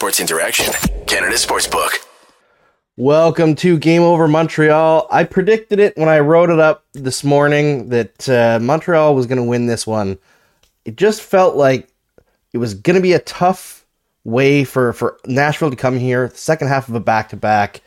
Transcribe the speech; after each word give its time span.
Sports 0.00 0.18
Interaction, 0.18 0.72
Canada 1.06 1.34
Sportsbook. 1.34 1.90
Welcome 2.96 3.54
to 3.56 3.76
Game 3.78 4.00
Over 4.00 4.28
Montreal. 4.28 5.06
I 5.10 5.24
predicted 5.24 5.78
it 5.78 5.94
when 5.98 6.08
I 6.08 6.20
wrote 6.20 6.48
it 6.48 6.58
up 6.58 6.86
this 6.94 7.22
morning 7.22 7.90
that 7.90 8.26
uh, 8.26 8.58
Montreal 8.62 9.14
was 9.14 9.26
going 9.26 9.36
to 9.36 9.44
win 9.44 9.66
this 9.66 9.86
one. 9.86 10.16
It 10.86 10.96
just 10.96 11.20
felt 11.20 11.54
like 11.54 11.86
it 12.54 12.56
was 12.56 12.72
going 12.72 12.94
to 12.94 13.02
be 13.02 13.12
a 13.12 13.18
tough 13.18 13.84
way 14.24 14.64
for, 14.64 14.94
for 14.94 15.18
Nashville 15.26 15.68
to 15.68 15.76
come 15.76 15.98
here, 15.98 16.28
the 16.28 16.36
second 16.38 16.68
half 16.68 16.88
of 16.88 16.94
a 16.94 17.00
back 17.00 17.28
to 17.28 17.36
back, 17.36 17.82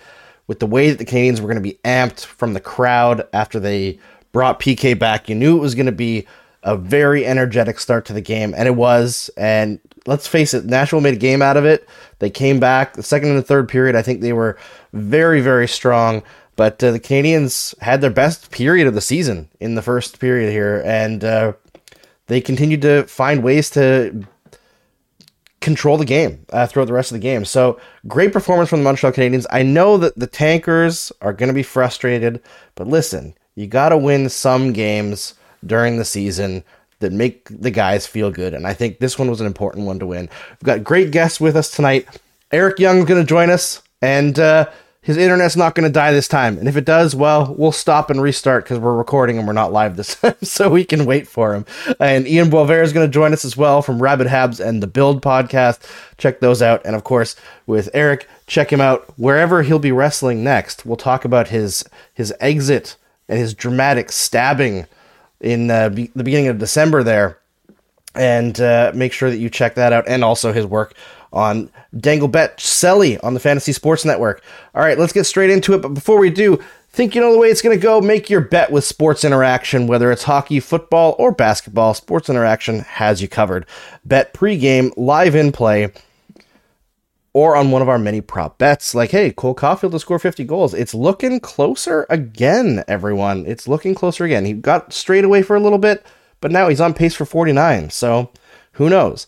with 0.45 0.59
the 0.59 0.67
way 0.67 0.91
that 0.91 0.99
the 0.99 1.05
Canadiens 1.05 1.39
were 1.39 1.47
going 1.47 1.55
to 1.55 1.61
be 1.61 1.79
amped 1.83 2.25
from 2.25 2.53
the 2.53 2.59
crowd 2.59 3.27
after 3.33 3.59
they 3.59 3.97
brought 4.31 4.59
PK 4.59 4.97
back. 4.99 5.29
You 5.29 5.33
knew 5.33 5.57
it 5.57 5.61
was 5.61 5.73
going 5.73 5.87
to 5.87 5.91
be 5.91 6.27
a 6.61 6.77
very 6.77 7.25
energetic 7.25 7.79
start 7.79 8.05
to 8.05 8.13
the 8.13 8.21
game, 8.21 8.53
and 8.55 8.67
it 8.67 8.75
was. 8.75 9.31
And 9.35 9.79
let's 10.05 10.27
face 10.27 10.53
it, 10.53 10.65
Nashville 10.65 11.01
made 11.01 11.15
a 11.15 11.17
game 11.17 11.41
out 11.41 11.57
of 11.57 11.65
it. 11.65 11.87
They 12.19 12.29
came 12.29 12.59
back 12.59 12.93
the 12.93 13.03
second 13.03 13.29
and 13.29 13.37
the 13.37 13.43
third 13.43 13.69
period. 13.69 13.95
I 13.95 14.01
think 14.01 14.21
they 14.21 14.33
were 14.33 14.57
very, 14.91 15.41
very 15.41 15.67
strong. 15.67 16.23
But 16.55 16.83
uh, 16.83 16.91
the 16.91 16.99
Canadiens 16.99 17.79
had 17.81 18.01
their 18.01 18.11
best 18.11 18.51
period 18.51 18.87
of 18.87 18.93
the 18.93 19.01
season 19.01 19.49
in 19.59 19.75
the 19.75 19.81
first 19.81 20.19
period 20.19 20.51
here, 20.51 20.83
and 20.85 21.23
uh, 21.23 21.53
they 22.27 22.41
continued 22.41 22.83
to 22.83 23.03
find 23.03 23.43
ways 23.43 23.69
to 23.71 24.25
control 25.61 25.97
the 25.97 26.05
game 26.05 26.45
uh, 26.51 26.67
throughout 26.67 26.85
the 26.85 26.93
rest 26.93 27.11
of 27.11 27.15
the 27.15 27.21
game. 27.21 27.45
So 27.45 27.79
great 28.07 28.33
performance 28.33 28.69
from 28.69 28.79
the 28.79 28.83
Montreal 28.83 29.13
Canadiens. 29.13 29.45
I 29.49 29.63
know 29.63 29.97
that 29.97 30.15
the 30.15 30.27
tankers 30.27 31.11
are 31.21 31.33
going 31.33 31.47
to 31.47 31.53
be 31.53 31.63
frustrated, 31.63 32.41
but 32.75 32.87
listen, 32.87 33.33
you 33.55 33.65
got 33.65 33.89
to 33.89 33.97
win 33.97 34.29
some 34.29 34.73
games 34.73 35.33
during 35.65 35.97
the 35.97 36.05
season 36.05 36.63
that 37.03 37.13
make 37.13 37.47
the 37.49 37.71
guys 37.71 38.07
feel 38.07 38.31
good. 38.31 38.53
And 38.53 38.65
I 38.65 38.73
think 38.73 38.99
this 38.99 39.19
one 39.19 39.29
was 39.29 39.39
an 39.39 39.47
important 39.47 39.85
one 39.85 39.99
to 39.99 40.07
win. 40.07 40.29
We've 40.49 40.65
got 40.65 40.83
great 40.83 41.11
guests 41.11 41.39
with 41.39 41.55
us 41.55 41.69
tonight. 41.69 42.07
Eric 42.51 42.79
Young's 42.79 43.05
going 43.05 43.21
to 43.21 43.27
join 43.27 43.49
us, 43.49 43.81
and 44.01 44.37
uh, 44.37 44.69
his 45.01 45.17
internet's 45.17 45.57
not 45.57 45.75
going 45.75 45.87
to 45.87 45.93
die 45.93 46.13
this 46.13 46.27
time. 46.27 46.57
And 46.57 46.67
if 46.67 46.77
it 46.77 46.85
does, 46.85 47.13
well, 47.13 47.53
we'll 47.57 47.73
stop 47.73 48.09
and 48.09 48.21
restart 48.21 48.63
because 48.63 48.79
we're 48.79 48.95
recording 48.95 49.37
and 49.37 49.45
we're 49.45 49.53
not 49.53 49.73
live 49.73 49.97
this 49.97 50.15
time, 50.21 50.35
so 50.41 50.69
we 50.69 50.85
can 50.85 51.05
wait 51.05 51.27
for 51.27 51.53
him. 51.53 51.65
And 51.99 52.27
Ian 52.27 52.49
Boisvert 52.49 52.83
is 52.83 52.93
going 52.93 53.07
to 53.07 53.13
join 53.13 53.33
us 53.33 53.43
as 53.43 53.57
well 53.57 53.81
from 53.81 54.01
Rabid 54.01 54.27
Habs 54.27 54.65
and 54.65 54.81
the 54.81 54.87
Build 54.87 55.21
podcast. 55.21 55.81
Check 56.17 56.39
those 56.39 56.61
out. 56.61 56.81
And 56.85 56.95
of 56.95 57.03
course, 57.03 57.35
with 57.67 57.89
Eric, 57.93 58.27
check 58.47 58.71
him 58.71 58.79
out 58.79 59.13
wherever 59.17 59.63
he'll 59.63 59.77
be 59.77 59.91
wrestling 59.91 60.43
next. 60.43 60.85
We'll 60.85 60.95
talk 60.95 61.25
about 61.25 61.49
his 61.49 61.83
his 62.13 62.33
exit 62.39 62.95
and 63.27 63.39
his 63.39 63.53
dramatic 63.53 64.11
stabbing 64.11 64.85
in 65.43 65.69
uh, 65.69 65.89
be- 65.89 66.11
the 66.15 66.23
beginning 66.23 66.47
of 66.47 66.57
December 66.57 67.03
there. 67.03 67.39
And 68.15 68.59
uh, 68.61 68.91
make 68.93 69.11
sure 69.11 69.29
that 69.29 69.37
you 69.37 69.49
check 69.49 69.75
that 69.75 69.91
out 69.91 70.05
and 70.07 70.23
also 70.23 70.53
his 70.53 70.65
work 70.65 70.95
on 71.31 71.71
Dangle 71.97 72.27
Bet 72.27 72.57
Selly 72.57 73.19
on 73.23 73.33
the 73.33 73.39
Fantasy 73.39 73.73
Sports 73.73 74.05
Network. 74.05 74.43
All 74.75 74.83
right, 74.83 74.97
let's 74.97 75.13
get 75.13 75.23
straight 75.25 75.49
into 75.49 75.73
it. 75.73 75.81
But 75.81 75.95
before 75.95 76.19
we 76.19 76.29
do, 76.29 76.59
think 76.89 77.15
you 77.15 77.21
know 77.21 77.33
the 77.33 77.39
way 77.39 77.49
it's 77.49 77.63
going 77.63 77.75
to 77.75 77.81
go? 77.81 77.99
Make 78.01 78.29
your 78.29 78.41
bet 78.41 78.71
with 78.71 78.83
Sports 78.83 79.23
Interaction, 79.23 79.87
whether 79.87 80.11
it's 80.11 80.23
hockey, 80.23 80.59
football, 80.59 81.15
or 81.17 81.31
basketball. 81.31 81.95
Sports 81.95 82.29
Interaction 82.29 82.81
has 82.81 83.19
you 83.19 83.27
covered. 83.27 83.65
Bet 84.05 84.31
pregame, 84.33 84.93
live 84.95 85.33
in 85.33 85.51
play, 85.51 85.91
or 87.33 87.55
on 87.55 87.71
one 87.71 87.81
of 87.81 87.89
our 87.89 87.97
many 87.97 88.21
prop 88.21 88.57
bets, 88.59 88.93
like, 88.93 89.11
hey, 89.11 89.31
Cole 89.31 89.55
Caufield 89.55 89.91
to 89.91 89.99
score 89.99 90.19
50 90.19 90.43
goals. 90.43 90.73
It's 90.73 90.93
looking 90.93 91.39
closer 91.39 92.05
again, 92.09 92.83
everyone. 92.87 93.45
It's 93.47 93.67
looking 93.67 93.95
closer 93.95 94.23
again. 94.23 94.45
He 94.45 94.53
got 94.53 94.93
straight 94.93 95.25
away 95.25 95.41
for 95.41 95.55
a 95.55 95.59
little 95.59 95.79
bit, 95.79 96.05
but 96.41 96.51
now 96.51 96.69
he's 96.69 96.81
on 96.81 96.93
pace 96.93 97.15
for 97.15 97.25
49. 97.25 97.89
So 97.89 98.31
who 98.73 98.89
knows? 98.89 99.25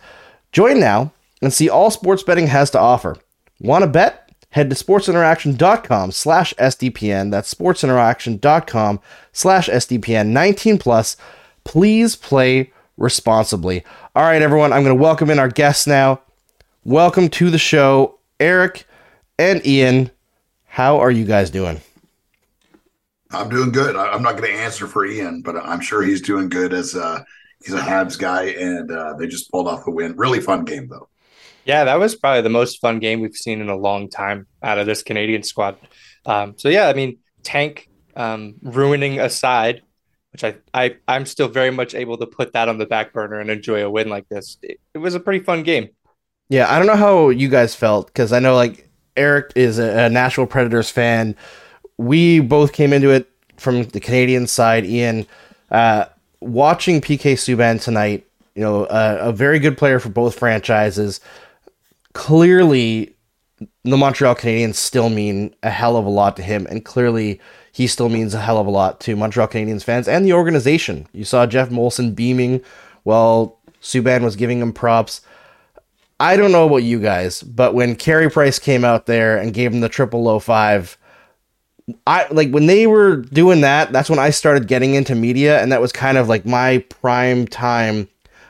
Join 0.52 0.80
now 0.80 1.12
and 1.42 1.52
see 1.52 1.68
all 1.68 1.92
sports 1.92 2.24
betting 2.24 2.48
has 2.48 2.70
to 2.72 2.80
offer. 2.80 3.18
Want 3.60 3.84
to 3.84 3.90
bet? 3.90 4.22
Head 4.52 4.70
to 4.70 4.76
sportsinteraction.com 4.76 6.12
slash 6.12 6.54
SDPN. 6.54 7.30
That's 7.32 7.54
sportsinteraction.com 7.54 9.02
slash 9.34 9.68
SDPN. 9.68 10.28
19 10.28 10.78
plus. 10.78 11.18
Please 11.66 12.16
play 12.16 12.72
responsibly. 12.96 13.84
All 14.16 14.24
right, 14.24 14.42
everyone, 14.42 14.72
I'm 14.72 14.84
going 14.84 14.96
to 14.96 15.02
welcome 15.02 15.30
in 15.30 15.40
our 15.40 15.50
guests 15.50 15.86
now. 15.88 16.22
Welcome 16.88 17.30
to 17.30 17.50
the 17.50 17.58
show, 17.58 18.20
Eric 18.40 18.86
and 19.40 19.66
Ian. 19.66 20.12
How 20.66 21.00
are 21.00 21.10
you 21.10 21.26
guys 21.26 21.50
doing? 21.50 21.82
I'm 23.32 23.50
doing 23.50 23.72
good. 23.72 23.96
I'm 23.96 24.22
not 24.22 24.38
going 24.38 24.52
to 24.52 24.60
answer 24.60 24.86
for 24.86 25.04
Ian, 25.04 25.42
but 25.42 25.56
I'm 25.56 25.82
sure 25.82 26.04
he's 26.04 26.22
doing 26.22 26.48
good 26.48 26.74
as 26.74 26.94
uh, 26.96 27.24
he's 27.64 27.74
a 27.74 27.80
Habs 27.80 28.20
guy, 28.20 28.50
and 28.50 28.92
uh, 28.92 29.16
they 29.16 29.26
just 29.26 29.50
pulled 29.50 29.68
off 29.68 29.84
the 29.84 29.90
win. 29.90 30.16
Really 30.16 30.40
fun 30.40 30.64
game, 30.64 30.88
though. 30.88 31.10
Yeah, 31.66 31.86
that 31.86 31.96
was 31.96 32.14
probably 32.14 32.44
the 32.44 32.50
most 32.50 32.80
fun 32.82 33.00
game 33.00 33.20
we've 33.20 33.36
seen 33.36 33.62
in 33.62 33.70
a 33.70 33.76
long 33.76 34.08
time 34.08 34.46
out 34.62 34.78
of 34.78 34.86
this 34.86 35.02
Canadian 35.02 35.42
squad. 35.42 35.78
Um, 36.28 36.54
so 36.56 36.70
yeah, 36.70 36.88
I 36.88 36.94
mean, 36.94 37.18
tank 37.42 37.90
um, 38.16 38.58
ruining 38.62 39.20
aside, 39.20 39.82
which 40.34 40.44
I, 40.44 40.58
I 40.72 40.98
I'm 41.08 41.26
still 41.26 41.48
very 41.48 41.72
much 41.72 41.96
able 41.96 42.18
to 42.18 42.28
put 42.28 42.54
that 42.54 42.70
on 42.70 42.78
the 42.78 42.86
back 42.86 43.12
burner 43.12 43.40
and 43.40 43.50
enjoy 43.50 43.84
a 43.84 43.90
win 43.90 44.08
like 44.08 44.30
this. 44.30 44.60
It, 44.62 44.80
it 44.94 45.00
was 45.00 45.16
a 45.16 45.20
pretty 45.20 45.44
fun 45.44 45.64
game. 45.64 45.90
Yeah, 46.50 46.72
I 46.72 46.78
don't 46.78 46.88
know 46.88 46.96
how 46.96 47.30
you 47.30 47.50
guys 47.50 47.76
felt 47.76 48.08
because 48.08 48.32
I 48.32 48.40
know 48.40 48.56
like 48.56 48.90
Eric 49.18 49.52
is 49.56 49.80
a, 49.80 50.06
a 50.06 50.10
Nashville 50.10 50.46
Predators 50.46 50.90
fan. 50.90 51.36
We 51.98 52.40
both 52.40 52.74
came 52.74 52.94
into 52.94 53.10
it 53.10 53.30
from 53.58 53.84
the 53.84 54.00
Canadian 54.00 54.48
side. 54.48 54.86
Ian, 54.86 55.26
uh, 55.72 56.06
watching 56.42 57.02
PK 57.02 57.34
Subban 57.34 57.82
tonight, 57.82 58.28
you 58.54 58.62
know, 58.62 58.86
uh, 58.86 59.18
a 59.22 59.34
very 59.34 59.60
good 59.60 59.78
player 59.78 60.00
for 60.00 60.10
both 60.10 60.38
franchises. 60.38 61.20
Clearly, 62.14 63.16
the 63.84 63.98
Montreal 63.98 64.36
Canadiens 64.36 64.76
still 64.76 65.10
mean 65.10 65.56
a 65.64 65.70
hell 65.70 65.98
of 65.98 66.06
a 66.06 66.10
lot 66.10 66.36
to 66.38 66.44
him, 66.44 66.68
and 66.70 66.84
clearly 66.86 67.40
he 67.72 67.88
still 67.88 68.10
means 68.10 68.34
a 68.34 68.42
hell 68.42 68.58
of 68.58 68.68
a 68.68 68.72
lot 68.72 69.00
to 69.02 69.16
Montreal 69.16 69.48
Canadiens 69.48 69.84
fans 69.84 70.08
and 70.08 70.26
the 70.26 70.34
organization. 70.34 71.08
You 71.12 71.26
saw 71.26 71.46
Geoff 71.46 71.70
Molson 71.70 72.16
beaming 72.16 72.62
while 73.04 73.60
Subban 73.82 74.24
was 74.24 74.36
giving 74.36 74.60
him 74.60 74.74
props. 74.74 75.22
I 76.20 76.38
don't 76.38 76.52
know 76.52 76.66
about 76.66 76.78
you 76.78 77.00
guys, 77.00 77.44
but 77.44 77.74
when 77.74 77.96
Carey 77.96 78.30
Price 78.30 78.58
came 78.58 78.86
out 78.86 79.06
there 79.06 79.38
and 79.38 79.54
gave 79.54 79.74
him 79.74 79.82
the 79.82 79.90
triple 79.90 80.24
low 80.24 80.40
five, 80.40 80.98
I 82.08 82.28
like 82.32 82.52
when 82.52 82.68
they 82.68 82.88
were 82.88 83.18
doing 83.18 83.62
that, 83.62 83.92
that's 83.92 84.10
when 84.10 84.20
I 84.20 84.30
started 84.30 84.68
getting 84.68 84.96
into 84.96 85.14
media, 85.14 85.62
and 85.62 85.72
that 85.72 85.82
was 85.82 85.92
kind 85.92 86.18
of 86.18 86.28
like 86.30 86.46
my 86.46 86.80
prime 86.90 87.48
time 87.48 88.08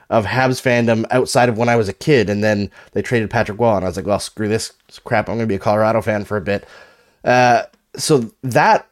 of 0.10 0.26
Habs 0.26 0.62
fandom 0.62 1.06
outside 1.12 1.50
of 1.50 1.58
when 1.58 1.70
I 1.70 1.76
was 1.76 1.90
a 1.90 1.94
kid. 1.94 2.30
And 2.30 2.44
then 2.44 2.70
they 2.92 3.02
traded 3.02 3.30
Patrick 3.30 3.60
Roy, 3.60 3.76
and 3.76 3.86
I 3.86 3.88
was 3.88 3.98
like, 3.98 4.06
well, 4.06 4.20
screw 4.20 4.48
this 4.48 4.74
crap. 5.04 5.28
I'm 5.28 5.36
going 5.36 5.48
to 5.48 5.52
be 5.52 5.56
a 5.56 5.60
Colorado 5.60 6.02
fan 6.02 6.26
for 6.26 6.38
a 6.38 6.42
bit. 6.42 6.68
Uh, 7.24 7.64
so 7.96 8.32
that 8.44 8.88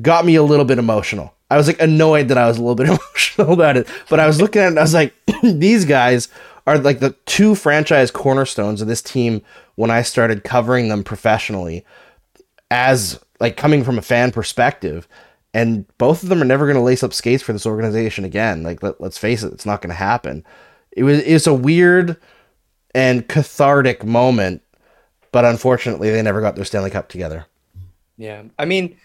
got 0.00 0.24
me 0.24 0.34
a 0.34 0.42
little 0.42 0.64
bit 0.64 0.78
emotional. 0.78 1.32
I 1.50 1.56
was 1.56 1.66
like 1.66 1.80
annoyed 1.80 2.28
that 2.28 2.38
I 2.38 2.48
was 2.48 2.56
a 2.58 2.62
little 2.62 2.74
bit 2.74 2.88
emotional 2.88 3.52
about 3.52 3.76
it, 3.76 3.86
but 4.08 4.18
I 4.18 4.26
was 4.26 4.40
looking 4.40 4.62
at 4.62 4.72
it 4.72 4.78
I 4.78 4.82
was 4.82 4.94
like, 4.94 5.14
these 5.42 5.84
guys 5.84 6.28
are 6.66 6.78
like 6.78 7.00
the 7.00 7.14
two 7.26 7.54
franchise 7.54 8.10
cornerstones 8.10 8.80
of 8.80 8.88
this 8.88 9.02
team 9.02 9.42
when 9.74 9.90
I 9.90 10.02
started 10.02 10.44
covering 10.44 10.88
them 10.88 11.02
professionally 11.02 11.84
as 12.70 13.18
like 13.40 13.56
coming 13.56 13.84
from 13.84 13.98
a 13.98 14.02
fan 14.02 14.30
perspective. 14.30 15.08
And 15.54 15.86
both 15.98 16.22
of 16.22 16.28
them 16.28 16.40
are 16.40 16.46
never 16.46 16.66
going 16.66 16.76
to 16.76 16.82
lace 16.82 17.02
up 17.02 17.12
skates 17.12 17.42
for 17.42 17.52
this 17.52 17.66
organization 17.66 18.24
again. 18.24 18.62
Like 18.62 18.82
let, 18.82 19.00
us 19.00 19.18
face 19.18 19.42
it 19.42 19.52
it's 19.52 19.66
not 19.66 19.82
going 19.82 19.90
to 19.90 19.94
happen. 19.94 20.44
It 20.92 21.04
was 21.04 21.18
it's 21.20 21.46
a 21.46 21.54
weird 21.54 22.16
and 22.94 23.26
cathartic 23.28 24.04
moment 24.04 24.62
but 25.32 25.44
unfortunately 25.46 26.10
they 26.10 26.22
never 26.22 26.40
got 26.40 26.54
their 26.54 26.64
Stanley 26.64 26.90
Cup 26.90 27.08
together. 27.08 27.46
Yeah. 28.16 28.44
I 28.58 28.66
mean 28.66 28.96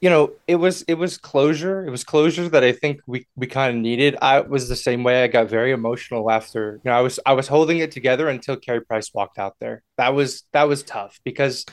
you 0.00 0.08
know, 0.08 0.32
it 0.46 0.56
was 0.56 0.82
it 0.82 0.94
was 0.94 1.18
closure. 1.18 1.86
It 1.86 1.90
was 1.90 2.04
closure 2.04 2.48
that 2.48 2.62
I 2.62 2.72
think 2.72 3.00
we 3.06 3.26
we 3.34 3.46
kind 3.46 3.74
of 3.74 3.82
needed. 3.82 4.16
I 4.22 4.40
was 4.40 4.68
the 4.68 4.76
same 4.76 5.02
way. 5.02 5.24
I 5.24 5.26
got 5.26 5.48
very 5.48 5.72
emotional 5.72 6.30
after. 6.30 6.80
You 6.84 6.90
know, 6.90 6.96
I 6.96 7.00
was 7.00 7.18
I 7.26 7.32
was 7.32 7.48
holding 7.48 7.78
it 7.78 7.90
together 7.90 8.28
until 8.28 8.56
Carey 8.56 8.80
Price 8.80 9.12
walked 9.12 9.38
out 9.38 9.56
there. 9.58 9.82
That 9.96 10.14
was 10.14 10.44
that 10.52 10.68
was 10.68 10.82
tough 10.82 11.18
because 11.24 11.66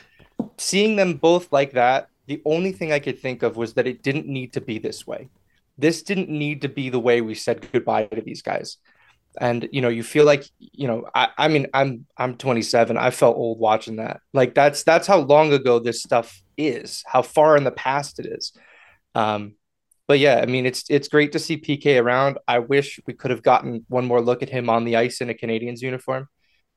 seeing 0.58 0.96
them 0.96 1.16
both 1.16 1.52
like 1.52 1.74
that, 1.74 2.08
the 2.26 2.42
only 2.46 2.72
thing 2.72 2.92
I 2.92 3.00
could 3.00 3.20
think 3.20 3.44
of 3.44 3.58
was 3.58 3.74
that 3.76 3.86
it 3.86 4.02
didn't 4.02 4.28
need 4.28 4.54
to 4.54 4.62
be 4.62 4.80
this 4.80 5.06
way. 5.06 5.30
This 5.78 6.02
didn't 6.02 6.30
need 6.30 6.62
to 6.62 6.70
be 6.70 6.90
the 6.90 7.00
way 7.00 7.22
we 7.22 7.36
said 7.36 7.68
goodbye 7.72 8.06
to 8.06 8.22
these 8.22 8.42
guys. 8.42 8.78
And 9.40 9.68
you 9.72 9.82
know, 9.82 9.90
you 9.90 10.04
feel 10.04 10.26
like 10.26 10.46
you 10.60 10.88
know. 10.88 11.06
I, 11.14 11.30
I 11.38 11.48
mean, 11.48 11.68
I'm 11.74 12.06
I'm 12.18 12.38
27. 12.38 12.98
I 12.98 13.10
felt 13.12 13.38
old 13.38 13.60
watching 13.60 13.98
that. 13.98 14.22
Like 14.34 14.54
that's 14.54 14.84
that's 14.84 15.08
how 15.08 15.20
long 15.20 15.54
ago 15.54 15.80
this 15.80 16.02
stuff 16.02 16.42
is, 16.58 17.04
how 17.06 17.22
far 17.22 17.58
in 17.58 17.64
the 17.64 17.72
past 17.72 18.20
it 18.20 18.26
is. 18.26 18.54
Um, 19.14 19.56
but 20.08 20.20
yeah, 20.20 20.40
I 20.42 20.46
mean, 20.46 20.66
it's 20.66 20.86
it's 20.90 21.08
great 21.08 21.32
to 21.34 21.40
see 21.40 21.58
PK 21.58 22.02
around. 22.02 22.38
I 22.48 22.60
wish 22.60 23.00
we 23.08 23.14
could 23.14 23.32
have 23.32 23.44
gotten 23.44 23.86
one 23.90 24.06
more 24.06 24.22
look 24.22 24.44
at 24.44 24.50
him 24.50 24.70
on 24.70 24.86
the 24.86 24.98
ice 24.98 25.22
in 25.22 25.30
a 25.30 25.34
Canadiens 25.34 25.82
uniform. 25.82 26.28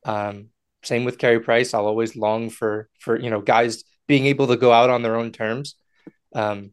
Um, 0.05 0.49
same 0.82 1.05
with 1.05 1.19
Carey 1.19 1.40
Price. 1.40 1.75
I'll 1.75 1.87
always 1.87 2.16
long 2.16 2.50
for 2.50 2.88
for 3.00 3.19
you 3.19 3.31
know 3.31 3.40
guys 3.40 3.84
being 4.06 4.26
able 4.26 4.46
to 4.49 4.56
go 4.56 4.72
out 4.72 4.90
on 4.90 5.02
their 5.02 5.16
own 5.16 5.32
terms. 5.32 5.75
Um, 6.34 6.72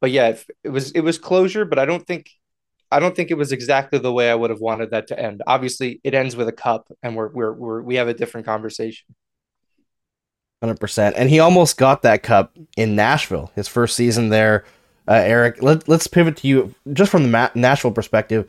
but 0.00 0.10
yeah, 0.10 0.36
it 0.62 0.68
was 0.68 0.90
it 0.90 1.00
was 1.00 1.18
closure, 1.18 1.64
but 1.64 1.78
I 1.78 1.86
don't 1.86 2.06
think 2.06 2.30
I 2.94 3.00
don't 3.00 3.16
think 3.16 3.32
it 3.32 3.36
was 3.36 3.50
exactly 3.50 3.98
the 3.98 4.12
way 4.12 4.30
I 4.30 4.36
would 4.36 4.50
have 4.50 4.60
wanted 4.60 4.90
that 4.92 5.08
to 5.08 5.18
end. 5.18 5.42
Obviously, 5.48 6.00
it 6.04 6.14
ends 6.14 6.36
with 6.36 6.46
a 6.46 6.52
cup, 6.52 6.92
and 7.02 7.16
we're 7.16 7.28
we're, 7.28 7.52
we're 7.52 7.82
we 7.82 7.96
have 7.96 8.06
a 8.06 8.14
different 8.14 8.46
conversation. 8.46 9.06
Hundred 10.62 10.78
percent, 10.78 11.16
and 11.18 11.28
he 11.28 11.40
almost 11.40 11.76
got 11.76 12.02
that 12.02 12.22
cup 12.22 12.56
in 12.76 12.94
Nashville, 12.94 13.50
his 13.56 13.66
first 13.66 13.96
season 13.96 14.28
there. 14.28 14.64
Uh, 15.08 15.14
Eric, 15.14 15.60
let, 15.60 15.88
let's 15.88 16.06
pivot 16.06 16.36
to 16.38 16.46
you 16.46 16.74
just 16.92 17.10
from 17.10 17.30
the 17.30 17.50
Nashville 17.54 17.90
perspective. 17.90 18.48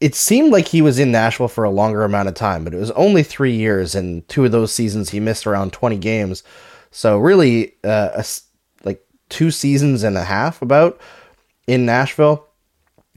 It 0.00 0.14
seemed 0.14 0.52
like 0.52 0.68
he 0.68 0.80
was 0.80 1.00
in 1.00 1.10
Nashville 1.10 1.48
for 1.48 1.64
a 1.64 1.70
longer 1.70 2.04
amount 2.04 2.28
of 2.28 2.34
time, 2.34 2.62
but 2.62 2.72
it 2.72 2.78
was 2.78 2.92
only 2.92 3.24
three 3.24 3.54
years, 3.54 3.96
and 3.96 4.26
two 4.28 4.44
of 4.44 4.52
those 4.52 4.72
seasons 4.72 5.10
he 5.10 5.18
missed 5.18 5.48
around 5.48 5.72
twenty 5.72 5.98
games. 5.98 6.44
So 6.92 7.18
really, 7.18 7.74
uh, 7.82 8.10
a, 8.14 8.24
like 8.84 9.04
two 9.28 9.50
seasons 9.50 10.04
and 10.04 10.16
a 10.16 10.24
half 10.24 10.62
about 10.62 11.00
in 11.66 11.84
Nashville. 11.84 12.47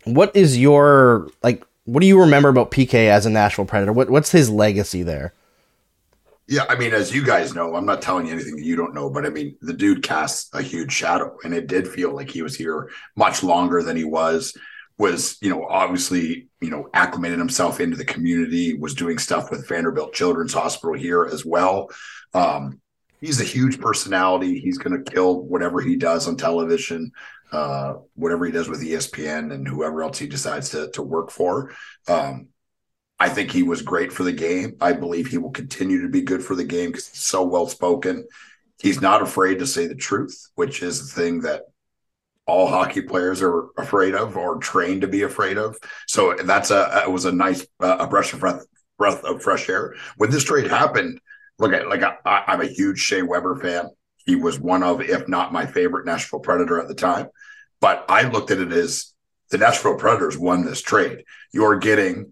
What 0.06 0.36
is 0.36 0.58
your 0.58 1.30
like? 1.44 1.66
What 1.86 2.02
do 2.02 2.08
you 2.08 2.20
remember 2.20 2.50
about 2.50 2.72
PK 2.72 3.10
as 3.10 3.26
a 3.26 3.30
Nashville 3.30 3.66
Predator? 3.66 3.94
What 3.94 4.10
what's 4.10 4.32
his 4.32 4.50
legacy 4.50 5.04
there? 5.04 5.34
Yeah, 6.48 6.66
I 6.68 6.76
mean, 6.76 6.94
as 6.94 7.16
you 7.16 7.26
guys 7.26 7.54
know, 7.54 7.76
I'm 7.76 7.86
not 7.86 8.02
telling 8.02 8.28
you 8.28 8.34
anything 8.34 8.58
that 8.58 8.66
you 8.66 8.76
don't 8.76 8.94
know, 8.94 9.10
but 9.10 9.26
I 9.26 9.30
mean, 9.30 9.56
the 9.62 9.74
dude 9.74 10.04
casts 10.04 10.50
a 10.54 10.62
huge 10.62 10.92
shadow, 10.92 11.38
and 11.46 11.54
it 11.54 11.68
did 11.68 11.88
feel 11.88 12.14
like 12.14 12.30
he 12.30 12.42
was 12.42 12.58
here 12.58 12.90
much 13.16 13.42
longer 13.42 13.82
than 13.82 13.96
he 13.96 14.04
was. 14.04 14.58
Was 14.98 15.38
you 15.42 15.50
know 15.50 15.66
obviously 15.68 16.50
you 16.60 16.70
know 16.70 16.90
acclimated 16.94 17.40
himself 17.40 17.80
into 17.80 17.98
the 17.98 18.06
community, 18.06 18.78
was 18.78 18.94
doing 18.94 19.18
stuff 19.18 19.50
with 19.50 19.68
Vanderbilt 19.68 20.14
Children's 20.14 20.54
Hospital 20.54 20.94
here 20.94 21.26
as 21.26 21.46
well. 21.46 21.90
Um, 22.34 22.82
he's 23.22 23.40
a 23.40 23.46
huge 23.46 23.80
personality. 23.80 24.60
He's 24.60 24.78
going 24.78 25.02
to 25.02 25.12
kill 25.12 25.42
whatever 25.42 25.80
he 25.80 25.96
does 25.96 26.28
on 26.28 26.36
television, 26.36 27.12
uh, 27.52 27.96
whatever 28.16 28.46
he 28.46 28.52
does 28.52 28.70
with 28.70 28.82
ESPN 28.82 29.54
and 29.54 29.68
whoever 29.68 30.04
else 30.04 30.18
he 30.20 30.28
decides 30.28 30.70
to 30.70 30.90
to 30.92 31.02
work 31.02 31.32
for. 31.32 31.74
Um, 32.08 32.48
I 33.20 33.30
think 33.30 33.52
he 33.52 33.64
was 33.64 33.82
great 33.82 34.12
for 34.12 34.24
the 34.24 34.32
game. 34.32 34.78
I 34.82 34.94
believe 34.94 35.28
he 35.28 35.38
will 35.38 35.52
continue 35.52 36.02
to 36.02 36.10
be 36.10 36.22
good 36.22 36.44
for 36.44 36.56
the 36.56 36.64
game 36.64 36.90
because 36.90 37.08
he's 37.08 37.22
so 37.22 37.44
well 37.44 37.68
spoken. 37.68 38.26
He's 38.82 39.02
not 39.02 39.22
afraid 39.22 39.60
to 39.60 39.68
say 39.68 39.86
the 39.86 39.96
truth, 39.96 40.50
which 40.56 40.82
is 40.82 41.00
the 41.14 41.22
thing 41.22 41.42
that 41.42 41.64
all 42.48 42.68
hockey 42.68 43.02
players 43.02 43.42
are 43.42 43.68
afraid 43.78 44.16
of 44.16 44.36
or 44.38 44.58
trained 44.58 45.02
to 45.02 45.08
be 45.08 45.22
afraid 45.22 45.58
of. 45.58 45.78
So 46.08 46.36
that's 46.44 46.72
a 46.72 47.04
it 47.06 47.12
was 47.12 47.26
a 47.26 47.32
nice 47.32 47.66
uh, 47.80 47.98
a 48.00 48.08
breath 48.08 48.34
of 48.34 48.40
breath 48.40 48.66
breath 48.98 49.24
of 49.24 49.44
fresh 49.44 49.70
air. 49.70 49.96
When 50.18 50.32
this 50.32 50.44
trade 50.44 50.68
happened, 50.68 51.20
look 51.60 51.74
at 51.74 51.90
like 51.90 52.04
I, 52.04 52.44
I'm 52.48 52.62
a 52.62 52.66
huge 52.66 53.00
Shea 53.00 53.22
Weber 53.22 53.58
fan. 53.58 53.90
He 54.26 54.36
was 54.36 54.60
one 54.60 54.84
of, 54.84 55.02
if 55.02 55.28
not 55.28 55.54
my 55.54 55.66
favorite 55.66 56.06
Nashville 56.06 56.40
Predator 56.40 56.80
at 56.80 56.88
the 56.88 56.96
time. 56.96 57.28
But 57.82 58.06
I 58.08 58.30
looked 58.30 58.52
at 58.52 58.60
it 58.60 58.72
as 58.72 59.14
the 59.50 59.58
Nashville 59.58 59.98
Predators 59.98 60.38
won 60.38 60.64
this 60.64 60.82
trade. 60.82 61.26
You're 61.52 61.80
getting 61.80 62.32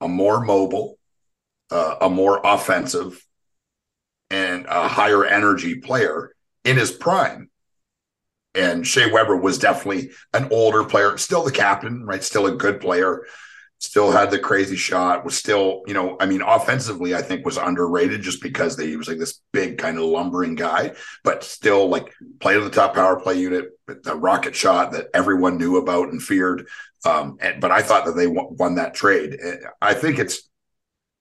a 0.00 0.06
more 0.06 0.44
mobile, 0.44 0.98
uh, 1.70 1.96
a 2.02 2.10
more 2.10 2.40
offensive, 2.44 3.24
and 4.30 4.66
a 4.68 4.86
higher 4.86 5.24
energy 5.24 5.76
player 5.80 6.32
in 6.64 6.76
his 6.76 6.92
prime. 6.92 7.50
And 8.54 8.86
Shea 8.86 9.10
Weber 9.10 9.36
was 9.36 9.58
definitely 9.58 10.10
an 10.32 10.48
older 10.52 10.84
player, 10.84 11.16
still 11.18 11.44
the 11.44 11.50
captain, 11.50 12.04
right? 12.04 12.22
Still 12.22 12.46
a 12.46 12.52
good 12.52 12.80
player, 12.80 13.24
still 13.78 14.10
had 14.10 14.30
the 14.30 14.38
crazy 14.38 14.76
shot, 14.76 15.24
was 15.24 15.36
still, 15.36 15.82
you 15.86 15.94
know, 15.94 16.16
I 16.18 16.26
mean, 16.26 16.42
offensively, 16.42 17.14
I 17.14 17.22
think 17.22 17.44
was 17.44 17.56
underrated 17.56 18.22
just 18.22 18.42
because 18.42 18.78
he 18.78 18.96
was 18.96 19.08
like 19.08 19.18
this 19.18 19.40
big 19.52 19.78
kind 19.78 19.98
of 19.98 20.04
lumbering 20.04 20.54
guy, 20.54 20.94
but 21.22 21.44
still 21.44 21.88
like 21.88 22.12
played 22.40 22.56
on 22.56 22.64
the 22.64 22.70
top 22.70 22.94
power 22.94 23.20
play 23.20 23.38
unit, 23.38 23.66
the 23.86 24.16
rocket 24.16 24.54
shot 24.54 24.92
that 24.92 25.08
everyone 25.14 25.58
knew 25.58 25.76
about 25.76 26.08
and 26.08 26.22
feared. 26.22 26.66
Um, 27.04 27.36
and, 27.40 27.60
but 27.60 27.70
I 27.70 27.82
thought 27.82 28.06
that 28.06 28.16
they 28.16 28.26
won 28.26 28.76
that 28.76 28.94
trade. 28.94 29.38
I 29.82 29.94
think 29.94 30.18
it's 30.18 30.48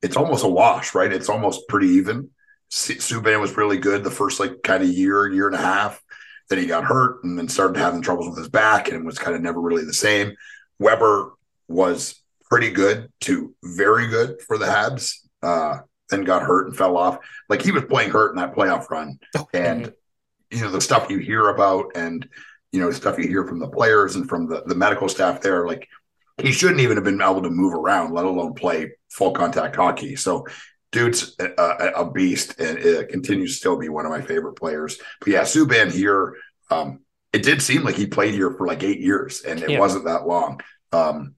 it's 0.02 0.18
almost 0.18 0.44
a 0.44 0.50
wash, 0.50 0.94
right? 0.94 1.12
It's 1.12 1.30
almost 1.30 1.68
pretty 1.68 1.88
even. 1.88 2.30
Subban 2.70 3.40
was 3.40 3.56
really 3.56 3.78
good 3.78 4.04
the 4.04 4.12
first 4.12 4.40
like 4.40 4.64
kind 4.64 4.84
of 4.84 4.90
year, 4.90 5.28
year 5.28 5.48
and 5.48 5.56
a 5.56 5.62
half. 5.62 6.02
Then 6.50 6.60
he 6.60 6.66
got 6.66 6.84
hurt 6.84 7.24
and 7.24 7.38
then 7.38 7.48
started 7.48 7.78
having 7.78 8.02
troubles 8.02 8.28
with 8.28 8.38
his 8.38 8.50
back 8.50 8.90
and 8.90 9.06
was 9.06 9.18
kind 9.18 9.36
of 9.36 9.42
never 9.42 9.62
really 9.62 9.86
the 9.86 9.94
same. 9.94 10.36
Weber 10.80 11.34
was 11.68 12.22
pretty 12.54 12.72
good 12.72 13.12
to 13.22 13.56
very 13.64 14.08
good 14.08 14.42
for 14.42 14.58
the 14.58 14.66
Habs. 14.66 15.16
Uh, 15.42 15.80
then 16.10 16.24
got 16.24 16.44
hurt 16.44 16.68
and 16.68 16.76
fell 16.76 16.98
off. 16.98 17.18
Like 17.50 17.62
he 17.62 17.72
was 17.72 17.86
playing 17.86 18.12
hurt 18.12 18.32
in 18.32 18.36
that 18.38 18.56
playoff 18.56 18.90
run, 18.90 19.18
oh, 19.36 19.48
and 19.54 19.92
you 20.52 20.62
know 20.62 20.70
the 20.70 20.82
stuff 20.82 21.10
you 21.10 21.18
hear 21.18 21.50
about 21.50 21.92
and 21.96 22.28
you 22.74 22.82
know, 22.82 22.92
stuff 22.92 23.20
you 23.20 23.28
hear 23.28 23.46
from 23.46 23.60
the 23.60 23.70
players 23.70 24.16
and 24.16 24.28
from 24.28 24.48
the, 24.48 24.64
the 24.66 24.76
medical 24.76 25.08
staff 25.08 25.40
there, 25.42 25.66
like 25.66 25.88
he 26.42 26.52
shouldn't 26.52 26.82
even 26.82 26.98
have 26.98 27.04
been 27.04 27.22
able 27.22 27.44
to 27.44 27.50
move 27.52 27.74
around, 27.74 28.14
let 28.14 28.26
alone 28.26 28.56
play 28.56 28.92
full 29.10 29.32
contact 29.32 29.76
hockey. 29.76 30.16
So, 30.16 30.48
dude's 30.92 31.36
a, 31.40 31.92
a 31.96 32.12
beast 32.12 32.60
and 32.60 32.78
it 32.78 33.10
continues 33.10 33.54
to 33.54 33.58
still 33.58 33.78
be 33.78 33.90
one 33.90 34.06
of 34.06 34.12
my 34.12 34.22
favorite 34.22 34.54
players. 34.54 34.98
But 35.20 35.30
yeah, 35.30 35.42
Subban 35.42 35.92
here, 35.92 36.36
um, 36.70 37.00
it 37.32 37.44
did 37.44 37.62
seem 37.62 37.84
like 37.84 37.96
he 37.96 38.08
played 38.08 38.34
here 38.34 38.52
for 38.52 38.68
like 38.68 38.84
eight 38.84 39.00
years 39.00 39.42
and 39.42 39.62
it 39.62 39.72
yeah. 39.72 39.80
wasn't 39.80 40.06
that 40.06 40.28
long. 40.28 40.62
Um, 40.92 41.36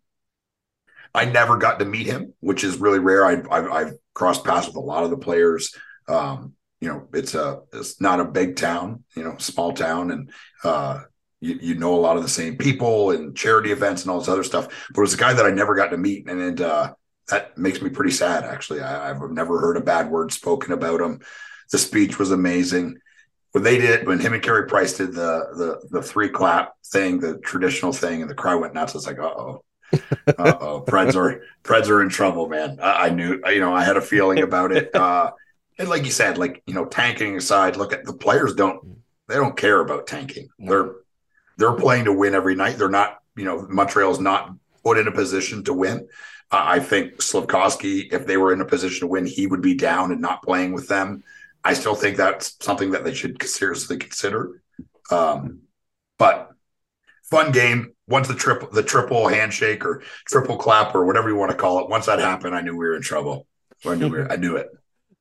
I 1.15 1.25
never 1.25 1.57
got 1.57 1.79
to 1.79 1.85
meet 1.85 2.07
him, 2.07 2.33
which 2.41 2.63
is 2.63 2.77
really 2.77 2.99
rare. 2.99 3.25
I, 3.25 3.41
I've, 3.49 3.71
I've 3.71 3.93
crossed 4.13 4.43
paths 4.43 4.67
with 4.67 4.75
a 4.75 4.81
lot 4.81 5.03
of 5.03 5.09
the 5.09 5.17
players. 5.17 5.73
Um, 6.07 6.53
you 6.81 6.89
know, 6.89 7.07
it's 7.13 7.33
a 7.33 7.61
it's 7.73 8.01
not 8.01 8.19
a 8.19 8.25
big 8.25 8.55
town, 8.57 9.03
you 9.15 9.23
know, 9.23 9.37
small 9.37 9.73
town, 9.73 10.11
and 10.11 10.31
uh, 10.63 11.01
you, 11.39 11.57
you 11.61 11.75
know 11.75 11.95
a 11.95 12.01
lot 12.01 12.17
of 12.17 12.23
the 12.23 12.29
same 12.29 12.57
people 12.57 13.11
and 13.11 13.35
charity 13.35 13.71
events 13.71 14.01
and 14.01 14.11
all 14.11 14.19
this 14.19 14.27
other 14.27 14.43
stuff. 14.43 14.67
But 14.93 14.99
it 14.99 15.01
was 15.01 15.13
a 15.13 15.17
guy 15.17 15.33
that 15.33 15.45
I 15.45 15.51
never 15.51 15.75
got 15.75 15.89
to 15.89 15.97
meet, 15.97 16.29
and, 16.29 16.41
and 16.41 16.61
uh, 16.61 16.93
that 17.29 17.57
makes 17.57 17.81
me 17.81 17.89
pretty 17.89 18.11
sad. 18.11 18.43
Actually, 18.43 18.81
I, 18.81 19.07
have 19.07 19.31
never 19.31 19.59
heard 19.59 19.77
a 19.77 19.81
bad 19.81 20.11
word 20.11 20.31
spoken 20.31 20.73
about 20.73 21.01
him. 21.01 21.21
The 21.71 21.77
speech 21.77 22.19
was 22.19 22.31
amazing. 22.31 22.97
When 23.53 23.63
they 23.63 23.77
did, 23.77 24.05
when 24.05 24.19
him 24.19 24.33
and 24.33 24.43
Carey 24.43 24.67
Price 24.67 24.97
did 24.97 25.13
the 25.13 25.47
the 25.55 25.87
the 25.89 26.03
three 26.03 26.29
clap 26.29 26.73
thing, 26.85 27.19
the 27.19 27.37
traditional 27.39 27.93
thing, 27.93 28.21
and 28.21 28.29
the 28.29 28.35
crowd 28.35 28.59
went 28.59 28.73
nuts. 28.73 28.93
I 28.93 28.97
was 28.97 29.07
like, 29.07 29.19
oh. 29.19 29.63
uh 30.37 30.57
oh, 30.59 30.83
Preds 30.87 31.15
are 31.15 31.41
Preds 31.63 31.89
are 31.89 32.01
in 32.01 32.09
trouble, 32.09 32.49
man. 32.49 32.79
I, 32.81 33.07
I, 33.07 33.09
knew, 33.09 33.41
you 33.47 33.59
know, 33.59 33.73
I 33.73 33.83
had 33.83 33.97
a 33.97 34.01
feeling 34.01 34.41
about 34.41 34.71
it. 34.71 34.91
Uh, 35.05 35.31
and 35.77 35.89
like 35.89 36.05
you 36.05 36.11
said, 36.11 36.37
like 36.37 36.63
you 36.65 36.73
know, 36.73 36.85
tanking 36.85 37.35
aside, 37.35 37.75
look 37.75 37.91
at 37.91 38.05
the 38.05 38.13
players 38.13 38.55
don't 38.55 38.97
they 39.27 39.35
don't 39.35 39.57
care 39.57 39.81
about 39.81 40.07
tanking. 40.07 40.47
They're 40.59 40.93
they're 41.57 41.73
playing 41.73 42.05
to 42.05 42.13
win 42.13 42.35
every 42.35 42.55
night. 42.55 42.77
They're 42.77 42.89
not, 42.89 43.19
you 43.35 43.45
know, 43.45 43.65
Montreal's 43.69 44.19
not 44.19 44.53
put 44.83 44.97
in 44.97 45.07
a 45.07 45.11
position 45.11 45.63
to 45.65 45.73
win. 45.73 46.07
Uh, 46.51 46.63
I 46.63 46.79
think 46.79 47.17
Slafkovsky, 47.17 48.11
if 48.13 48.25
they 48.25 48.37
were 48.37 48.53
in 48.53 48.61
a 48.61 48.65
position 48.65 49.01
to 49.01 49.07
win, 49.07 49.25
he 49.25 49.47
would 49.47 49.61
be 49.61 49.73
down 49.73 50.11
and 50.11 50.21
not 50.21 50.43
playing 50.43 50.73
with 50.73 50.87
them. 50.87 51.23
I 51.63 51.73
still 51.73 51.95
think 51.95 52.17
that's 52.17 52.55
something 52.63 52.91
that 52.91 53.03
they 53.03 53.13
should 53.13 53.41
seriously 53.41 53.97
consider. 53.97 54.61
Um, 55.09 55.61
but 56.17 56.51
fun 57.29 57.51
game. 57.51 57.91
Once 58.07 58.27
the 58.27 58.35
triple 58.35 58.69
the 58.69 58.83
triple 58.83 59.27
handshake 59.27 59.83
or 59.83 60.03
triple 60.25 60.57
clap 60.57 60.93
or 60.93 61.05
whatever 61.05 61.29
you 61.29 61.35
want 61.35 61.51
to 61.51 61.57
call 61.57 61.79
it, 61.79 61.89
once 61.89 62.05
that 62.05 62.19
happened, 62.19 62.55
I 62.55 62.61
knew 62.61 62.73
we 62.73 62.85
were 62.85 62.95
in 62.95 63.01
trouble. 63.01 63.47
I 63.85 63.95
knew 63.95 64.09
we 64.09 64.19
were, 64.19 64.31
I 64.31 64.35
knew 64.35 64.55
it. 64.55 64.69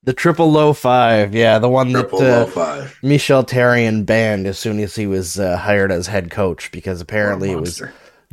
The 0.02 0.12
triple 0.12 0.52
low 0.52 0.74
five, 0.74 1.34
yeah, 1.34 1.58
the 1.58 1.68
one 1.68 1.90
triple 1.90 2.18
that 2.18 2.54
uh. 2.56 2.88
Michel 3.02 3.42
Therrien 3.42 4.04
banned 4.04 4.46
as 4.46 4.58
soon 4.58 4.78
as 4.80 4.94
he 4.94 5.06
was 5.06 5.38
uh, 5.38 5.56
hired 5.56 5.90
as 5.90 6.08
head 6.08 6.30
coach 6.30 6.70
because 6.70 7.00
apparently 7.00 7.52
it 7.52 7.60
was 7.60 7.80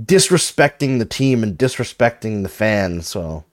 disrespecting 0.01 0.99
the 0.99 1.05
team 1.05 1.41
and 1.43 1.57
disrespecting 1.57 2.43
the 2.43 2.49
fans. 2.49 3.07
So 3.07 3.45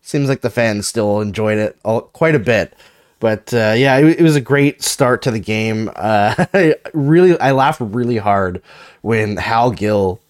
seems 0.00 0.30
like 0.30 0.40
the 0.40 0.48
fans 0.48 0.88
still 0.88 1.20
enjoyed 1.20 1.58
it 1.58 1.78
all, 1.84 2.00
quite 2.00 2.34
a 2.34 2.38
bit. 2.38 2.74
But 3.20 3.52
uh, 3.52 3.74
yeah, 3.76 3.96
it, 3.98 4.20
it, 4.20 4.22
was 4.22 4.36
a 4.36 4.40
great 4.40 4.82
start 4.82 5.22
to 5.22 5.30
the 5.30 5.40
game. 5.40 5.90
Uh, 5.96 6.46
really, 6.94 7.38
I 7.40 7.52
laughed 7.52 7.80
really 7.80 8.16
hard 8.16 8.62
when 9.02 9.36
Hal 9.36 9.72
Gill, 9.72 10.20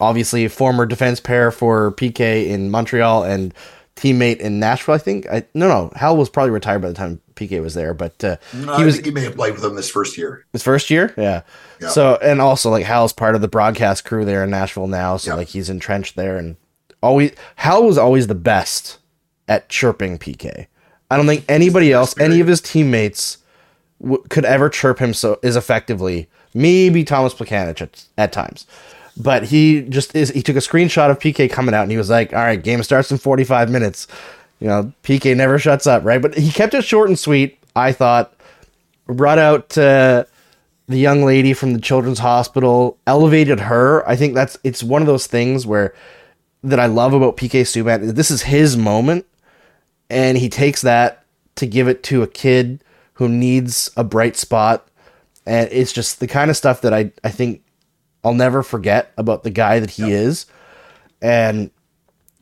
obviously 0.00 0.48
former 0.48 0.86
defense 0.86 1.20
pair 1.20 1.50
for 1.50 1.92
PK 1.92 2.48
in 2.48 2.70
Montreal 2.70 3.24
and 3.24 3.52
teammate 3.96 4.38
in 4.38 4.58
Nashville. 4.58 4.94
I 4.94 4.98
think. 4.98 5.28
I, 5.30 5.44
no, 5.52 5.68
no, 5.68 5.92
Hal 5.96 6.16
was 6.16 6.30
probably 6.30 6.50
retired 6.50 6.80
by 6.80 6.88
the 6.88 6.94
time 6.94 7.20
PK 7.34 7.60
was 7.60 7.74
there, 7.74 7.92
but 7.92 8.22
uh, 8.24 8.36
no, 8.54 8.76
he 8.76 8.84
was. 8.84 8.98
he 8.98 9.10
may 9.10 9.22
have 9.22 9.36
played 9.36 9.54
with 9.54 9.64
him 9.64 9.74
this 9.74 9.90
first 9.90 10.16
year. 10.16 10.46
His 10.52 10.62
first 10.62 10.88
year, 10.88 11.12
yeah. 11.18 11.42
Yep. 11.80 11.90
So 11.90 12.18
and 12.22 12.40
also 12.40 12.70
like 12.70 12.84
Hal's 12.84 13.12
part 13.12 13.34
of 13.34 13.42
the 13.42 13.48
broadcast 13.48 14.04
crew 14.04 14.24
there 14.24 14.44
in 14.44 14.50
Nashville 14.50 14.86
now, 14.86 15.18
so 15.18 15.32
yep. 15.32 15.38
like 15.38 15.48
he's 15.48 15.68
entrenched 15.68 16.16
there 16.16 16.38
and 16.38 16.56
always 17.02 17.32
Hal 17.56 17.84
was 17.84 17.98
always 17.98 18.26
the 18.26 18.34
best 18.34 18.98
at 19.46 19.68
chirping 19.68 20.18
PK. 20.18 20.66
I 21.14 21.16
don't 21.16 21.26
think 21.26 21.44
anybody 21.48 21.92
else, 21.92 22.18
any 22.18 22.40
of 22.40 22.48
his 22.48 22.60
teammates, 22.60 23.38
w- 24.02 24.22
could 24.30 24.44
ever 24.44 24.68
chirp 24.68 24.98
him 24.98 25.14
so 25.14 25.38
as 25.44 25.54
effectively. 25.54 26.28
Maybe 26.54 27.04
Thomas 27.04 27.32
Plekanec 27.32 27.80
at, 27.80 28.04
at 28.18 28.32
times, 28.32 28.66
but 29.16 29.44
he 29.44 29.82
just 29.82 30.16
is. 30.16 30.30
He 30.30 30.42
took 30.42 30.56
a 30.56 30.58
screenshot 30.58 31.10
of 31.10 31.20
PK 31.20 31.48
coming 31.48 31.72
out, 31.72 31.82
and 31.82 31.92
he 31.92 31.96
was 31.96 32.10
like, 32.10 32.32
"All 32.32 32.40
right, 32.40 32.60
game 32.60 32.82
starts 32.82 33.12
in 33.12 33.18
45 33.18 33.70
minutes." 33.70 34.08
You 34.58 34.66
know, 34.66 34.92
PK 35.04 35.36
never 35.36 35.56
shuts 35.58 35.86
up, 35.86 36.04
right? 36.04 36.20
But 36.20 36.36
he 36.36 36.50
kept 36.50 36.74
it 36.74 36.84
short 36.84 37.08
and 37.08 37.18
sweet. 37.18 37.58
I 37.76 37.92
thought 37.92 38.34
brought 39.06 39.38
out 39.38 39.78
uh, 39.78 40.24
the 40.88 40.98
young 40.98 41.24
lady 41.24 41.52
from 41.52 41.74
the 41.74 41.80
children's 41.80 42.18
hospital, 42.18 42.98
elevated 43.06 43.60
her. 43.60 44.08
I 44.08 44.16
think 44.16 44.34
that's 44.34 44.58
it's 44.64 44.82
one 44.82 45.00
of 45.00 45.06
those 45.06 45.28
things 45.28 45.64
where 45.64 45.94
that 46.64 46.80
I 46.80 46.86
love 46.86 47.12
about 47.12 47.36
PK 47.36 47.60
Subban. 47.62 48.14
This 48.14 48.30
is 48.32 48.42
his 48.42 48.76
moment, 48.76 49.26
and 50.10 50.38
he 50.38 50.48
takes 50.48 50.82
that 50.82 51.24
to 51.56 51.66
give 51.66 51.88
it 51.88 52.02
to 52.04 52.22
a 52.22 52.26
kid 52.26 52.82
who 53.14 53.28
needs 53.28 53.90
a 53.96 54.04
bright 54.04 54.36
spot. 54.36 54.88
And 55.46 55.68
it's 55.70 55.92
just 55.92 56.20
the 56.20 56.26
kind 56.26 56.50
of 56.50 56.56
stuff 56.56 56.80
that 56.82 56.94
I, 56.94 57.12
I 57.22 57.30
think 57.30 57.62
I'll 58.24 58.34
never 58.34 58.62
forget 58.62 59.12
about 59.16 59.42
the 59.42 59.50
guy 59.50 59.78
that 59.78 59.90
he 59.90 60.12
is. 60.12 60.46
And, 61.20 61.70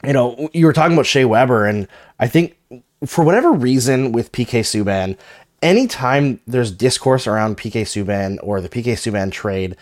you 0.05 0.13
know, 0.13 0.49
you 0.53 0.67
were 0.67 0.73
talking 0.73 0.95
about 0.95 1.07
Shea 1.07 1.25
Weber, 1.25 1.67
and 1.67 1.89
I 2.19 2.29
think 2.29 2.57
for 3.05 3.25
whatever 3.25 3.53
reason 3.53 4.13
with 4.13 4.33
PK 4.33 4.61
Subban, 4.61 5.17
anytime 5.61 6.41
there's 6.47 6.71
discourse 6.71 7.27
around 7.27 7.57
PK 7.57 7.83
Subban 7.83 8.39
or 8.43 8.61
the 8.61 8.69
PK 8.69 8.93
Subban 8.93 9.31
trade, 9.31 9.77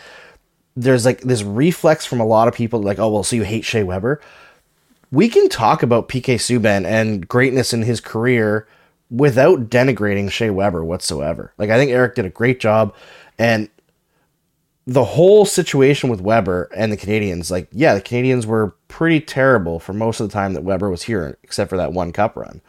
there's 0.77 1.05
like 1.05 1.21
this 1.21 1.43
reflex 1.43 2.07
from 2.07 2.21
a 2.21 2.27
lot 2.27 2.49
of 2.49 2.55
people 2.55 2.81
like, 2.81 2.99
oh, 2.99 3.11
well, 3.11 3.25
so 3.25 3.37
you 3.37 3.43
hate 3.43 3.65
Shea 3.65 3.83
Weber. 3.83 4.21
We 5.11 5.29
can 5.29 5.49
talk 5.49 5.83
about 5.83 6.09
PK 6.09 6.37
Subban 6.37 6.87
and 6.87 7.27
greatness 7.27 7.73
in 7.73 7.83
his 7.83 8.01
career 8.01 8.67
without 9.11 9.69
denigrating 9.69 10.31
Shea 10.31 10.51
Weber 10.51 10.85
whatsoever. 10.85 11.53
Like, 11.59 11.71
I 11.71 11.77
think 11.77 11.91
Eric 11.91 12.15
did 12.15 12.25
a 12.25 12.31
great 12.31 12.61
job. 12.61 12.95
And 13.39 13.69
the 14.87 15.05
whole 15.05 15.45
situation 15.45 16.11
with 16.11 16.21
Weber 16.21 16.71
and 16.77 16.93
the 16.93 16.97
Canadiens, 16.97 17.51
like, 17.51 17.69
yeah, 17.73 17.95
the 17.95 18.01
Canadiens 18.01 18.47
were 18.47 18.77
pretty 18.89 19.21
terrible 19.21 19.81
for 19.81 19.93
most 19.93 20.21
of 20.21 20.29
the 20.29 20.33
time 20.33 20.55
that 20.55 20.63
Weber 20.63 20.91
was 20.91 21.03
here, 21.03 21.39
except 21.43 21.71
for 21.71 21.77
that 21.77 21.93
one 21.93 22.13
cup 22.13 22.37
run. 22.37 22.61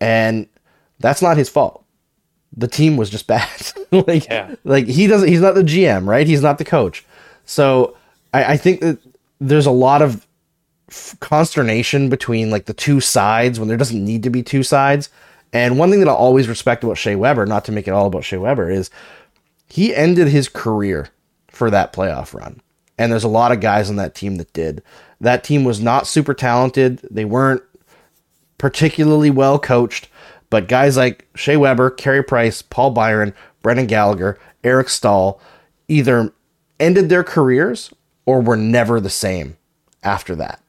And 0.00 0.48
that's 0.98 1.22
not 1.22 1.36
his 1.36 1.48
fault. 1.48 1.84
The 2.56 2.68
team 2.68 2.96
was 2.96 3.10
just 3.10 3.26
bad. 3.28 3.72
like, 3.90 4.26
yeah. 4.26 4.54
like 4.64 4.86
he 4.86 5.06
doesn't. 5.06 5.28
He's 5.28 5.40
not 5.40 5.54
the 5.54 5.62
GM, 5.62 6.06
right? 6.06 6.26
He's 6.26 6.42
not 6.42 6.58
the 6.58 6.64
coach. 6.64 7.04
So 7.44 7.96
I, 8.32 8.52
I 8.52 8.56
think 8.56 8.80
that 8.80 8.98
there's 9.40 9.66
a 9.66 9.70
lot 9.70 10.02
of 10.02 10.26
consternation 11.20 12.08
between 12.08 12.50
like 12.50 12.66
the 12.66 12.74
two 12.74 13.00
sides 13.00 13.58
when 13.58 13.68
there 13.68 13.76
doesn't 13.76 14.04
need 14.04 14.22
to 14.22 14.30
be 14.30 14.42
two 14.42 14.62
sides. 14.62 15.08
And 15.52 15.78
one 15.78 15.90
thing 15.90 16.00
that 16.00 16.08
I'll 16.08 16.16
always 16.16 16.48
respect 16.48 16.82
about 16.82 16.98
Shea 16.98 17.14
Weber, 17.14 17.46
not 17.46 17.64
to 17.66 17.72
make 17.72 17.86
it 17.86 17.92
all 17.92 18.06
about 18.06 18.24
Shea 18.24 18.38
Weber, 18.38 18.70
is 18.70 18.90
he 19.68 19.94
ended 19.94 20.28
his 20.28 20.48
career 20.48 21.08
for 21.48 21.70
that 21.70 21.92
playoff 21.92 22.34
run. 22.34 22.60
And 22.98 23.10
there's 23.10 23.24
a 23.24 23.28
lot 23.28 23.52
of 23.52 23.60
guys 23.60 23.90
on 23.90 23.96
that 23.96 24.14
team 24.14 24.36
that 24.36 24.52
did. 24.52 24.82
That 25.20 25.44
team 25.44 25.64
was 25.64 25.80
not 25.80 26.06
super 26.06 26.34
talented. 26.34 27.00
They 27.10 27.24
weren't 27.24 27.62
particularly 28.58 29.30
well 29.30 29.58
coached, 29.58 30.08
but 30.50 30.68
guys 30.68 30.96
like 30.96 31.28
Shea 31.34 31.56
Weber, 31.56 31.90
Carey 31.90 32.22
Price, 32.22 32.62
Paul 32.62 32.90
Byron, 32.90 33.34
Brendan 33.62 33.86
Gallagher, 33.86 34.38
Eric 34.62 34.88
Staal 34.88 35.40
either 35.88 36.32
ended 36.80 37.08
their 37.08 37.24
careers 37.24 37.92
or 38.26 38.40
were 38.40 38.56
never 38.56 39.00
the 39.00 39.10
same 39.10 39.56
after 40.02 40.34
that. 40.36 40.60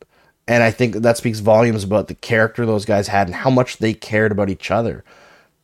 And 0.48 0.62
I 0.64 0.72
think 0.72 0.96
that 0.96 1.18
speaks 1.18 1.40
volumes 1.40 1.84
about 1.84 2.08
the 2.08 2.16
character 2.16 2.66
those 2.66 2.86
guys 2.86 3.08
had 3.08 3.28
and 3.28 3.36
how 3.36 3.50
much 3.50 3.78
they 3.78 3.94
cared 3.94 4.32
about 4.32 4.50
each 4.50 4.70
other 4.70 5.04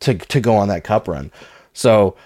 to, 0.00 0.14
to 0.14 0.40
go 0.40 0.56
on 0.56 0.68
that 0.68 0.84
cup 0.84 1.06
run. 1.06 1.30
So, 1.72 2.16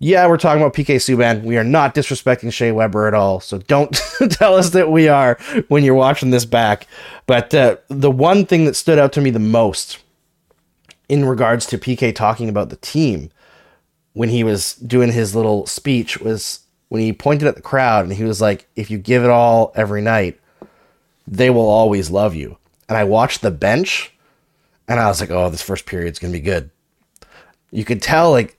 yeah, 0.00 0.26
we're 0.26 0.38
talking 0.38 0.62
about 0.62 0.74
PK 0.74 0.96
Subban. 0.96 1.44
We 1.44 1.56
are 1.58 1.64
not 1.64 1.94
disrespecting 1.94 2.52
Shea 2.52 2.72
Weber 2.72 3.06
at 3.06 3.14
all. 3.14 3.38
So 3.38 3.58
don't 3.58 3.92
tell 4.30 4.56
us 4.56 4.70
that 4.70 4.90
we 4.90 5.08
are 5.08 5.38
when 5.68 5.84
you're 5.84 5.94
watching 5.94 6.30
this 6.30 6.46
back. 6.46 6.86
But 7.26 7.54
uh, 7.54 7.76
the 7.88 8.10
one 8.10 8.46
thing 8.46 8.64
that 8.64 8.76
stood 8.76 8.98
out 8.98 9.12
to 9.12 9.20
me 9.20 9.30
the 9.30 9.38
most 9.38 9.98
in 11.08 11.26
regards 11.26 11.66
to 11.66 11.78
PK 11.78 12.14
talking 12.14 12.48
about 12.48 12.70
the 12.70 12.76
team 12.76 13.30
when 14.14 14.30
he 14.30 14.42
was 14.42 14.74
doing 14.74 15.12
his 15.12 15.36
little 15.36 15.66
speech 15.66 16.18
was 16.18 16.60
when 16.88 17.02
he 17.02 17.12
pointed 17.12 17.46
at 17.46 17.54
the 17.54 17.62
crowd 17.62 18.04
and 18.04 18.14
he 18.14 18.24
was 18.24 18.40
like, 18.40 18.66
if 18.76 18.90
you 18.90 18.98
give 18.98 19.22
it 19.22 19.30
all 19.30 19.70
every 19.74 20.00
night, 20.00 20.39
they 21.30 21.48
will 21.48 21.68
always 21.68 22.10
love 22.10 22.34
you. 22.34 22.58
And 22.88 22.98
I 22.98 23.04
watched 23.04 23.40
the 23.40 23.52
bench 23.52 24.12
and 24.88 24.98
I 24.98 25.06
was 25.06 25.20
like, 25.20 25.30
oh, 25.30 25.48
this 25.48 25.62
first 25.62 25.86
period's 25.86 26.18
going 26.18 26.32
to 26.32 26.38
be 26.38 26.44
good. 26.44 26.70
You 27.70 27.84
could 27.84 28.02
tell 28.02 28.32
like 28.32 28.58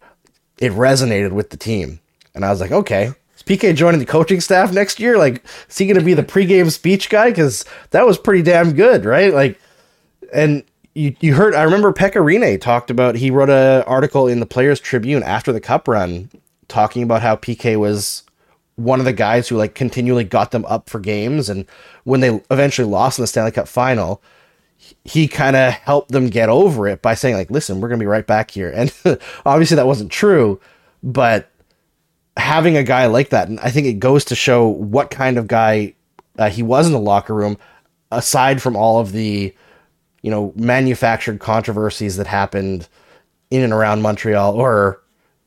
it 0.57 0.71
resonated 0.71 1.33
with 1.33 1.49
the 1.49 1.57
team. 1.57 1.99
And 2.33 2.45
I 2.45 2.49
was 2.49 2.61
like, 2.61 2.71
okay, 2.71 3.11
is 3.35 3.43
PK 3.43 3.75
joining 3.75 3.99
the 3.99 4.05
coaching 4.05 4.39
staff 4.39 4.71
next 4.71 5.01
year? 5.01 5.17
Like, 5.17 5.43
is 5.69 5.77
he 5.77 5.85
going 5.85 5.99
to 5.99 6.05
be 6.05 6.13
the 6.13 6.23
pregame 6.23 6.71
speech 6.71 7.09
guy? 7.09 7.29
Because 7.29 7.65
that 7.89 8.07
was 8.07 8.17
pretty 8.17 8.41
damn 8.41 8.71
good, 8.71 9.03
right? 9.03 9.33
Like, 9.33 9.59
and 10.33 10.63
you, 10.93 11.13
you 11.19 11.35
heard, 11.35 11.53
I 11.53 11.63
remember 11.63 11.91
Pekka 11.91 12.23
Rinne 12.23 12.59
talked 12.61 12.89
about, 12.89 13.15
he 13.15 13.31
wrote 13.31 13.49
an 13.49 13.83
article 13.83 14.29
in 14.29 14.39
the 14.39 14.45
Players 14.45 14.79
Tribune 14.79 15.23
after 15.23 15.51
the 15.51 15.59
cup 15.59 15.89
run 15.89 16.29
talking 16.69 17.03
about 17.03 17.21
how 17.21 17.35
PK 17.35 17.77
was 17.77 18.23
one 18.83 18.99
of 18.99 19.05
the 19.05 19.13
guys 19.13 19.47
who 19.47 19.57
like 19.57 19.75
continually 19.75 20.23
got 20.23 20.51
them 20.51 20.65
up 20.65 20.89
for 20.89 20.99
games. 20.99 21.49
And 21.49 21.65
when 22.03 22.19
they 22.19 22.41
eventually 22.49 22.87
lost 22.87 23.19
in 23.19 23.23
the 23.23 23.27
Stanley 23.27 23.51
Cup 23.51 23.67
final, 23.67 24.21
he 25.03 25.27
kind 25.27 25.55
of 25.55 25.73
helped 25.73 26.11
them 26.11 26.27
get 26.27 26.49
over 26.49 26.87
it 26.87 27.01
by 27.01 27.13
saying 27.13 27.35
like, 27.35 27.51
listen, 27.51 27.79
we're 27.79 27.89
going 27.89 27.99
to 27.99 28.03
be 28.03 28.07
right 28.07 28.27
back 28.27 28.51
here. 28.51 28.71
And 28.75 29.19
obviously 29.45 29.75
that 29.75 29.87
wasn't 29.87 30.11
true, 30.11 30.59
but 31.03 31.51
having 32.37 32.77
a 32.77 32.83
guy 32.83 33.05
like 33.07 33.29
that, 33.29 33.47
and 33.47 33.59
I 33.59 33.69
think 33.69 33.87
it 33.87 33.99
goes 33.99 34.25
to 34.25 34.35
show 34.35 34.67
what 34.67 35.11
kind 35.11 35.37
of 35.37 35.47
guy 35.47 35.95
uh, 36.39 36.49
he 36.49 36.63
was 36.63 36.87
in 36.87 36.93
the 36.93 36.99
locker 36.99 37.33
room, 37.33 37.57
aside 38.11 38.61
from 38.61 38.75
all 38.75 38.99
of 38.99 39.11
the, 39.11 39.53
you 40.21 40.31
know, 40.31 40.53
manufactured 40.55 41.39
controversies 41.39 42.17
that 42.17 42.27
happened 42.27 42.87
in 43.49 43.63
and 43.63 43.73
around 43.73 44.01
Montreal 44.01 44.53
or 44.53 45.01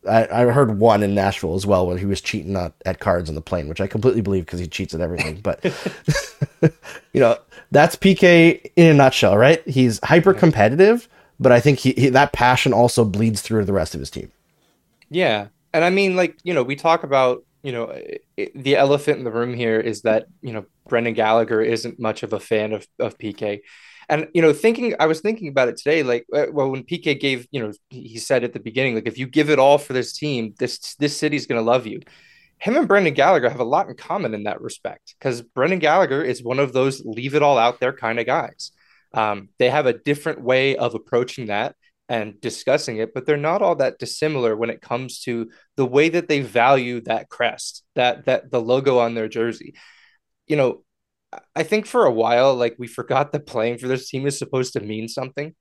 I, 0.09 0.43
I 0.43 0.45
heard 0.53 0.79
one 0.79 1.03
in 1.03 1.15
Nashville 1.15 1.55
as 1.55 1.67
well 1.67 1.87
when 1.87 1.99
he 1.99 2.07
was 2.07 2.21
cheating 2.21 2.57
at, 2.57 2.73
at 2.85 3.01
cards 3.01 3.29
on 3.29 3.35
the 3.35 3.41
plane, 3.41 3.69
which 3.69 3.81
I 3.81 3.87
completely 3.87 4.21
believe 4.21 4.47
because 4.47 4.61
he 4.61 4.67
cheats 4.67 4.95
at 4.95 5.01
everything. 5.01 5.41
But 5.41 5.65
you 7.13 7.21
know, 7.21 7.39
that's 7.71 7.97
PK 7.97 8.71
in 8.77 8.91
a 8.91 8.95
nutshell, 8.95 9.37
right? 9.37 9.67
He's 9.69 10.01
hyper 10.05 10.35
competitive, 10.35 11.09
but 11.41 11.53
I 11.53 11.61
think 11.61 11.79
he, 11.79 11.93
he, 11.93 12.09
that 12.11 12.33
passion 12.33 12.73
also 12.73 13.05
bleeds 13.05 13.41
through 13.41 13.61
to 13.61 13.67
the 13.67 13.73
rest 13.73 13.95
of 13.95 14.01
his 14.01 14.11
team. 14.11 14.31
Yeah, 15.11 15.49
and 15.73 15.85
I 15.85 15.91
mean, 15.91 16.17
like 16.17 16.39
you 16.43 16.55
know, 16.55 16.63
we 16.63 16.77
talk 16.77 17.03
about 17.03 17.45
you 17.63 17.73
know 17.73 17.93
it, 18.37 18.53
the 18.55 18.77
elephant 18.77 19.19
in 19.19 19.25
the 19.25 19.33
room 19.33 19.55
here 19.55 19.81
is 19.81 20.03
that 20.03 20.27
you 20.41 20.53
know 20.53 20.65
Brendan 20.89 21.15
Gallagher 21.15 21.61
isn't 21.63 21.99
much 21.99 22.23
of 22.23 22.33
a 22.33 22.41
fan 22.41 22.73
of 22.73 22.87
of 22.99 23.19
PK. 23.19 23.61
And 24.09 24.29
you 24.35 24.43
know, 24.43 24.53
thinking 24.53 24.95
I 24.99 25.07
was 25.07 25.21
thinking 25.21 25.49
about 25.49 25.69
it 25.69 25.77
today, 25.77 26.03
like 26.03 26.27
uh, 26.33 26.47
well, 26.53 26.71
when 26.71 26.85
PK 26.85 27.19
gave, 27.19 27.47
you 27.51 27.61
know, 27.61 27.73
he 27.91 28.19
said 28.19 28.45
at 28.45 28.53
the 28.53 28.61
beginning, 28.61 28.95
like 28.95 29.09
if 29.09 29.19
you 29.19 29.27
give 29.27 29.51
it 29.51 29.59
all 29.59 29.79
for 29.79 29.93
this 29.93 30.13
team, 30.13 30.55
this 30.59 30.95
this 30.97 31.17
city's 31.17 31.47
gonna 31.47 31.63
love 31.63 31.87
you. 31.87 32.01
Him 32.59 32.77
and 32.77 32.89
Brendan 32.89 33.15
Gallagher 33.15 33.51
have 33.51 33.61
a 33.61 33.65
lot 33.65 33.89
in 33.89 33.97
common 33.97 34.35
in 34.35 34.45
that 34.45 34.61
respect 34.61 35.15
because 35.19 35.43
Brendan 35.43 35.81
Gallagher 35.81 36.23
is 36.23 36.43
one 36.43 36.59
of 36.59 36.73
those 36.73 37.05
leave 37.05 37.35
it 37.35 37.43
all 37.43 37.59
out 37.59 37.81
there 37.81 37.93
kind 37.93 38.19
of 38.19 38.27
guys. 38.27 38.73
Um, 39.13 39.49
they 39.59 39.71
have 39.71 39.87
a 39.87 39.93
different 39.93 40.41
way 40.41 40.77
of 40.77 40.95
approaching 40.95 41.47
that 41.47 41.77
and 42.09 42.41
discussing 42.41 42.99
it, 42.99 43.15
but 43.15 43.27
they're 43.27 43.37
not 43.37 43.63
all 43.63 43.77
that 43.77 43.99
dissimilar 43.99 44.57
when 44.57 44.71
it 44.71 44.83
comes 44.83 45.21
to 45.21 45.51
the 45.77 45.87
way 45.87 46.09
that 46.11 46.29
they 46.29 46.41
value 46.41 47.01
that 47.03 47.29
crest, 47.29 47.83
that 47.95 48.27
that 48.27 48.51
the 48.51 48.61
logo 48.61 48.99
on 48.99 49.15
their 49.15 49.29
jersey. 49.29 49.75
You 50.47 50.57
know, 50.57 50.84
I 51.55 51.62
think 51.62 51.87
for 51.87 52.05
a 52.05 52.12
while, 52.12 52.55
like 52.55 52.76
we 52.79 52.87
forgot 52.87 53.33
that 53.33 53.47
playing 53.47 53.79
for 53.79 53.88
this 53.88 54.09
team 54.09 54.26
is 54.26 54.38
supposed 54.38 54.75
to 54.75 54.81
mean 54.81 55.09
something. 55.09 55.55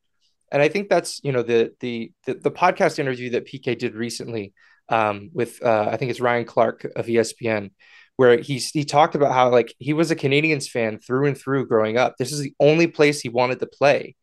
And 0.52 0.62
I 0.62 0.68
think 0.68 0.90
that's, 0.90 1.20
you 1.24 1.32
know, 1.32 1.42
the 1.42 1.74
the 1.80 2.12
the, 2.26 2.36
the 2.36 2.52
podcast 2.52 3.00
interview 3.00 3.32
that 3.32 3.48
PK 3.48 3.78
did 3.78 3.96
recently 3.96 4.54
um, 4.90 5.30
with 5.34 5.64
uh, 5.64 5.90
I 5.92 5.98
think 5.98 6.12
it's 6.12 6.20
Ryan 6.20 6.46
Clark 6.46 6.86
of 6.96 7.08
ESPN, 7.08 7.72
where 8.18 8.38
he 8.38 8.58
he 8.58 8.86
talked 8.86 9.16
about 9.16 9.34
how 9.34 9.50
like 9.50 9.74
he 9.80 9.94
was 9.94 10.12
a 10.12 10.16
Canadiens 10.16 10.70
fan 10.70 11.00
through 11.00 11.28
and 11.28 11.38
through 11.38 11.68
growing 11.68 11.98
up. 11.98 12.16
This 12.18 12.32
is 12.32 12.40
the 12.40 12.54
only 12.60 12.88
place 12.88 13.22
he 13.22 13.30
wanted 13.30 13.60
to 13.60 13.68
play. 13.68 14.16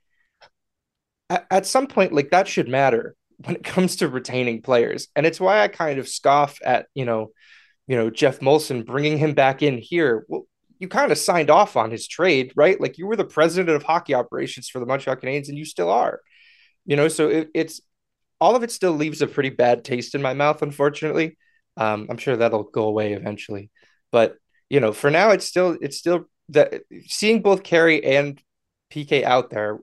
At, 1.29 1.47
at 1.51 1.67
some 1.67 1.87
point, 1.87 2.13
like 2.13 2.31
that 2.31 2.49
should 2.49 2.69
matter 2.69 3.15
when 3.39 3.57
it 3.57 3.65
comes 3.65 3.97
to 3.97 4.09
retaining 4.09 4.63
players, 4.63 5.09
and 5.17 5.27
it's 5.27 5.41
why 5.41 5.61
I 5.61 5.69
kind 5.69 5.99
of 5.99 6.09
scoff 6.09 6.59
at 6.65 6.87
you 6.95 7.05
know, 7.05 7.33
you 7.87 7.97
know 7.97 8.11
Geoff 8.11 8.41
Molson 8.41 8.85
bringing 8.85 9.19
him 9.19 9.35
back 9.35 9.63
in 9.63 9.79
here. 9.79 10.25
Well, 10.29 10.45
you 10.81 10.89
kind 10.89 11.13
of 11.13 11.19
signed 11.19 11.51
off 11.51 11.77
on 11.77 11.91
his 11.91 12.09
trade, 12.09 12.53
right? 12.57 12.81
Like 12.81 12.99
you 12.99 13.07
were 13.07 13.15
the 13.15 13.25
president 13.25 13.69
of 13.77 13.83
hockey 13.83 14.15
operations 14.15 14.69
for 14.69 14.81
the 14.81 14.87
Montreal 14.87 15.17
Canadiens, 15.17 15.49
and 15.49 15.59
you 15.59 15.67
still 15.67 15.91
are. 15.91 16.21
You 16.87 16.97
know, 16.97 17.09
so 17.09 17.29
it, 17.29 17.51
it's 17.55 17.83
all 18.41 18.57
of 18.57 18.63
it 18.63 18.73
still 18.73 18.93
leaves 18.93 19.21
a 19.21 19.27
pretty 19.27 19.51
bad 19.51 19.85
taste 19.85 20.15
in 20.15 20.23
my 20.23 20.33
mouth, 20.33 20.63
unfortunately. 20.63 21.37
Um, 21.77 22.07
I'm 22.11 22.17
sure 22.17 22.37
that'll 22.37 22.65
go 22.65 22.85
away 22.85 23.13
eventually, 23.13 23.71
but 24.11 24.37
you 24.71 24.81
know, 24.81 24.93
for 24.93 25.11
now, 25.11 25.31
it's 25.31 25.45
still 25.45 25.77
it's 25.81 25.99
still 25.99 26.25
that 26.49 26.83
seeing 27.07 27.43
both 27.43 27.63
Carey 27.63 28.03
and 28.03 28.41
PK 28.91 29.23
out 29.23 29.51
there, 29.51 29.81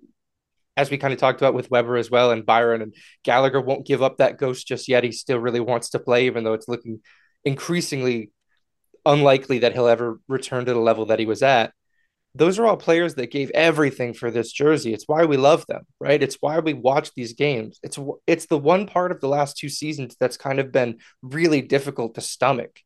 as 0.75 0.89
we 0.89 0.97
kind 0.97 1.13
of 1.13 1.19
talked 1.19 1.39
about 1.39 1.53
with 1.53 1.69
Weber 1.69 1.97
as 1.97 2.09
well, 2.09 2.31
and 2.31 2.45
Byron 2.45 2.81
and 2.81 2.95
Gallagher 3.23 3.61
won't 3.61 3.85
give 3.85 4.01
up 4.01 4.17
that 4.17 4.37
ghost 4.37 4.67
just 4.67 4.87
yet. 4.87 5.03
He 5.03 5.11
still 5.11 5.39
really 5.39 5.59
wants 5.59 5.91
to 5.91 5.99
play, 5.99 6.25
even 6.25 6.43
though 6.43 6.53
it's 6.53 6.67
looking 6.67 7.01
increasingly 7.45 8.31
unlikely 9.07 9.59
that 9.59 9.73
he'll 9.73 9.87
ever 9.87 10.19
return 10.27 10.65
to 10.65 10.73
the 10.73 10.79
level 10.79 11.07
that 11.07 11.19
he 11.19 11.25
was 11.25 11.41
at. 11.41 11.73
Those 12.35 12.59
are 12.59 12.67
all 12.67 12.77
players 12.77 13.15
that 13.15 13.31
gave 13.31 13.49
everything 13.51 14.13
for 14.13 14.29
this 14.29 14.51
jersey. 14.51 14.93
It's 14.93 15.07
why 15.07 15.25
we 15.25 15.37
love 15.37 15.65
them, 15.67 15.83
right? 15.99 16.21
It's 16.21 16.37
why 16.39 16.59
we 16.59 16.73
watch 16.73 17.11
these 17.15 17.33
games. 17.33 17.79
It's 17.81 17.97
it's 18.27 18.45
the 18.45 18.59
one 18.59 18.85
part 18.85 19.11
of 19.11 19.21
the 19.21 19.27
last 19.27 19.57
two 19.57 19.69
seasons 19.69 20.15
that's 20.19 20.37
kind 20.37 20.59
of 20.59 20.71
been 20.71 20.99
really 21.23 21.61
difficult 21.61 22.15
to 22.15 22.21
stomach 22.21 22.79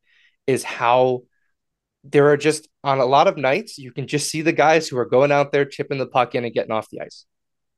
is 0.47 0.63
how 0.63 1.23
there 2.03 2.29
are 2.29 2.37
just 2.37 2.67
on 2.83 2.99
a 2.99 3.05
lot 3.05 3.27
of 3.27 3.37
nights 3.37 3.77
you 3.77 3.91
can 3.91 4.07
just 4.07 4.29
see 4.29 4.41
the 4.41 4.53
guys 4.53 4.87
who 4.87 4.97
are 4.97 5.05
going 5.05 5.31
out 5.31 5.51
there 5.51 5.65
chipping 5.65 5.99
the 5.99 6.07
puck 6.07 6.33
in 6.33 6.45
and 6.45 6.53
getting 6.53 6.71
off 6.71 6.89
the 6.89 7.01
ice. 7.01 7.25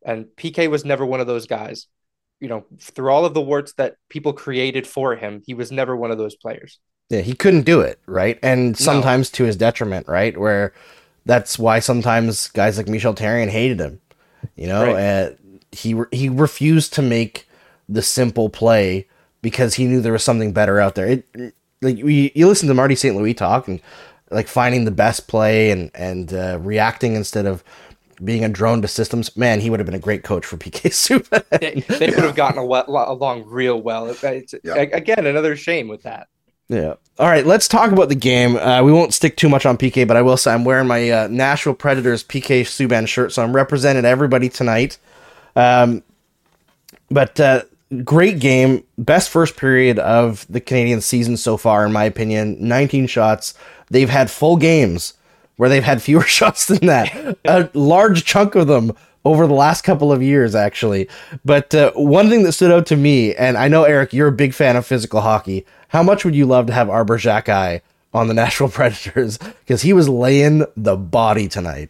And 0.06 0.26
PK 0.38 0.70
was 0.70 0.86
never 0.86 1.06
one 1.06 1.22
of 1.22 1.28
those 1.28 1.48
guys. 1.48 1.88
You 2.40 2.50
know, 2.50 2.66
through 2.80 3.10
all 3.10 3.26
of 3.26 3.34
the 3.34 3.42
warts 3.42 3.74
that 3.74 3.96
people 4.10 4.34
created 4.34 4.86
for 4.86 5.16
him, 5.16 5.42
he 5.46 5.54
was 5.54 5.72
never 5.72 5.96
one 5.96 6.12
of 6.12 6.18
those 6.18 6.36
players. 6.36 6.80
Yeah, 7.10 7.22
he 7.22 7.34
couldn't 7.34 7.64
do 7.64 7.82
it, 7.82 8.00
right? 8.08 8.40
And 8.42 8.78
sometimes 8.78 9.32
no. 9.32 9.38
to 9.38 9.44
his 9.44 9.56
detriment, 9.56 10.08
right? 10.08 10.38
Where 10.38 10.74
that's 11.26 11.60
why 11.60 11.80
sometimes 11.80 12.50
guys 12.50 12.78
like 12.78 12.88
Michel 12.88 13.14
Therrien 13.14 13.50
hated 13.50 13.80
him. 13.80 14.02
You 14.56 14.68
know, 14.68 14.94
right. 14.94 15.04
uh, 15.04 15.30
he 15.72 15.96
he 16.12 16.30
refused 16.30 16.94
to 16.94 17.02
make 17.02 17.48
the 17.88 18.02
simple 18.02 18.50
play 18.50 19.08
because 19.42 19.76
he 19.76 19.86
knew 19.86 20.02
there 20.02 20.14
was 20.14 20.24
something 20.24 20.54
better 20.54 20.80
out 20.80 20.96
there. 20.96 21.08
It, 21.08 21.56
like 21.82 21.98
we, 22.02 22.32
you 22.34 22.48
listen 22.48 22.68
to 22.70 22.74
Marty 22.74 22.96
St. 22.96 23.16
Louis 23.16 23.34
talk 23.34 23.68
and 23.68 23.82
like 24.32 24.48
finding 24.48 24.86
the 24.86 24.92
best 24.92 25.28
play 25.28 25.72
and 25.72 25.92
and 25.94 26.34
uh, 26.34 26.58
reacting 26.62 27.16
instead 27.16 27.46
of 27.46 27.64
being 28.24 28.44
a 28.44 28.50
drone 28.50 28.82
to 28.82 28.88
systems. 28.88 29.36
Man, 29.36 29.60
he 29.60 29.70
would 29.70 29.80
have 29.80 29.86
been 29.86 29.96
a 29.96 30.00
great 30.00 30.24
coach 30.24 30.46
for 30.46 30.58
PK 30.58 30.90
Subban. 30.92 31.60
they, 31.60 31.98
they 31.98 32.10
would 32.12 32.24
have 32.24 32.36
gotten 32.36 32.62
along 32.62 33.44
real 33.48 33.82
well. 33.82 34.08
It's, 34.08 34.56
yeah. 34.64 34.76
Again, 34.76 35.26
another 35.26 35.56
shame 35.56 35.88
with 35.88 36.04
that. 36.04 36.28
Yeah. 36.70 36.96
All 37.20 37.28
right, 37.28 37.46
let's 37.46 37.68
talk 37.68 37.92
about 37.92 38.10
the 38.10 38.16
game. 38.16 38.56
Uh, 38.56 38.82
we 38.82 38.92
won't 38.92 39.14
stick 39.14 39.38
too 39.38 39.48
much 39.48 39.66
on 39.66 39.78
PK, 39.78 40.08
but 40.08 40.18
I 40.18 40.24
will 40.24 40.38
say 40.38 40.52
I'm 40.52 40.66
wearing 40.66 40.88
my 40.88 41.10
uh, 41.10 41.28
Nashville 41.30 41.76
Predators 41.76 42.24
PK 42.24 42.62
Subban 42.62 43.08
shirt, 43.08 43.32
so 43.32 43.44
I'm 43.44 43.56
representing 43.56 44.06
everybody 44.06 44.50
tonight. 44.50 44.98
Um, 45.56 46.02
but 47.12 47.40
uh, 47.40 47.64
great 48.04 48.40
game. 48.40 48.84
Best 48.98 49.30
first 49.30 49.58
period 49.58 50.00
of 50.00 50.48
the 50.50 50.60
Canadian 50.60 51.02
season 51.02 51.38
so 51.38 51.56
far, 51.56 51.86
in 51.86 51.92
my 51.92 52.06
opinion. 52.06 52.58
19 52.60 53.06
shots. 53.06 53.54
They've 53.92 54.10
had 54.10 54.32
full 54.32 54.58
games 54.58 55.14
where 55.58 55.70
they've 55.70 55.84
had 55.84 56.02
fewer 56.02 56.24
shots 56.24 56.66
than 56.66 56.88
that. 56.88 57.38
a 57.46 57.70
large 57.76 58.26
chunk 58.26 58.56
of 58.56 58.66
them 58.68 58.96
over 59.26 59.48
the 59.48 59.54
last 59.54 59.84
couple 59.84 60.12
of 60.12 60.22
years, 60.22 60.56
actually. 60.56 61.08
But 61.46 61.74
uh, 61.74 61.92
one 61.96 62.30
thing 62.30 62.44
that 62.44 62.54
stood 62.54 62.72
out 62.72 62.86
to 62.88 62.96
me, 62.96 63.34
and 63.36 63.58
I 63.58 63.68
know, 63.68 63.84
Eric, 63.84 64.14
you're 64.14 64.28
a 64.28 64.34
big 64.34 64.54
fan 64.54 64.76
of 64.76 64.86
physical 64.86 65.22
hockey. 65.22 65.66
How 65.90 66.04
much 66.04 66.26
would 66.26 66.36
you 66.36 66.46
love 66.46 66.68
to 66.68 66.74
have 66.74 66.90
Arber 66.90 67.18
Xhekaj 67.18 67.82
on 68.14 68.28
the 68.28 68.34
Nashville 68.34 68.70
Predators? 68.70 69.38
Because 69.38 69.82
he 69.82 69.94
was 69.94 70.10
laying 70.10 70.66
the 70.76 70.96
body 70.96 71.48
tonight. 71.48 71.90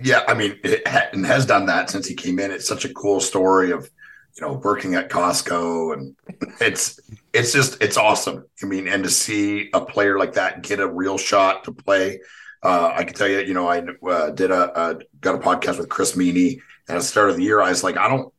Yeah, 0.00 0.24
I 0.26 0.34
mean, 0.34 0.58
it 0.64 0.82
and 1.12 1.24
has 1.24 1.46
done 1.46 1.66
that 1.66 1.90
since 1.90 2.08
he 2.08 2.14
came 2.14 2.38
in. 2.40 2.50
It's 2.50 2.66
such 2.66 2.84
a 2.84 2.92
cool 2.92 3.20
story 3.20 3.70
of 3.70 3.88
you 4.36 4.46
know, 4.46 4.54
working 4.54 4.94
at 4.94 5.10
Costco, 5.10 5.92
and 5.92 6.16
it's 6.60 6.98
it's 7.32 7.52
just 7.52 7.82
it's 7.82 7.96
awesome. 7.96 8.44
I 8.62 8.66
mean, 8.66 8.88
and 8.88 9.04
to 9.04 9.10
see 9.10 9.68
a 9.74 9.80
player 9.80 10.18
like 10.18 10.34
that 10.34 10.62
get 10.62 10.80
a 10.80 10.88
real 10.88 11.18
shot 11.18 11.64
to 11.64 11.72
play. 11.72 12.20
Uh, 12.62 12.92
I 12.94 13.04
can 13.04 13.14
tell 13.14 13.28
you, 13.28 13.40
you 13.40 13.54
know, 13.54 13.66
I 13.68 13.84
uh, 14.08 14.30
did 14.30 14.50
a, 14.50 14.80
a, 14.80 14.98
got 15.20 15.34
a 15.34 15.38
podcast 15.38 15.78
with 15.78 15.88
Chris 15.88 16.14
Meaney 16.14 16.60
at 16.88 16.96
the 16.96 17.02
start 17.02 17.30
of 17.30 17.36
the 17.36 17.42
year. 17.42 17.60
I 17.60 17.70
was 17.70 17.82
like, 17.82 17.96
I 17.96 18.08
don't, 18.08 18.32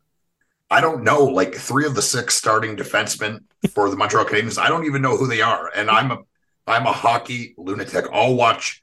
I 0.71 0.81
don't 0.81 1.03
know, 1.03 1.25
like 1.25 1.53
three 1.55 1.85
of 1.85 1.93
the 1.93 2.01
six 2.01 2.35
starting 2.35 2.77
defensemen 2.77 3.41
for 3.71 3.89
the 3.89 3.97
Montreal 3.97 4.25
Canadiens. 4.25 4.57
I 4.57 4.69
don't 4.69 4.85
even 4.85 5.01
know 5.01 5.17
who 5.17 5.27
they 5.27 5.41
are, 5.41 5.69
and 5.75 5.89
I'm 5.89 6.11
a, 6.11 6.17
I'm 6.65 6.85
a 6.85 6.93
hockey 6.93 7.53
lunatic. 7.57 8.05
I'll 8.11 8.35
watch 8.35 8.81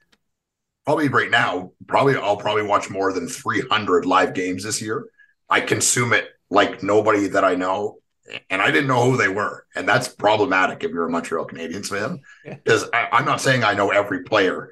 probably 0.85 1.09
right 1.09 1.29
now. 1.29 1.71
Probably 1.87 2.15
I'll 2.15 2.37
probably 2.37 2.63
watch 2.63 2.89
more 2.89 3.11
than 3.11 3.27
300 3.27 4.05
live 4.05 4.33
games 4.33 4.63
this 4.63 4.81
year. 4.81 5.07
I 5.49 5.61
consume 5.61 6.13
it 6.13 6.29
like 6.49 6.83
nobody 6.83 7.27
that 7.27 7.43
I 7.43 7.55
know. 7.55 7.97
And 8.49 8.61
I 8.61 8.71
didn't 8.71 8.87
know 8.87 9.09
who 9.09 9.17
they 9.17 9.27
were. 9.27 9.65
And 9.75 9.89
that's 9.89 10.07
problematic 10.07 10.83
if 10.83 10.91
you're 10.91 11.07
a 11.07 11.09
Montreal 11.09 11.47
Canadiens 11.47 11.87
fan. 11.87 12.21
Because 12.45 12.85
I'm 12.93 13.25
not 13.25 13.41
saying 13.41 13.63
I 13.63 13.73
know 13.73 13.89
every 13.89 14.23
player 14.23 14.71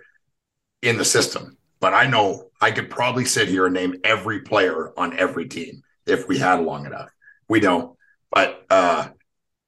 in 0.81 0.97
the 0.97 1.05
system, 1.05 1.57
but 1.79 1.93
I 1.93 2.07
know 2.07 2.49
I 2.61 2.71
could 2.71 2.89
probably 2.89 3.25
sit 3.25 3.47
here 3.47 3.65
and 3.65 3.73
name 3.73 3.95
every 4.03 4.41
player 4.41 4.91
on 4.97 5.17
every 5.17 5.47
team 5.47 5.83
if 6.05 6.27
we 6.27 6.37
had 6.37 6.61
long 6.61 6.85
enough. 6.85 7.09
We 7.47 7.59
don't. 7.59 7.95
But 8.31 8.65
uh, 8.69 9.09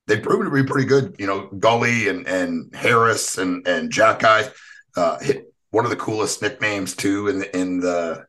they've 0.08 0.22
proven 0.22 0.46
to 0.46 0.52
be 0.52 0.68
pretty 0.68 0.88
good. 0.88 1.16
You 1.20 1.28
know, 1.28 1.48
Guhle 1.48 2.10
and 2.10 2.28
and 2.28 2.76
Harris 2.76 3.38
and 3.38 3.68
and 3.68 3.92
Xhekaj 3.92 4.52
uh 4.98 5.20
hit 5.20 5.54
one 5.70 5.86
of 5.86 5.92
the 5.92 5.98
coolest 5.98 6.42
nicknames 6.42 6.96
too 6.96 7.28
in 7.30 7.40
the 7.40 7.58
in 7.58 7.80
the 7.80 8.26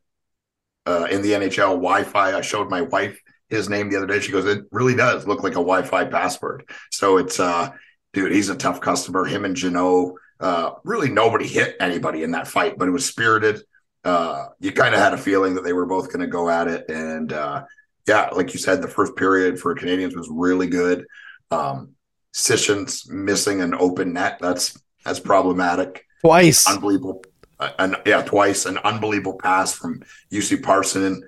uh 0.87 1.07
in 1.11 1.23
the 1.23 1.33
NHL 1.33 1.75
Wi-Fi. 1.75 2.37
I 2.37 2.41
showed 2.41 2.71
my 2.71 2.83
wife 2.83 3.21
his 3.49 3.69
name 3.69 3.91
the 3.91 3.97
other 3.97 4.07
day. 4.07 4.21
She 4.21 4.33
goes, 4.33 4.47
"It 4.47 4.65
really 4.71 4.95
does 4.95 5.27
look 5.27 5.43
like 5.43 5.53
a 5.53 5.57
Wi-Fi 5.57 6.07
password." 6.07 6.69
So 6.91 7.19
it's 7.19 7.41
uh, 7.41 7.71
dude, 8.13 8.33
he's 8.33 8.49
a 8.49 8.57
tough 8.57 8.81
customer. 8.81 9.25
Him 9.25 9.45
and 9.45 9.57
Jeannot, 9.57 10.15
uh, 10.43 10.75
really 10.83 11.09
nobody 11.09 11.47
hit 11.47 11.77
anybody 11.81 12.25
in 12.25 12.33
that 12.33 12.49
fight, 12.49 12.77
but 12.77 12.89
it 12.89 12.91
was 12.91 13.07
spirited. 13.07 13.61
Uh, 14.05 14.47
you 14.59 14.73
kind 14.73 14.95
of 14.95 15.01
had 15.01 15.15
a 15.15 15.19
feeling 15.19 15.55
that 15.55 15.63
they 15.63 15.73
were 15.73 15.87
both 15.87 16.09
going 16.09 16.21
to 16.21 16.27
go 16.27 16.51
at 16.51 16.67
it, 16.67 16.91
and 16.91 17.33
uh, 17.33 17.63
yeah, 18.09 18.29
like 18.31 18.53
you 18.53 18.59
said, 18.59 18.83
the 18.83 18.89
first 18.89 19.15
period 19.15 19.61
for 19.61 19.75
Canadiens 19.75 20.17
was 20.17 20.29
really 20.31 20.67
good. 20.67 21.07
Um, 21.53 21.93
Sissons 22.33 23.09
missing 23.09 23.61
an 23.61 23.75
open 23.75 24.15
net. 24.15 24.39
That's 24.41 24.77
that's 25.05 25.21
problematic. 25.21 26.05
Twice, 26.21 26.69
unbelievable. 26.69 27.23
Uh, 27.61 27.71
and 27.79 27.97
yeah, 28.05 28.23
twice 28.23 28.67
an 28.67 28.79
unbelievable 28.79 29.39
pass 29.39 29.73
from 29.73 30.03
Juuso 30.33 30.61
Pärssinen. 30.61 31.21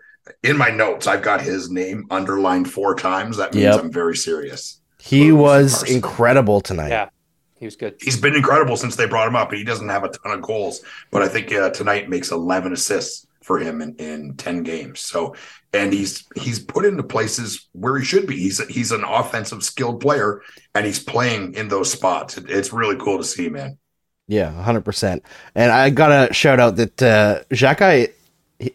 in 0.43 0.57
my 0.57 0.71
notes, 0.71 1.07
I've 1.07 1.23
got 1.23 1.41
his 1.41 1.71
name 1.71 2.07
underlined 2.11 2.69
four 2.69 2.97
times. 2.97 3.37
That 3.37 3.55
means 3.55 3.65
yep. 3.65 3.81
I'm 3.81 3.93
very 3.93 4.17
serious. 4.17 4.81
He 4.99 5.31
was 5.31 5.89
incredible 5.89 6.61
tonight. 6.61 6.89
Yeah, 6.89 7.11
he 7.65 7.67
was 7.67 7.77
good. 7.77 7.97
He's 7.99 8.21
been 8.21 8.35
incredible 8.35 8.77
since 8.77 8.95
they 8.95 9.07
brought 9.07 9.27
him 9.27 9.37
up. 9.37 9.49
and 9.49 9.59
He 9.59 9.65
doesn't 9.65 9.89
have 9.89 10.05
a 10.05 10.11
ton 10.11 10.33
of 10.33 10.43
goals, 10.43 10.83
but 11.11 11.23
I 11.23 11.29
think 11.29 11.51
uh, 11.51 11.71
tonight 11.71 12.11
makes 12.11 12.31
11 12.31 12.75
assists 12.75 13.27
for 13.43 13.59
him 13.59 13.81
in, 13.81 13.95
in 13.97 14.37
10 14.37 14.65
games. 14.65 15.01
So, 15.01 15.35
and 15.73 15.93
he's 15.93 16.25
he's 16.37 16.59
put 16.59 16.85
into 16.85 17.03
places 17.03 17.69
where 17.73 17.99
he 17.99 18.05
should 18.05 18.27
be. 18.27 18.37
He's 18.37 18.65
he's 18.69 18.93
an 18.93 19.03
offensive 19.03 19.65
skilled 19.65 20.01
player, 20.01 20.43
and 20.75 20.85
he's 20.85 21.03
playing 21.03 21.55
in 21.55 21.69
those 21.69 21.91
spots. 21.91 22.37
It, 22.37 22.51
it's 22.51 22.73
really 22.73 22.97
cool 22.97 23.17
to 23.19 23.25
see, 23.25 23.49
man. 23.49 23.79
Yeah, 24.29 24.53
100%. 24.53 25.23
And 25.55 25.73
I 25.73 25.91
got 25.91 26.29
to 26.29 26.33
shout 26.33 26.61
out 26.61 26.77
that 26.77 27.03
uh, 27.03 27.43
Xhekaj 27.51 28.13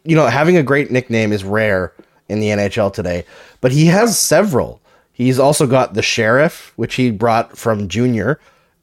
you 0.04 0.16
know, 0.16 0.26
having 0.26 0.58
a 0.58 0.64
great 0.64 0.92
nickname 0.92 1.32
is 1.32 1.44
rare 1.44 1.94
in 2.28 2.40
the 2.40 2.48
NHL 2.50 2.94
today, 2.94 3.26
but 3.62 3.72
he 3.72 3.86
has 3.88 4.18
several. 4.18 4.82
He's 5.14 5.40
also 5.40 5.68
got 5.68 5.94
the 5.94 6.02
Sheriff, 6.02 6.74
which 6.76 6.96
he 6.96 7.12
brought 7.12 7.58
from 7.58 7.88
Junior, 7.88 8.40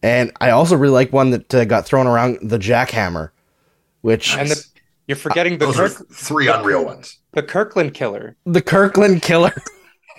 and 0.06 0.32
I 0.40 0.50
also 0.50 0.76
really 0.76 0.94
like 0.94 1.12
one 1.12 1.30
that 1.30 1.54
uh, 1.54 1.64
got 1.64 1.86
thrown 1.86 2.06
around, 2.06 2.38
the 2.42 2.58
Jackhammer, 2.58 3.30
which 4.02 4.36
and 4.36 4.50
the, 4.50 4.64
you're 5.08 5.16
forgetting 5.16 5.58
the 5.58 5.72
Kirk, 5.72 6.08
three 6.12 6.48
unreal 6.48 6.84
ones. 6.84 7.18
The 7.32 7.42
Kirkland 7.42 7.94
Killer. 7.94 8.36
The 8.44 8.62
Kirkland 8.62 9.22
Killer. 9.22 9.54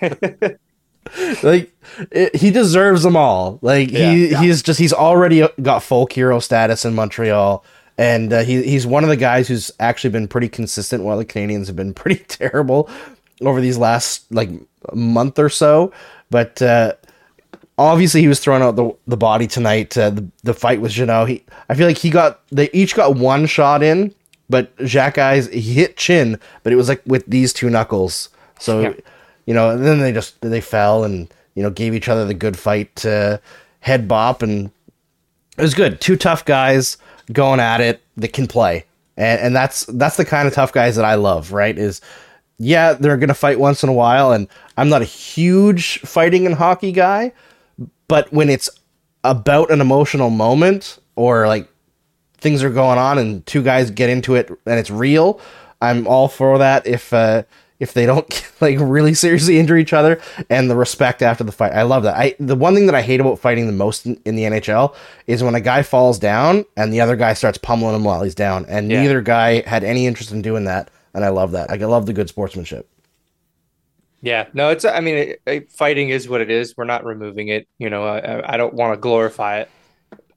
like 1.42 1.72
it, 2.10 2.36
he 2.36 2.50
deserves 2.50 3.02
them 3.02 3.16
all. 3.16 3.58
Like 3.62 3.90
yeah, 3.90 4.12
he 4.12 4.30
yeah. 4.30 4.40
he's 4.42 4.62
just 4.62 4.78
he's 4.78 4.92
already 4.92 5.48
got 5.62 5.82
folk 5.82 6.12
hero 6.12 6.38
status 6.38 6.84
in 6.84 6.94
Montreal 6.94 7.64
and 7.98 8.32
uh, 8.32 8.44
he 8.44 8.62
he's 8.62 8.86
one 8.86 9.02
of 9.02 9.10
the 9.10 9.16
guys 9.16 9.48
who's 9.48 9.72
actually 9.80 10.10
been 10.10 10.28
pretty 10.28 10.48
consistent 10.48 11.02
while 11.02 11.18
the 11.18 11.24
Canadiens 11.24 11.66
have 11.66 11.76
been 11.76 11.92
pretty 11.94 12.22
terrible 12.24 12.88
over 13.40 13.60
these 13.60 13.76
last 13.76 14.30
like 14.32 14.50
month 14.94 15.38
or 15.38 15.48
so. 15.48 15.92
But 16.30 16.62
uh, 16.62 16.94
obviously, 17.78 18.20
he 18.20 18.28
was 18.28 18.40
throwing 18.40 18.62
out 18.62 18.76
the 18.76 18.94
the 19.06 19.16
body 19.16 19.46
tonight. 19.46 19.96
Uh, 19.96 20.10
the 20.10 20.26
the 20.42 20.54
fight 20.54 20.80
with 20.80 20.92
Jeannot, 20.92 21.28
he 21.28 21.44
I 21.68 21.74
feel 21.74 21.86
like 21.86 21.98
he 21.98 22.10
got 22.10 22.40
they 22.50 22.68
each 22.72 22.94
got 22.94 23.16
one 23.16 23.46
shot 23.46 23.82
in, 23.82 24.14
but 24.50 24.76
Xhekaj's 24.76 25.48
he 25.48 25.74
hit 25.74 25.96
chin, 25.96 26.38
but 26.62 26.72
it 26.72 26.76
was 26.76 26.88
like 26.88 27.02
with 27.06 27.24
these 27.26 27.52
two 27.52 27.70
knuckles. 27.70 28.28
So 28.58 28.80
yeah. 28.80 28.92
you 29.46 29.54
know, 29.54 29.70
and 29.70 29.84
then 29.84 30.00
they 30.00 30.12
just 30.12 30.40
they 30.40 30.60
fell 30.60 31.04
and 31.04 31.32
you 31.54 31.62
know 31.62 31.70
gave 31.70 31.94
each 31.94 32.08
other 32.08 32.26
the 32.26 32.34
good 32.34 32.58
fight 32.58 33.06
uh, 33.06 33.38
head 33.80 34.08
bop 34.08 34.42
and 34.42 34.70
it 35.56 35.62
was 35.62 35.74
good. 35.74 36.00
Two 36.00 36.16
tough 36.16 36.44
guys 36.44 36.98
going 37.32 37.60
at 37.60 37.80
it 37.80 38.00
that 38.16 38.32
can 38.32 38.46
play. 38.46 38.84
And, 39.16 39.40
and 39.40 39.56
that's 39.56 39.84
that's 39.86 40.16
the 40.16 40.24
kind 40.24 40.46
of 40.46 40.54
tough 40.54 40.72
guys 40.72 40.96
that 40.96 41.04
I 41.04 41.16
love, 41.16 41.52
right? 41.52 41.76
Is 41.76 42.00
yeah, 42.58 42.92
they're 42.92 43.16
gonna 43.16 43.34
fight 43.34 43.58
once 43.58 43.82
in 43.82 43.88
a 43.88 43.92
while, 43.92 44.32
and 44.32 44.48
I'm 44.76 44.88
not 44.88 45.02
a 45.02 45.06
huge 45.06 45.98
fighting 46.00 46.46
and 46.46 46.54
hockey 46.54 46.92
guy, 46.92 47.32
but 48.08 48.32
when 48.32 48.48
it's 48.48 48.68
about 49.24 49.70
an 49.70 49.80
emotional 49.80 50.30
moment 50.30 50.98
or 51.16 51.46
like 51.46 51.68
things 52.38 52.62
are 52.62 52.70
going 52.70 52.98
on 52.98 53.18
and 53.18 53.44
two 53.46 53.62
guys 53.62 53.90
get 53.90 54.10
into 54.10 54.34
it 54.34 54.48
and 54.48 54.78
it's 54.78 54.90
real, 54.90 55.40
I'm 55.80 56.06
all 56.06 56.28
for 56.28 56.58
that. 56.58 56.86
If 56.86 57.12
uh, 57.12 57.42
if 57.78 57.92
they 57.92 58.06
don't 58.06 58.46
like 58.60 58.76
really 58.80 59.14
seriously 59.14 59.58
injure 59.58 59.76
each 59.76 59.92
other 59.92 60.20
and 60.50 60.70
the 60.70 60.76
respect 60.76 61.22
after 61.22 61.44
the 61.44 61.52
fight. 61.52 61.72
I 61.72 61.82
love 61.82 62.02
that. 62.04 62.16
I 62.16 62.34
the 62.38 62.56
one 62.56 62.74
thing 62.74 62.86
that 62.86 62.94
I 62.94 63.02
hate 63.02 63.20
about 63.20 63.38
fighting 63.38 63.66
the 63.66 63.72
most 63.72 64.06
in, 64.06 64.20
in 64.24 64.36
the 64.36 64.44
NHL 64.44 64.94
is 65.26 65.42
when 65.42 65.54
a 65.54 65.60
guy 65.60 65.82
falls 65.82 66.18
down 66.18 66.64
and 66.76 66.92
the 66.92 67.00
other 67.00 67.16
guy 67.16 67.34
starts 67.34 67.58
pummeling 67.58 67.96
him 67.96 68.04
while 68.04 68.22
he's 68.22 68.34
down, 68.34 68.66
and 68.68 68.90
yeah. 68.90 69.02
neither 69.02 69.20
guy 69.20 69.62
had 69.68 69.84
any 69.84 70.06
interest 70.06 70.32
in 70.32 70.42
doing 70.42 70.64
that. 70.64 70.90
And 71.14 71.24
I 71.24 71.30
love 71.30 71.52
that. 71.52 71.70
I 71.70 71.76
love 71.76 72.06
the 72.06 72.12
good 72.12 72.28
sportsmanship. 72.28 72.88
Yeah, 74.20 74.48
no, 74.52 74.70
it's. 74.70 74.84
I 74.84 75.00
mean, 75.00 75.16
it, 75.16 75.42
it, 75.46 75.72
fighting 75.72 76.08
is 76.08 76.28
what 76.28 76.40
it 76.40 76.50
is. 76.50 76.76
We're 76.76 76.84
not 76.84 77.04
removing 77.04 77.48
it. 77.48 77.68
You 77.78 77.88
know, 77.88 78.04
I, 78.04 78.54
I 78.54 78.56
don't 78.56 78.74
want 78.74 78.94
to 78.94 78.96
glorify 79.00 79.60
it. 79.60 79.70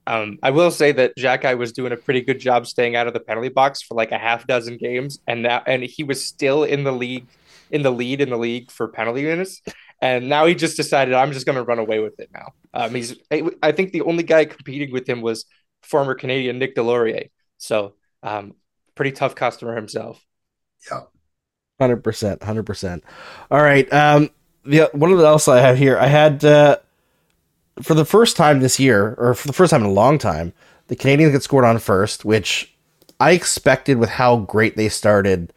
Um, 0.06 0.38
I 0.42 0.50
will 0.50 0.70
say 0.70 0.92
that 0.92 1.16
Xhekaj 1.16 1.58
was 1.58 1.72
doing 1.72 1.92
a 1.92 1.96
pretty 1.96 2.20
good 2.20 2.40
job 2.40 2.66
staying 2.66 2.96
out 2.96 3.06
of 3.06 3.12
the 3.12 3.20
penalty 3.20 3.48
box 3.48 3.82
for 3.82 3.94
like 3.94 4.12
a 4.12 4.18
half 4.18 4.46
dozen 4.46 4.76
games, 4.76 5.18
and 5.26 5.44
that 5.44 5.64
and 5.66 5.82
he 5.82 6.04
was 6.04 6.24
still 6.24 6.64
in 6.64 6.84
the 6.84 6.92
league, 6.92 7.26
in 7.70 7.82
the 7.82 7.90
lead 7.90 8.20
in 8.20 8.30
the 8.30 8.38
league 8.38 8.70
for 8.70 8.88
penalty 8.88 9.22
minutes. 9.22 9.60
And 10.00 10.28
now 10.28 10.46
he 10.46 10.54
just 10.56 10.76
decided 10.76 11.14
I'm 11.14 11.32
just 11.32 11.46
going 11.46 11.56
to 11.56 11.62
run 11.62 11.78
away 11.78 12.00
with 12.00 12.18
it 12.18 12.30
now. 12.32 12.52
Um, 12.74 12.94
he's 12.94 13.16
I 13.30 13.72
think 13.72 13.92
the 13.92 14.02
only 14.02 14.24
guy 14.24 14.44
competing 14.44 14.92
with 14.92 15.08
him 15.08 15.20
was 15.22 15.44
former 15.82 16.14
Canadian 16.14 16.58
Nick 16.58 16.74
Deslauriers. 16.74 17.30
So 17.58 17.94
um, 18.22 18.54
pretty 18.94 19.12
tough 19.12 19.34
customer 19.34 19.76
himself. 19.76 20.24
Yeah. 20.90 21.02
Hundred 21.82 22.04
percent, 22.04 22.44
hundred 22.44 22.62
percent. 22.62 23.02
All 23.50 23.60
right. 23.60 23.92
Um, 23.92 24.30
the 24.64 24.88
one 24.92 25.10
of 25.10 25.18
the 25.18 25.26
else 25.26 25.48
I 25.48 25.58
have 25.58 25.76
here, 25.76 25.98
I 25.98 26.06
had 26.06 26.44
uh, 26.44 26.76
for 27.82 27.94
the 27.94 28.04
first 28.04 28.36
time 28.36 28.60
this 28.60 28.78
year, 28.78 29.16
or 29.18 29.34
for 29.34 29.48
the 29.48 29.52
first 29.52 29.72
time 29.72 29.80
in 29.80 29.88
a 29.88 29.92
long 29.92 30.16
time, 30.16 30.52
the 30.86 30.94
Canadiens 30.94 31.32
get 31.32 31.42
scored 31.42 31.64
on 31.64 31.80
first, 31.80 32.24
which 32.24 32.72
I 33.18 33.32
expected 33.32 33.98
with 33.98 34.10
how 34.10 34.36
great 34.36 34.76
they 34.76 34.88
started 34.88 35.52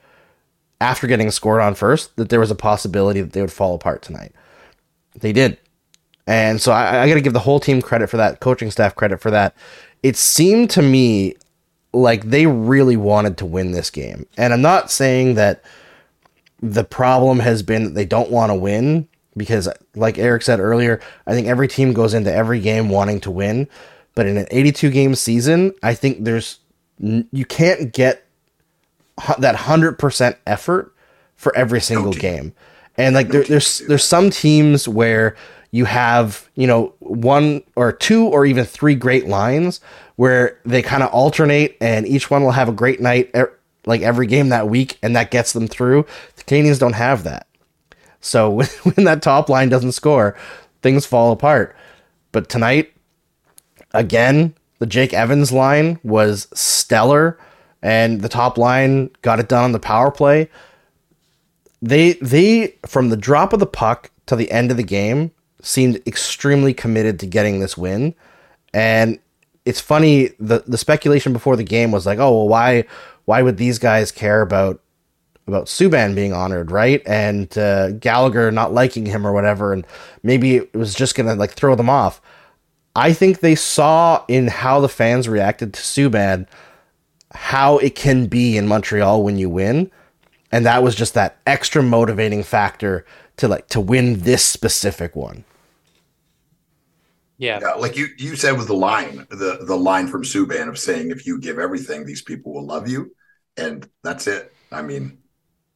after 0.82 1.06
getting 1.06 1.30
scored 1.30 1.62
on 1.62 1.76
first 1.76 2.16
that 2.16 2.30
there 2.30 2.40
was 2.40 2.50
a 2.50 2.56
possibility 2.56 3.22
that 3.22 3.34
they 3.34 3.42
would 3.42 3.52
fall 3.52 3.76
apart 3.76 4.02
tonight. 4.02 4.32
They 5.14 5.32
did. 5.32 5.60
And 6.26 6.60
so 6.60 6.72
I, 6.72 7.04
I 7.04 7.08
got 7.08 7.14
to 7.14 7.22
give 7.22 7.34
the 7.34 7.40
whole 7.40 7.60
team 7.60 7.84
credit 7.84 8.10
for 8.10 8.18
that, 8.18 8.40
coaching 8.40 8.72
staff 8.72 8.96
credit 8.96 9.22
for 9.22 9.30
that. 9.30 9.56
It 10.02 10.18
seemed 10.18 10.72
to 10.72 10.82
me 10.82 11.36
like 11.94 12.24
they 12.24 12.48
really 12.48 12.98
wanted 12.98 13.38
to 13.38 13.46
win 13.46 13.74
this 13.74 13.92
game. 13.92 14.26
And 14.38 14.54
I'm 14.54 14.62
not 14.62 14.90
saying 14.90 15.36
that 15.36 15.64
the 16.62 16.84
problem 16.84 17.39
has 17.39 17.63
been 17.63 17.84
that 17.86 17.94
they 17.96 18.06
don't 18.06 18.32
want 18.32 18.52
to 18.52 18.56
win 18.56 19.08
because, 19.38 19.68
like 19.96 20.18
Eric 20.18 20.44
said 20.44 20.60
earlier, 20.60 21.02
I 21.28 21.34
think 21.34 21.48
every 21.48 21.68
team 21.68 21.94
goes 21.94 22.13
into 22.13 22.34
every 22.34 22.60
game 22.60 22.89
wanting 22.89 23.20
to 23.22 23.32
win. 23.32 23.68
But 24.15 24.28
in 24.28 24.38
an 24.38 24.48
82 24.50 24.89
game 24.91 25.15
season, 25.15 25.74
I 25.84 25.94
think 25.94 26.24
there's 26.24 26.60
you 27.00 27.46
can't 27.46 27.91
get 27.91 28.26
that 29.39 29.56
100% 29.56 30.36
effort 30.48 30.94
for 31.36 31.56
every 31.56 31.82
single 31.82 32.13
game. 32.13 32.54
And 32.98 33.13
like 33.13 33.28
there, 33.28 33.44
there's 33.44 33.80
there's 33.80 34.06
some 34.06 34.30
teams 34.30 34.88
where 34.88 35.36
you 35.72 35.84
have, 35.84 36.50
you 36.56 36.68
know, 36.68 36.94
one 37.00 37.62
or 37.76 37.91
two 37.91 38.26
or 38.26 38.46
even 38.46 38.63
three 38.63 38.96
great 38.96 39.28
lines 39.28 39.82
where 40.15 40.58
they 40.63 40.82
kind 40.82 41.04
of 41.04 41.10
alternate 41.12 41.76
and 41.82 42.08
each 42.08 42.32
one 42.32 42.44
will 42.44 42.52
have 42.52 42.70
a 42.70 42.72
great 42.72 43.02
night 43.02 43.30
er, 43.36 43.55
like 43.86 44.02
every 44.02 44.28
game 44.28 44.50
that 44.50 44.69
week 44.69 44.98
and 45.02 45.15
that 45.15 45.32
gets 45.32 45.54
them 45.54 45.67
through. 45.67 46.06
The 46.36 46.43
Canadiens 46.43 46.80
don't 46.80 46.93
have 46.93 47.24
that. 47.24 47.48
So 48.21 48.62
when, 48.84 49.06
that 49.06 49.21
top 49.21 49.50
line 49.50 49.69
doesn't 49.69 49.93
score, 49.93 50.36
things 50.82 51.06
fall 51.06 51.32
apart. 51.32 51.76
But 52.32 52.50
tonight, 52.50 52.93
again, 53.93 54.56
the 54.80 54.86
Jake 54.86 55.13
Evans 55.13 55.52
line 55.52 56.00
was 56.04 56.48
stellar 56.54 57.39
and 57.82 58.21
the 58.21 58.30
top 58.30 58.58
line 58.58 59.12
got 59.21 59.39
it 59.39 59.48
done 59.48 59.63
on 59.63 59.71
the 59.71 59.80
power 59.80 60.12
play. 60.12 60.50
They 61.82 62.13
they 62.13 62.76
from 62.88 63.10
the 63.10 63.17
drop 63.17 63.54
of 63.54 63.60
the 63.60 63.67
puck 63.67 64.10
to 64.26 64.36
the 64.36 64.52
end 64.52 64.71
of 64.71 64.78
the 64.78 64.84
game 64.84 65.32
seemed 65.62 66.02
extremely 66.08 66.74
committed 66.74 67.19
to 67.19 67.28
getting 67.28 67.60
this 67.60 67.78
win. 67.78 68.15
And 68.74 69.19
it's 69.65 69.80
funny 69.80 70.32
the 70.39 70.63
the 70.65 70.80
speculation 70.80 71.32
before 71.32 71.56
the 71.56 71.63
game 71.63 71.91
was 71.91 72.06
like, 72.06 72.17
"Oh, 72.17 72.32
well 72.32 72.48
why 72.48 72.86
why 73.26 73.42
would 73.42 73.58
these 73.58 73.80
guys 73.80 74.12
care 74.12 74.42
about 74.42 74.82
about 75.48 75.68
Subban 75.68 76.16
being 76.16 76.34
honored, 76.34 76.72
right? 76.72 77.04
And 77.06 77.56
uh, 77.56 77.92
Gallagher 77.92 78.52
not 78.52 78.74
liking 78.74 79.06
him 79.06 79.28
or 79.28 79.32
whatever, 79.32 79.74
and 79.74 79.86
maybe 80.24 80.56
it 80.56 80.74
was 80.74 80.96
just 80.96 81.16
gonna 81.16 81.36
like 81.36 81.52
throw 81.52 81.76
them 81.76 81.90
off. 81.90 82.22
I 82.96 83.14
think 83.14 83.40
they 83.40 83.56
saw 83.56 84.24
in 84.28 84.48
how 84.48 84.80
the 84.80 84.90
fans 84.90 85.28
reacted 85.28 85.74
to 85.74 85.82
Subban 85.82 86.48
how 87.34 87.78
it 87.80 87.96
can 87.96 88.28
be 88.28 88.56
in 88.56 88.68
Montreal 88.68 89.22
when 89.22 89.38
you 89.38 89.50
win, 89.50 89.92
and 90.52 90.66
that 90.66 90.82
was 90.82 90.96
just 90.96 91.14
that 91.16 91.38
extra 91.46 91.84
motivating 91.84 92.44
factor 92.44 93.06
to 93.38 93.48
like 93.48 93.68
to 93.68 93.80
win 93.80 94.22
this 94.22 94.44
specific 94.44 95.16
one. 95.16 95.44
Yeah. 97.38 97.60
yeah. 97.62 97.74
like 97.74 97.98
you 97.98 98.08
you 98.17 98.36
said 98.36 98.58
with 98.58 98.67
the 98.67 98.76
line, 98.76 99.28
the 99.30 99.60
the 99.62 99.76
line 99.76 100.08
from 100.08 100.24
Subban 100.24 100.69
of 100.69 100.80
saying 100.80 101.12
if 101.12 101.26
you 101.26 101.39
give 101.39 101.60
everything, 101.60 102.06
these 102.06 102.21
people 102.21 102.54
will 102.54 102.65
love 102.65 102.88
you. 102.88 103.13
And 103.58 103.88
that's 104.04 104.28
it. 104.28 104.54
I 104.71 104.82
mean, 104.82 105.19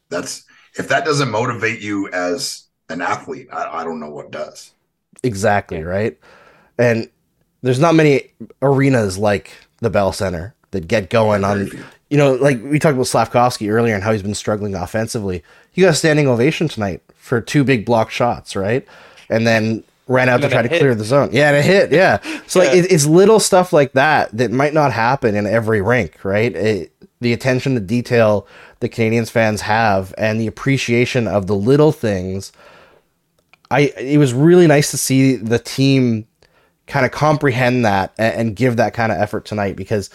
that's 0.09 0.45
if 0.77 0.87
that 0.89 1.05
doesn't 1.05 1.29
motivate 1.29 1.81
you 1.81 2.09
as 2.09 2.67
an 2.89 3.01
athlete, 3.01 3.47
I, 3.51 3.81
I 3.81 3.83
don't 3.83 3.99
know 3.99 4.09
what 4.09 4.31
does. 4.31 4.71
Exactly, 5.23 5.83
right? 5.83 6.17
And 6.77 7.09
there's 7.61 7.79
not 7.79 7.95
many 7.95 8.31
arenas 8.61 9.17
like 9.17 9.51
the 9.79 9.89
Bell 9.89 10.13
Center 10.13 10.55
that 10.71 10.87
get 10.87 11.09
going 11.09 11.43
on 11.43 11.69
you 12.09 12.17
know, 12.17 12.33
like 12.33 12.61
we 12.63 12.79
talked 12.79 12.95
about 12.95 13.05
Slafkovsky 13.05 13.71
earlier 13.71 13.93
and 13.93 14.03
how 14.03 14.11
he's 14.11 14.23
been 14.23 14.33
struggling 14.33 14.75
offensively. 14.75 15.43
He 15.71 15.81
got 15.81 15.89
a 15.89 15.93
standing 15.93 16.27
ovation 16.27 16.67
tonight 16.67 17.01
for 17.15 17.39
two 17.39 17.63
big 17.63 17.85
block 17.85 18.09
shots, 18.09 18.55
right? 18.55 18.85
And 19.29 19.45
then 19.45 19.83
ran 20.09 20.27
out 20.27 20.41
to 20.41 20.49
try 20.49 20.63
to 20.63 20.67
hit. 20.67 20.79
clear 20.79 20.95
the 20.95 21.05
zone. 21.05 21.29
Yeah, 21.31 21.49
and 21.49 21.57
a 21.57 21.61
hit. 21.61 21.91
Yeah. 21.91 22.17
So 22.47 22.61
yeah. 22.61 22.69
like 22.69 22.77
it, 22.77 22.91
it's 22.91 23.05
little 23.05 23.39
stuff 23.39 23.71
like 23.71 23.93
that 23.93 24.35
that 24.35 24.51
might 24.51 24.73
not 24.73 24.91
happen 24.91 25.35
in 25.35 25.45
every 25.45 25.81
rink, 25.81 26.25
right? 26.25 26.53
It, 26.53 26.91
the 27.21 27.31
attention 27.31 27.75
to 27.75 27.79
detail 27.79 28.47
the 28.79 28.89
Canadiens 28.89 29.29
fans 29.29 29.61
have 29.61 30.13
and 30.17 30.39
the 30.39 30.47
appreciation 30.47 31.27
of 31.27 31.47
the 31.47 31.55
little 31.55 31.91
things. 31.91 32.51
I 33.71 33.93
it 33.97 34.17
was 34.17 34.33
really 34.33 34.67
nice 34.67 34.91
to 34.91 34.97
see 34.97 35.35
the 35.35 35.59
team 35.59 36.25
kind 36.87 37.05
of 37.05 37.11
comprehend 37.11 37.85
that 37.85 38.13
and, 38.17 38.35
and 38.35 38.55
give 38.55 38.77
that 38.77 38.95
kind 38.95 39.11
of 39.11 39.19
effort 39.19 39.45
tonight 39.45 39.75
because 39.75 40.09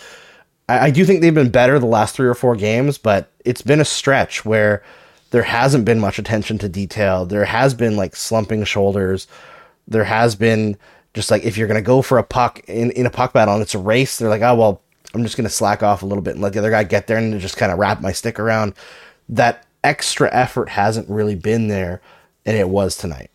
I, 0.68 0.86
I 0.86 0.90
do 0.90 1.04
think 1.04 1.20
they've 1.20 1.32
been 1.32 1.50
better 1.50 1.78
the 1.78 1.86
last 1.86 2.16
three 2.16 2.26
or 2.26 2.34
four 2.34 2.56
games, 2.56 2.98
but 2.98 3.30
it's 3.44 3.62
been 3.62 3.80
a 3.80 3.84
stretch 3.84 4.44
where 4.44 4.82
there 5.30 5.44
hasn't 5.44 5.84
been 5.84 6.00
much 6.00 6.18
attention 6.18 6.58
to 6.58 6.68
detail. 6.68 7.26
There 7.26 7.44
has 7.44 7.74
been 7.74 7.96
like 7.96 8.16
slumping 8.16 8.64
shoulders 8.64 9.28
there 9.88 10.04
has 10.04 10.34
been 10.36 10.76
just 11.14 11.30
like 11.30 11.44
if 11.44 11.56
you're 11.56 11.68
gonna 11.68 11.82
go 11.82 12.02
for 12.02 12.18
a 12.18 12.22
puck 12.24 12.60
in, 12.68 12.90
in 12.92 13.06
a 13.06 13.10
puck 13.10 13.32
battle 13.32 13.54
and 13.54 13.62
it's 13.62 13.74
a 13.74 13.78
race, 13.78 14.18
they're 14.18 14.28
like, 14.28 14.42
oh 14.42 14.54
well, 14.54 14.82
I'm 15.14 15.22
just 15.22 15.36
gonna 15.36 15.48
slack 15.48 15.82
off 15.82 16.02
a 16.02 16.06
little 16.06 16.22
bit 16.22 16.34
and 16.34 16.42
let 16.42 16.52
the 16.52 16.58
other 16.58 16.70
guy 16.70 16.84
get 16.84 17.06
there 17.06 17.18
and 17.18 17.40
just 17.40 17.56
kind 17.56 17.72
of 17.72 17.78
wrap 17.78 18.00
my 18.00 18.12
stick 18.12 18.38
around. 18.38 18.74
That 19.28 19.66
extra 19.82 20.32
effort 20.34 20.68
hasn't 20.70 21.08
really 21.08 21.34
been 21.36 21.68
there, 21.68 22.00
and 22.44 22.56
it 22.56 22.68
was 22.68 22.96
tonight. 22.96 23.30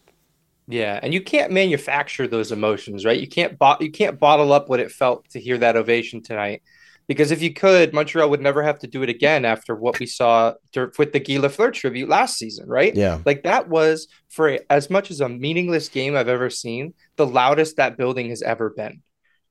Yeah, 0.68 1.00
and 1.02 1.14
you 1.14 1.22
can't 1.22 1.52
manufacture 1.52 2.28
those 2.28 2.52
emotions, 2.52 3.04
right? 3.04 3.20
You 3.20 3.28
can't 3.28 3.58
bo- 3.58 3.78
you 3.80 3.92
can't 3.92 4.20
bottle 4.20 4.54
up 4.54 4.70
what 4.70 4.80
it 4.80 4.92
felt 4.92 5.28
to 5.30 5.40
hear 5.40 5.58
that 5.58 5.76
ovation 5.76 6.22
tonight. 6.22 6.62
Because 7.10 7.32
if 7.32 7.42
you 7.42 7.52
could, 7.52 7.92
Montreal 7.92 8.30
would 8.30 8.40
never 8.40 8.62
have 8.62 8.78
to 8.80 8.88
do 8.88 9.02
it 9.02 9.10
again 9.10 9.44
after 9.44 9.76
what 9.76 10.00
we 10.00 10.06
saw 10.06 10.54
with 10.76 11.12
the 11.12 11.20
Guy 11.20 11.38
Lafleur 11.38 11.74
tribute 11.74 12.08
last 12.08 12.38
season, 12.38 12.70
right? 12.70 12.96
Yeah. 12.96 13.18
Like 13.26 13.42
that 13.44 13.68
was, 13.68 14.08
for 14.30 14.60
as 14.70 14.92
much 14.92 15.10
as 15.10 15.20
a 15.20 15.28
meaningless 15.28 15.90
game 15.90 16.16
I've 16.16 16.28
ever 16.28 16.52
seen, 16.52 16.94
the 17.16 17.26
loudest 17.26 17.78
that 17.78 17.98
building 17.98 18.30
has 18.30 18.44
ever 18.44 18.70
been. 18.70 19.02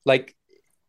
Like, 0.05 0.37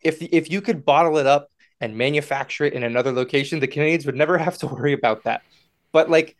if 0.00 0.22
if 0.22 0.48
you 0.48 0.60
could 0.60 0.84
bottle 0.84 1.18
it 1.18 1.26
up 1.26 1.50
and 1.80 1.98
manufacture 1.98 2.66
it 2.66 2.74
in 2.74 2.84
another 2.84 3.10
location, 3.10 3.58
the 3.58 3.66
Canadiens 3.66 4.06
would 4.06 4.14
never 4.14 4.38
have 4.38 4.56
to 4.58 4.68
worry 4.68 4.92
about 4.92 5.24
that. 5.24 5.42
But 5.90 6.08
like, 6.08 6.36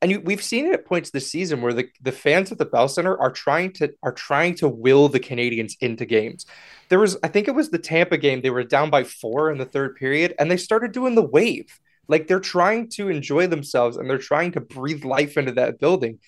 and 0.00 0.10
you, 0.12 0.20
we've 0.20 0.42
seen 0.42 0.66
it 0.66 0.74
at 0.74 0.86
points 0.86 1.10
this 1.10 1.30
season 1.30 1.60
where 1.60 1.72
the, 1.72 1.88
the 2.00 2.12
fans 2.12 2.52
at 2.52 2.58
the 2.58 2.64
Bell 2.64 2.88
Center 2.88 3.18
are 3.18 3.32
trying 3.32 3.72
to 3.74 3.92
are 4.02 4.12
trying 4.12 4.54
to 4.56 4.68
will 4.68 5.08
the 5.08 5.20
Canadiens 5.20 5.74
into 5.80 6.06
games 6.06 6.46
there 6.88 6.98
was 6.98 7.16
I 7.22 7.28
think 7.28 7.48
it 7.48 7.54
was 7.54 7.70
the 7.70 7.78
Tampa 7.78 8.16
game. 8.16 8.40
They 8.40 8.50
were 8.50 8.64
down 8.64 8.90
by 8.90 9.04
four 9.04 9.50
in 9.50 9.58
the 9.58 9.64
third 9.64 9.96
period, 9.96 10.34
and 10.38 10.50
they 10.50 10.56
started 10.56 10.92
doing 10.92 11.14
the 11.14 11.22
wave. 11.22 11.78
Like 12.08 12.26
they're 12.26 12.40
trying 12.40 12.88
to 12.90 13.08
enjoy 13.08 13.48
themselves 13.48 13.98
and 13.98 14.08
they're 14.08 14.16
trying 14.16 14.52
to 14.52 14.60
breathe 14.60 15.04
life 15.04 15.36
into 15.36 15.52
that 15.52 15.78
building. 15.78 16.20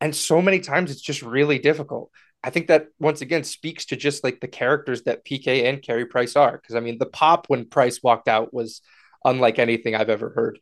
And 0.00 0.14
so 0.14 0.40
many 0.40 0.60
times 0.60 0.92
it's 0.92 1.00
just 1.00 1.22
really 1.22 1.58
difficult. 1.58 2.12
I 2.44 2.50
think 2.50 2.68
that 2.68 2.86
once 3.00 3.20
again 3.20 3.42
speaks 3.42 3.86
to 3.86 3.96
just 3.96 4.22
like 4.22 4.40
the 4.40 4.48
characters 4.48 5.02
that 5.02 5.24
PK 5.24 5.68
and 5.68 5.82
Carey 5.82 6.06
Price 6.06 6.36
are. 6.36 6.52
Because 6.52 6.76
I 6.76 6.80
mean, 6.80 6.98
the 6.98 7.06
pop 7.06 7.46
when 7.48 7.66
Price 7.66 8.00
walked 8.02 8.28
out 8.28 8.54
was 8.54 8.82
unlike 9.24 9.58
anything 9.58 9.96
I've 9.96 10.10
ever 10.10 10.30
heard. 10.30 10.60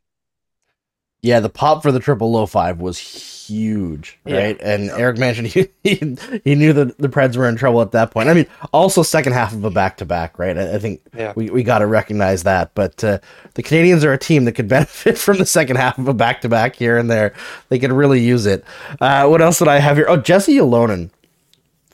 Yeah, 1.20 1.40
the 1.40 1.48
pop 1.48 1.82
for 1.82 1.90
the 1.90 1.98
triple 1.98 2.30
low 2.30 2.46
five 2.46 2.80
was 2.80 2.98
huge, 3.48 4.18
right? 4.24 4.56
Yeah. 4.58 4.72
And 4.72 4.90
Eric 4.90 5.18
mentioned 5.18 5.48
he, 5.48 5.68
he, 5.82 6.16
he 6.44 6.54
knew 6.54 6.72
that 6.72 6.98
the 6.98 7.08
Preds 7.08 7.36
were 7.36 7.48
in 7.48 7.56
trouble 7.56 7.82
at 7.82 7.92
that 7.92 8.10
point. 8.10 8.28
I 8.28 8.34
mean, 8.34 8.46
also 8.72 9.02
second 9.02 9.32
half 9.32 9.52
of 9.52 9.64
a 9.64 9.70
back 9.70 9.96
to 9.96 10.04
back, 10.04 10.38
right? 10.38 10.56
I, 10.56 10.74
I, 10.74 10.78
think 10.78 11.00
yeah. 11.16 11.32
we, 11.34 11.50
we 11.50 11.62
got 11.64 11.78
to 11.78 11.86
recognize 11.86 12.44
that. 12.44 12.72
But 12.74 13.02
uh, 13.02 13.18
the 13.54 13.62
Canadiens 13.62 14.04
are 14.04 14.12
a 14.12 14.18
team 14.18 14.44
that 14.44 14.52
could 14.52 14.68
benefit 14.68 15.18
from 15.18 15.38
the 15.38 15.46
second 15.46 15.76
half 15.76 15.98
of 15.98 16.06
a 16.06 16.14
back 16.14 16.42
to 16.42 16.48
back 16.48 16.76
here 16.76 16.96
and 16.96 17.10
there. 17.10 17.34
They 17.68 17.78
could 17.80 17.92
really 17.92 18.20
use 18.20 18.46
it. 18.46 18.64
Uh, 19.00 19.26
what 19.26 19.42
else 19.42 19.58
did 19.58 19.68
I 19.68 19.78
have 19.78 19.96
here? 19.96 20.06
Oh, 20.08 20.18
Jesse 20.18 20.56
Ylönen, 20.56 21.10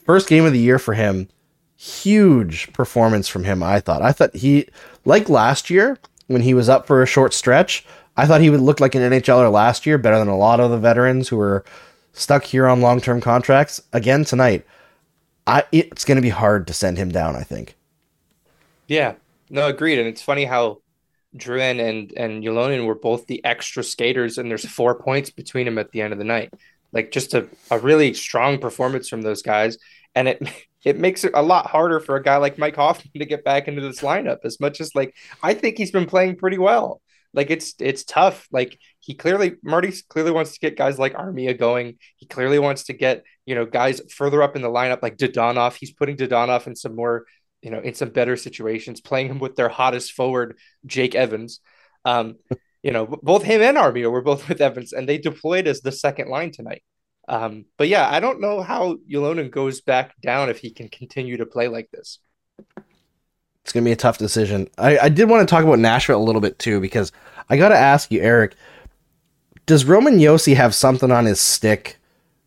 first 0.05 0.29
game 0.29 0.45
of 0.45 0.53
the 0.53 0.59
year 0.59 0.79
for 0.79 0.95
him. 0.95 1.29
Huge 1.77 2.73
performance 2.73 3.29
from 3.29 3.45
him. 3.45 3.63
I 3.63 3.81
thought. 3.81 4.03
I 4.03 4.13
thought 4.13 4.35
he 4.37 4.69
like 5.05 5.29
last 5.29 5.71
year 5.71 5.99
when 6.29 6.43
he 6.43 6.55
was 6.55 6.69
up 6.69 6.87
for 6.87 7.03
a 7.03 7.07
short 7.07 7.35
stretch. 7.35 7.85
I 8.17 8.27
thought 8.27 8.41
he 8.41 8.51
would 8.51 8.61
look 8.61 8.81
like 8.81 8.95
an 8.95 9.03
NHLer 9.03 9.51
last 9.51 9.87
year, 9.87 9.99
better 9.99 10.19
than 10.19 10.29
a 10.29 10.37
lot 10.37 10.61
of 10.61 10.71
the 10.71 10.79
veterans 10.79 11.29
who 11.29 11.37
were 11.37 11.65
stuck 12.13 12.45
here 12.45 12.67
on 12.67 12.81
long 12.81 13.01
term 13.01 13.21
contracts. 13.21 13.83
Again 13.93 14.25
tonight, 14.25 14.65
I 15.47 15.65
it's 15.73 16.05
going 16.05 16.17
to 16.17 16.23
be 16.23 16.31
hard 16.31 16.67
to 16.69 16.73
send 16.73 16.97
him 16.97 17.11
down. 17.11 17.37
I 17.37 17.43
think. 17.43 17.77
Yeah, 18.87 19.15
no, 19.51 19.67
agreed. 19.69 19.99
And 19.99 20.09
it's 20.09 20.23
funny 20.23 20.45
how 20.45 20.81
Drouin 21.37 21.81
and 21.81 22.13
and 22.17 22.43
Ylonen 22.43 22.87
were 22.87 22.95
both 22.95 23.27
the 23.27 23.45
extra 23.45 23.83
skaters, 23.83 24.39
and 24.39 24.51
there's 24.51 24.67
four 24.67 24.95
points 24.95 25.31
between 25.31 25.67
them 25.67 25.79
at 25.79 25.91
the 25.91 26.01
end 26.01 26.13
of 26.13 26.19
the 26.19 26.25
night. 26.25 26.53
Like 26.93 27.11
just 27.11 27.35
a, 27.35 27.49
a 27.71 27.79
really 27.79 28.15
strong 28.15 28.59
performance 28.59 29.09
from 29.09 29.23
those 29.23 29.43
guys, 29.43 29.77
and 30.15 30.29
it 30.29 30.49
it 30.85 30.99
makes 30.99 31.25
it 31.25 31.33
a 31.35 31.43
lot 31.43 31.67
harder 31.67 31.99
for 31.99 32.17
a 32.17 32.23
guy 32.23 32.37
like 32.37 32.59
Mike 32.59 32.77
Hoffman 32.77 33.11
to 33.17 33.27
get 33.27 33.45
back 33.45 33.67
into 33.69 33.81
this 33.81 34.01
lineup. 34.01 34.39
As 34.45 34.61
much 34.61 34.81
as 34.81 34.95
like 34.95 35.15
I 35.43 35.55
think 35.55 35.79
he's 35.79 35.91
been 35.91 36.07
playing 36.07 36.37
pretty 36.37 36.59
well. 36.59 37.01
Like 37.35 37.51
it's 37.51 37.75
it's 37.81 38.05
tough. 38.05 38.47
Like 38.53 38.79
he 39.01 39.15
clearly 39.15 39.57
Marty 39.63 39.93
clearly 40.09 40.31
wants 40.31 40.53
to 40.53 40.61
get 40.61 40.77
guys 40.77 40.99
like 40.99 41.15
Armia 41.15 41.59
going. 41.59 41.99
He 42.17 42.27
clearly 42.27 42.59
wants 42.59 42.85
to 42.85 42.93
get 42.93 43.25
you 43.45 43.55
know 43.55 43.67
guys 43.67 44.01
further 44.15 44.43
up 44.43 44.57
in 44.57 44.63
the 44.63 44.69
lineup 44.69 45.03
like 45.03 45.17
Dadonov. 45.17 45.75
He's 45.75 45.93
putting 45.93 46.17
Dadonov 46.17 46.67
in 46.67 46.77
some 46.77 46.95
more 46.95 47.27
you 47.63 47.71
know 47.71 47.81
in 47.81 47.95
some 47.95 48.11
better 48.11 48.37
situations, 48.37 49.01
playing 49.01 49.29
him 49.29 49.39
with 49.39 49.57
their 49.57 49.69
hottest 49.69 50.13
forward 50.13 50.57
Jake 50.87 51.15
Evans. 51.15 51.61
Um, 52.05 52.37
you 52.83 52.93
know 52.93 53.07
both 53.07 53.43
him 53.43 53.63
and 53.63 53.77
Armia 53.77 54.11
were 54.11 54.23
both 54.23 54.49
with 54.49 54.61
Evans, 54.61 54.93
and 54.93 55.09
they 55.09 55.19
deployed 55.19 55.67
as 55.67 55.81
the 55.81 55.93
second 55.93 56.29
line 56.29 56.53
tonight. 56.53 56.83
Um, 57.27 57.65
but 57.79 57.89
yeah, 57.89 58.09
I 58.09 58.21
don't 58.21 58.41
know 58.41 58.63
how 58.63 58.99
Ylonen 59.11 59.51
goes 59.51 59.81
back 59.81 60.15
down 60.21 60.51
if 60.51 60.59
he 60.59 60.71
can 60.71 60.89
continue 60.89 61.39
to 61.39 61.47
play 61.47 61.69
like 61.69 61.91
this. 61.91 62.19
It's 63.65 63.73
gonna 63.73 63.85
be 63.85 63.93
a 63.93 63.97
tough 63.97 64.19
decision. 64.19 64.69
I, 64.77 64.99
I 64.99 65.09
did 65.09 65.29
want 65.29 65.47
to 65.47 65.53
talk 65.53 65.65
about 65.65 65.79
Nashville 65.79 66.21
a 66.21 66.23
little 66.23 66.43
bit 66.43 66.59
too 66.59 66.81
because 66.81 67.11
I 67.49 67.57
got 67.57 67.71
to 67.71 67.77
ask 67.77 68.11
you, 68.11 68.21
Eric. 68.21 68.55
Does 69.67 69.87
Roman 69.87 70.19
Josi 70.19 70.55
have 70.57 70.75
something 70.75 71.11
on 71.11 71.25
his 71.25 71.41
stick 71.41 71.99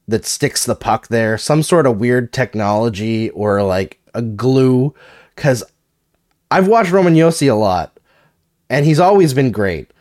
that 0.07 0.25
sticks 0.25 0.65
the 0.65 0.75
puck 0.75 1.07
there? 1.07 1.37
Some 1.37 1.63
sort 1.63 1.87
of 1.87 1.99
weird 1.99 2.31
technology 2.31 3.31
or 3.31 3.63
like 3.63 3.99
a 4.13 4.21
glue? 4.21 4.93
Because 5.35 5.63
I've 6.51 6.67
watched 6.67 6.91
Roman 6.91 7.15
Josi 7.15 7.51
a 7.51 7.55
lot, 7.55 7.99
and 8.69 8.85
he's 8.85 8.99
always 8.99 9.33
been 9.33 9.51
great. 9.51 9.91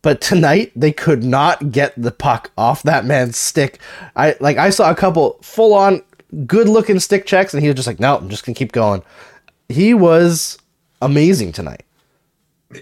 But 0.00 0.20
tonight 0.20 0.72
they 0.74 0.90
could 0.90 1.22
not 1.22 1.70
get 1.70 1.92
the 1.96 2.10
puck 2.10 2.50
off 2.58 2.82
that 2.82 3.04
man's 3.04 3.36
stick. 3.36 3.78
I 4.16 4.36
like 4.40 4.56
I 4.56 4.70
saw 4.70 4.90
a 4.90 4.96
couple 4.96 5.38
full 5.42 5.74
on 5.74 6.02
good 6.46 6.68
looking 6.68 6.98
stick 6.98 7.26
checks, 7.26 7.52
and 7.54 7.62
he 7.62 7.68
was 7.68 7.76
just 7.76 7.86
like, 7.86 8.00
"No, 8.00 8.16
I'm 8.16 8.28
just 8.28 8.44
gonna 8.44 8.56
keep 8.56 8.72
going." 8.72 9.02
He 9.68 9.94
was 9.94 10.58
amazing 11.02 11.52
tonight. 11.52 11.84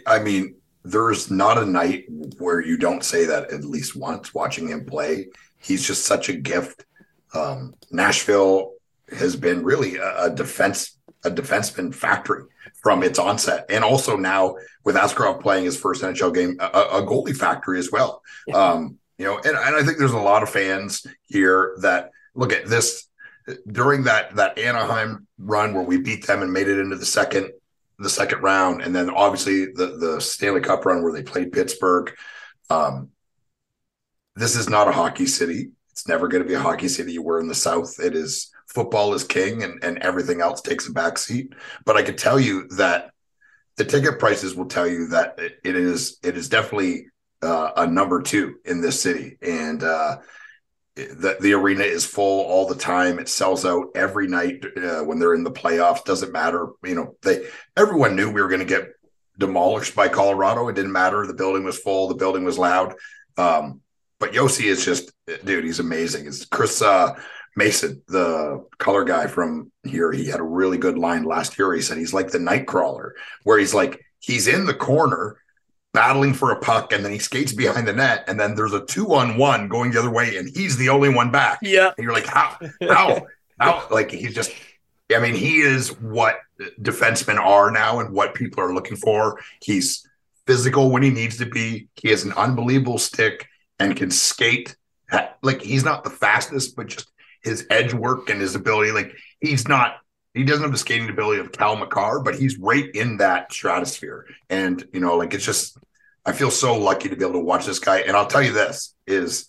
I 0.07 0.21
mean, 0.21 0.55
there's 0.85 1.31
not 1.31 1.59
a 1.59 1.67
night 1.67 2.05
where 2.39 2.61
you 2.61 2.77
don't 2.77 3.05
say 3.05 3.25
that 3.27 3.51
at 3.51 3.65
least 3.65 3.97
once 3.97 4.33
watching 4.33 4.69
him 4.69 4.87
play. 4.87 5.29
He's 5.59 5.87
just 5.87 6.05
such 6.05 6.29
a 6.29 6.35
gift. 6.35 6.85
Um, 7.35 7.75
Nashville 7.91 8.75
has 9.19 9.35
been 9.37 9.65
really 9.65 9.97
a, 9.97 10.25
a 10.25 10.31
defense 10.31 10.97
a 11.23 11.31
defenseman 11.31 11.95
factory 11.95 12.45
from 12.83 13.03
its 13.03 13.19
onset, 13.19 13.67
and 13.69 13.85
also 13.85 14.17
now 14.17 14.57
with 14.85 14.97
Askarov 14.97 15.43
playing 15.43 15.65
his 15.65 15.79
first 15.79 16.03
NHL 16.03 16.35
game, 16.35 16.57
a, 16.61 16.65
a 16.65 17.03
goalie 17.03 17.37
factory 17.37 17.79
as 17.79 17.93
well. 17.93 18.23
Yeah. 18.47 18.57
Um, 18.57 18.99
you 19.19 19.27
know, 19.27 19.37
and, 19.37 19.49
and 19.49 19.77
I 19.77 19.83
think 19.83 19.99
there's 19.99 20.13
a 20.13 20.19
lot 20.19 20.43
of 20.43 20.49
fans 20.49 21.07
here 21.27 21.77
that 21.83 22.11
look 22.35 22.55
at 22.55 22.67
this 22.67 23.07
during 23.71 24.05
that 24.05 24.37
that 24.37 24.59
Anaheim 24.59 25.27
run 25.39 25.75
where 25.75 25.83
we 25.83 25.99
beat 25.99 26.27
them 26.27 26.41
and 26.41 26.53
made 26.53 26.69
it 26.69 26.79
into 26.79 26.97
the 26.97 27.05
second 27.05 27.51
the 28.01 28.11
second 28.11 28.43
round, 28.43 28.81
and 28.83 28.95
then 28.97 29.11
obviously 29.11 29.67
the 29.67 29.97
the 29.99 30.21
Stanley 30.21 30.61
Cup 30.61 30.85
run 30.85 31.03
where 31.03 31.13
they 31.13 31.23
played 31.23 31.53
Pittsburgh. 31.53 32.13
Um, 32.71 33.11
this 34.37 34.57
is 34.57 34.69
not 34.69 34.89
a 34.89 34.93
hockey 34.93 35.27
city. 35.27 35.71
It's 35.93 36.09
never 36.09 36.29
going 36.29 36.43
to 36.43 36.49
be 36.49 36.55
a 36.55 36.61
hockey 36.61 36.89
city. 36.89 37.19
We're 37.19 37.41
in 37.41 37.49
the 37.49 37.55
South. 37.55 38.01
It 38.01 38.15
is 38.15 38.51
football 38.67 39.13
is 39.13 39.25
king, 39.25 39.63
and 39.63 39.85
and 39.85 39.99
everything 39.99 40.41
else 40.41 40.63
takes 40.63 40.89
a 40.89 40.93
backseat. 40.93 41.53
But 41.85 41.97
I 41.97 42.03
can 42.03 42.17
tell 42.17 42.41
you 42.41 42.67
that 42.77 43.11
the 43.77 43.85
ticket 43.85 44.19
prices 44.19 44.55
will 44.55 44.67
tell 44.67 44.87
you 44.87 45.09
that 45.09 45.39
it, 45.39 45.59
it 45.63 45.77
is 45.77 46.19
it 46.23 46.37
is 46.39 46.49
definitely 46.49 47.07
uh, 47.43 47.73
a 47.77 47.87
number 47.87 48.23
two 48.23 48.57
in 48.65 48.81
this 48.81 49.01
city, 49.01 49.37
and 49.43 49.83
uh, 49.83 50.19
the 51.07 51.37
the 51.41 51.53
arena 51.53 51.85
is 51.85 52.05
full 52.05 52.45
all 52.47 52.67
the 52.67 52.75
time. 52.75 53.19
It 53.19 53.29
sells 53.29 53.65
out 53.65 53.89
every 53.95 54.27
night 54.29 54.65
uh, 54.77 55.01
when 55.01 55.19
they're 55.19 55.35
in 55.35 55.45
the 55.45 55.51
playoffs. 55.51 56.05
Doesn't 56.05 56.33
matter, 56.33 56.69
you 56.85 56.95
know. 56.95 57.17
They 57.23 57.47
everyone 57.77 58.17
knew 58.17 58.31
we 58.31 58.41
were 58.41 58.49
going 58.49 58.61
to 58.61 58.67
get 58.67 58.89
demolished 59.39 59.95
by 59.95 60.09
Colorado. 60.09 60.69
It 60.69 60.77
didn't 60.77 60.93
matter. 60.93 61.27
The 61.27 61.35
building 61.35 61.65
was 61.65 61.79
full. 61.79 62.09
The 62.09 62.15
building 62.15 62.45
was 62.45 62.59
loud. 62.59 62.95
Um, 63.37 63.81
but 64.19 64.33
Josi 64.33 64.67
is 64.67 64.85
just, 64.85 65.13
dude, 65.45 65.65
he's 65.65 65.81
amazing. 65.81 66.27
It's 66.27 66.45
Chris 66.45 66.83
uh, 66.83 67.19
Mason, 67.57 68.03
the 68.07 68.67
color 68.79 69.05
guy 69.05 69.27
from 69.27 69.73
here. 69.83 70.13
He 70.13 70.27
had 70.27 70.41
a 70.41 70.45
really 70.45 70.77
good 70.77 70.99
line 70.99 71.25
last 71.25 71.59
year. 71.59 71.73
He 71.73 71.81
said 71.81 71.97
he's 71.97 72.13
like 72.13 72.31
the 72.31 72.39
Nightcrawler, 72.39 73.13
where 73.45 73.59
he's 73.59 73.75
like 73.75 74.05
he's 74.21 74.47
in 74.47 74.67
the 74.67 74.75
corner 74.75 75.39
battling 75.93 76.35
for 76.35 76.53
a 76.53 76.61
puck 76.61 76.93
and 76.93 77.05
then 77.05 77.13
he 77.13 77.19
skates 77.19 77.53
behind 77.53 77.87
the 77.87 77.93
net 77.93 78.25
and 78.29 78.39
then 78.39 78.55
there's 78.55 78.73
a 78.73 78.85
two 78.85 79.13
on 79.15 79.37
one 79.37 79.69
going 79.69 79.91
the 79.91 79.99
other 79.99 80.11
way 80.11 80.37
and 80.37 80.49
he's 80.49 80.77
the 80.77 80.89
only 80.89 81.09
one 81.09 81.31
back. 81.31 81.59
Yeah. 81.63 81.93
And 81.97 82.05
you're 82.05 82.13
like, 82.13 82.27
how, 82.27 82.57
how, 82.89 83.27
how, 83.59 83.87
like 83.91 84.11
he's 84.11 84.35
just, 84.35 84.53
I 85.15 85.19
mean, 85.19 85.35
he 85.35 85.61
is 85.61 85.89
what 86.01 86.37
defensemen 86.81 87.39
are 87.39 87.71
now 87.71 87.99
and 88.01 88.15
what 88.15 88.35
people 88.35 88.63
are 88.63 88.73
looking 88.73 88.97
for. 88.97 89.41
He's 89.61 90.07
physical 90.47 90.91
when 90.91 91.03
he 91.03 91.11
needs 91.11 91.39
to 91.39 91.47
be. 91.47 91.89
He 91.97 92.11
has 92.11 92.25
an 92.25 92.33
unbelievable 92.33 92.99
stick 92.99 93.49
and 93.79 93.97
can 93.97 94.11
skate. 94.11 94.77
Like 95.43 95.63
he's 95.63 95.85
not 95.85 96.05
the 96.05 96.11
fastest, 96.11 96.77
but 96.77 96.87
just 96.87 97.11
his 97.43 97.67
edge 97.71 97.95
work 97.95 98.31
and 98.31 98.41
his 98.41 98.55
ability. 98.55 98.93
Like 98.93 99.17
he's 99.41 99.67
not 99.67 99.97
he 100.35 100.45
doesn't 100.45 100.63
have 100.63 100.73
the 100.73 100.79
skating 100.79 101.09
ability 101.09 101.41
of 101.41 101.53
Cal 101.53 101.77
Makar, 101.77 102.21
but 102.21 102.37
he's 102.37 102.59
right 102.59 102.89
in 102.95 103.17
that 103.19 103.53
stratosphere. 103.53 104.27
And 104.49 104.85
you 104.93 105.01
know, 105.01 105.17
like 105.17 105.35
it's 105.35 105.45
just 105.45 105.79
I 106.25 106.33
feel 106.33 106.51
so 106.51 106.77
lucky 106.77 107.09
to 107.09 107.17
be 107.17 107.25
able 107.25 107.35
to 107.35 107.45
watch 107.45 107.67
this 107.67 107.79
guy. 107.79 108.01
And 108.01 108.17
I'll 108.17 108.27
tell 108.27 108.43
you 108.43 108.53
this 108.53 108.95
is 109.07 109.49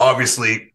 obviously 0.00 0.74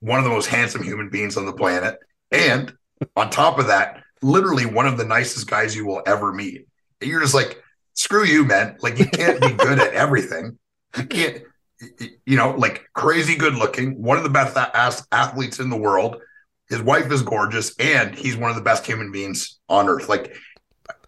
one 0.00 0.18
of 0.18 0.24
the 0.24 0.30
most 0.30 0.46
handsome 0.46 0.82
human 0.82 1.10
beings 1.10 1.36
on 1.36 1.46
the 1.46 1.52
planet. 1.52 1.98
And 2.30 2.72
on 3.16 3.30
top 3.30 3.58
of 3.58 3.66
that, 3.66 4.02
literally 4.22 4.66
one 4.66 4.86
of 4.86 4.96
the 4.96 5.04
nicest 5.04 5.48
guys 5.48 5.76
you 5.76 5.86
will 5.86 6.02
ever 6.06 6.32
meet. 6.32 6.66
And 7.00 7.10
you're 7.10 7.20
just 7.20 7.34
like, 7.34 7.62
screw 7.94 8.24
you, 8.24 8.44
man. 8.44 8.76
Like 8.80 8.98
you 8.98 9.06
can't 9.06 9.40
be 9.40 9.52
good 9.52 9.78
at 9.78 9.92
everything. 9.92 10.58
You 10.96 11.04
can't, 11.04 11.42
you 12.24 12.36
know, 12.36 12.52
like 12.52 12.88
crazy 12.94 13.34
good 13.36 13.54
looking, 13.54 14.00
one 14.02 14.16
of 14.16 14.22
the 14.22 14.30
best 14.30 14.56
athletes 15.10 15.58
in 15.58 15.68
the 15.68 15.76
world 15.76 16.20
his 16.72 16.82
wife 16.82 17.12
is 17.12 17.20
gorgeous, 17.20 17.76
and 17.78 18.14
he's 18.14 18.34
one 18.34 18.48
of 18.48 18.56
the 18.56 18.62
best 18.62 18.86
human 18.86 19.12
beings 19.12 19.58
on 19.68 19.90
earth. 19.90 20.08
Like 20.08 20.34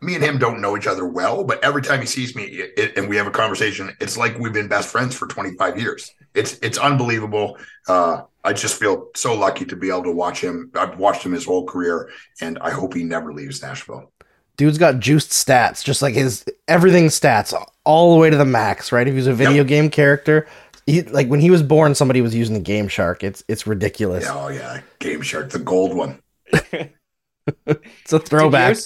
me 0.02 0.14
and 0.14 0.22
him 0.22 0.38
don't 0.38 0.60
know 0.60 0.76
each 0.76 0.86
other 0.86 1.06
well, 1.06 1.42
but 1.42 1.64
every 1.64 1.80
time 1.80 2.00
he 2.00 2.06
sees 2.06 2.36
me 2.36 2.42
it, 2.44 2.98
and 2.98 3.08
we 3.08 3.16
have 3.16 3.26
a 3.26 3.30
conversation, 3.30 3.96
it's 3.98 4.18
like 4.18 4.38
we've 4.38 4.52
been 4.52 4.68
best 4.68 4.90
friends 4.90 5.14
for 5.16 5.26
25 5.26 5.80
years. 5.80 6.10
It's 6.34 6.58
it's 6.58 6.76
unbelievable. 6.76 7.56
Uh, 7.88 8.24
I 8.44 8.52
just 8.52 8.78
feel 8.78 9.08
so 9.16 9.34
lucky 9.34 9.64
to 9.64 9.74
be 9.74 9.88
able 9.88 10.02
to 10.02 10.12
watch 10.12 10.42
him. 10.42 10.70
I've 10.74 10.98
watched 10.98 11.24
him 11.24 11.32
his 11.32 11.46
whole 11.46 11.64
career, 11.64 12.10
and 12.42 12.58
I 12.60 12.68
hope 12.68 12.92
he 12.92 13.02
never 13.02 13.32
leaves 13.32 13.62
Nashville. 13.62 14.12
Dude's 14.58 14.76
got 14.76 15.00
juiced 15.00 15.30
stats, 15.30 15.82
just 15.82 16.02
like 16.02 16.12
his 16.12 16.44
everything 16.68 17.06
stats 17.06 17.54
all 17.84 18.12
the 18.12 18.20
way 18.20 18.28
to 18.28 18.36
the 18.36 18.44
max, 18.44 18.92
right? 18.92 19.08
If 19.08 19.14
he's 19.14 19.26
a 19.26 19.32
video 19.32 19.62
yep. 19.62 19.66
game 19.66 19.88
character, 19.88 20.46
he, 20.86 21.02
like 21.02 21.28
when 21.28 21.40
he 21.40 21.50
was 21.50 21.62
born, 21.62 21.94
somebody 21.94 22.20
was 22.20 22.34
using 22.34 22.54
the 22.54 22.60
Game 22.60 22.88
Shark. 22.88 23.24
It's 23.24 23.42
it's 23.48 23.66
ridiculous. 23.66 24.26
Oh 24.28 24.48
yeah, 24.48 24.80
Game 24.98 25.22
Shark, 25.22 25.50
the 25.50 25.58
gold 25.58 25.94
one. 25.96 26.20
it's 26.52 28.12
a 28.12 28.18
throwback. 28.18 28.76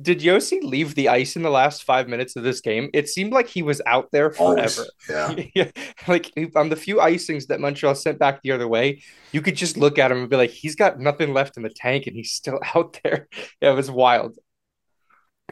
Did 0.00 0.20
Josi, 0.20 0.62
leave 0.62 0.94
the 0.94 1.08
ice 1.08 1.34
in 1.34 1.42
the 1.42 1.50
last 1.50 1.82
five 1.82 2.08
minutes 2.08 2.36
of 2.36 2.44
this 2.44 2.60
game? 2.60 2.90
It 2.94 3.08
seemed 3.08 3.32
like 3.32 3.48
he 3.48 3.62
was 3.62 3.82
out 3.86 4.08
there 4.12 4.30
forever. 4.30 4.86
Always. 5.10 5.50
Yeah. 5.54 5.70
like 6.06 6.32
on 6.54 6.68
the 6.68 6.76
few 6.76 6.96
icings 6.96 7.48
that 7.48 7.60
Montreal 7.60 7.96
sent 7.96 8.18
back 8.18 8.40
the 8.42 8.52
other 8.52 8.68
way, 8.68 9.02
you 9.32 9.42
could 9.42 9.56
just 9.56 9.76
look 9.76 9.98
at 9.98 10.12
him 10.12 10.18
and 10.18 10.30
be 10.30 10.36
like, 10.36 10.50
he's 10.50 10.76
got 10.76 11.00
nothing 11.00 11.34
left 11.34 11.56
in 11.56 11.64
the 11.64 11.70
tank 11.70 12.06
and 12.06 12.14
he's 12.14 12.30
still 12.30 12.60
out 12.74 13.00
there. 13.02 13.28
Yeah, 13.60 13.72
it 13.72 13.74
was 13.74 13.90
wild. 13.90 14.38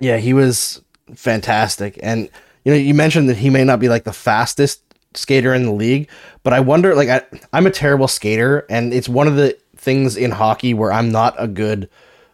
Yeah, 0.00 0.18
he 0.18 0.32
was 0.32 0.82
fantastic. 1.16 1.98
And 2.00 2.30
you 2.64 2.72
know, 2.72 2.78
you 2.78 2.94
mentioned 2.94 3.28
that 3.28 3.38
he 3.38 3.50
may 3.50 3.64
not 3.64 3.80
be 3.80 3.88
like 3.88 4.04
the 4.04 4.12
fastest 4.12 4.82
skater 5.18 5.54
in 5.54 5.64
the 5.64 5.72
league. 5.72 6.08
But 6.42 6.52
I 6.52 6.60
wonder, 6.60 6.94
like, 6.94 7.08
I, 7.08 7.22
I'm 7.52 7.66
a 7.66 7.70
terrible 7.70 8.08
skater, 8.08 8.66
and 8.70 8.94
it's 8.94 9.08
one 9.08 9.26
of 9.26 9.36
the 9.36 9.58
things 9.76 10.16
in 10.16 10.30
hockey 10.30 10.74
where 10.74 10.92
I'm 10.92 11.10
not 11.10 11.34
a 11.38 11.46
good 11.46 11.88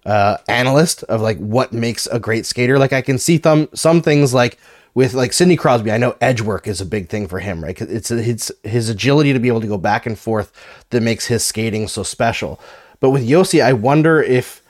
uh, 0.07 0.39
analyst 0.49 1.03
of 1.05 1.21
like 1.21 1.39
what 1.39 1.73
makes 1.73 2.07
a 2.07 2.19
great 2.19 2.47
skater. 2.47 2.79
Like, 2.79 2.93
I 2.93 3.03
can 3.03 3.19
see 3.19 3.41
some 3.43 3.69
some 3.75 4.03
things 4.03 4.33
like 4.33 4.59
with 4.95 5.15
like 5.15 5.33
Sidney 5.33 5.57
Crosby. 5.57 5.91
I 5.91 5.99
know 5.99 6.17
edge 6.21 6.41
work 6.41 6.67
is 6.67 6.81
a 6.81 6.87
big 6.87 7.09
thing 7.09 7.27
for 7.27 7.41
him, 7.41 7.63
right? 7.63 7.81
It's 7.81 8.09
his 8.09 8.53
his 8.63 8.89
agility 8.89 9.33
to 9.33 9.39
be 9.39 9.49
able 9.49 9.61
to 9.61 9.67
go 9.67 9.79
back 9.79 10.07
and 10.07 10.19
forth 10.19 10.53
that 10.91 11.03
makes 11.03 11.27
his 11.27 11.45
skating 11.45 11.89
so 11.89 12.03
special. 12.03 12.61
But 13.01 13.11
with 13.11 13.29
Josi, 13.29 13.63
I 13.63 13.73
wonder 13.73 14.23
if 14.23 14.63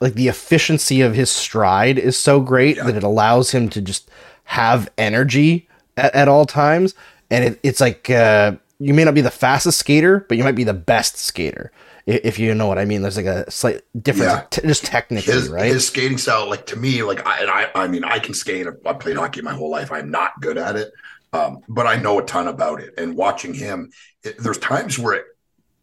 like 0.00 0.14
the 0.14 0.28
efficiency 0.28 1.00
of 1.00 1.14
his 1.14 1.30
stride 1.30 1.98
is 1.98 2.18
so 2.18 2.40
great 2.40 2.76
yeah. 2.76 2.84
that 2.84 2.96
it 2.96 3.02
allows 3.02 3.52
him 3.52 3.68
to 3.70 3.80
just 3.80 4.10
have 4.44 4.90
energy 4.96 5.68
at, 5.96 6.14
at 6.14 6.28
all 6.28 6.46
times 6.46 6.94
and 7.30 7.44
it, 7.44 7.60
it's 7.62 7.80
like 7.80 8.08
uh, 8.10 8.52
you 8.78 8.94
may 8.94 9.04
not 9.04 9.14
be 9.14 9.20
the 9.20 9.30
fastest 9.30 9.78
skater, 9.78 10.24
but 10.28 10.36
you 10.38 10.44
might 10.44 10.54
be 10.56 10.64
the 10.64 10.74
best 10.74 11.16
skater. 11.16 11.70
if 12.06 12.38
you 12.38 12.54
know 12.54 12.66
what 12.66 12.78
I 12.78 12.84
mean. 12.84 13.02
There's 13.02 13.16
like 13.16 13.26
a 13.26 13.48
slight 13.50 13.82
difference, 14.02 14.32
Yeah. 14.32 14.44
t- 14.50 14.66
just 14.66 14.84
technically, 14.84 15.32
his 15.32 15.48
right? 15.48 15.66
his 15.72 15.86
skating 15.86 16.18
style, 16.18 16.48
like 16.48 16.66
to 16.66 16.76
me, 16.76 17.02
like 17.02 17.24
I 17.26 17.40
and 17.42 17.50
I, 17.50 17.70
I 17.74 17.88
mean, 17.88 18.04
I 18.04 18.18
can 18.18 18.34
skate. 18.34 18.66
I 18.86 18.92
played 18.94 19.16
hockey 19.16 19.42
my 19.42 19.52
whole 19.54 19.70
life. 19.70 19.92
I'm 19.92 20.10
not 20.10 20.40
good 20.40 20.58
at 20.58 20.76
it, 20.76 20.90
um, 21.32 21.60
but 21.68 21.86
I 21.86 21.96
know 21.96 22.18
a 22.18 22.24
ton 22.24 22.48
about 22.48 22.80
it. 22.80 22.94
And 22.98 23.16
watching 23.16 23.54
him, 23.54 23.90
it, 24.24 24.38
there's 24.38 24.58
times 24.58 24.98
where 24.98 25.14
it, 25.14 25.24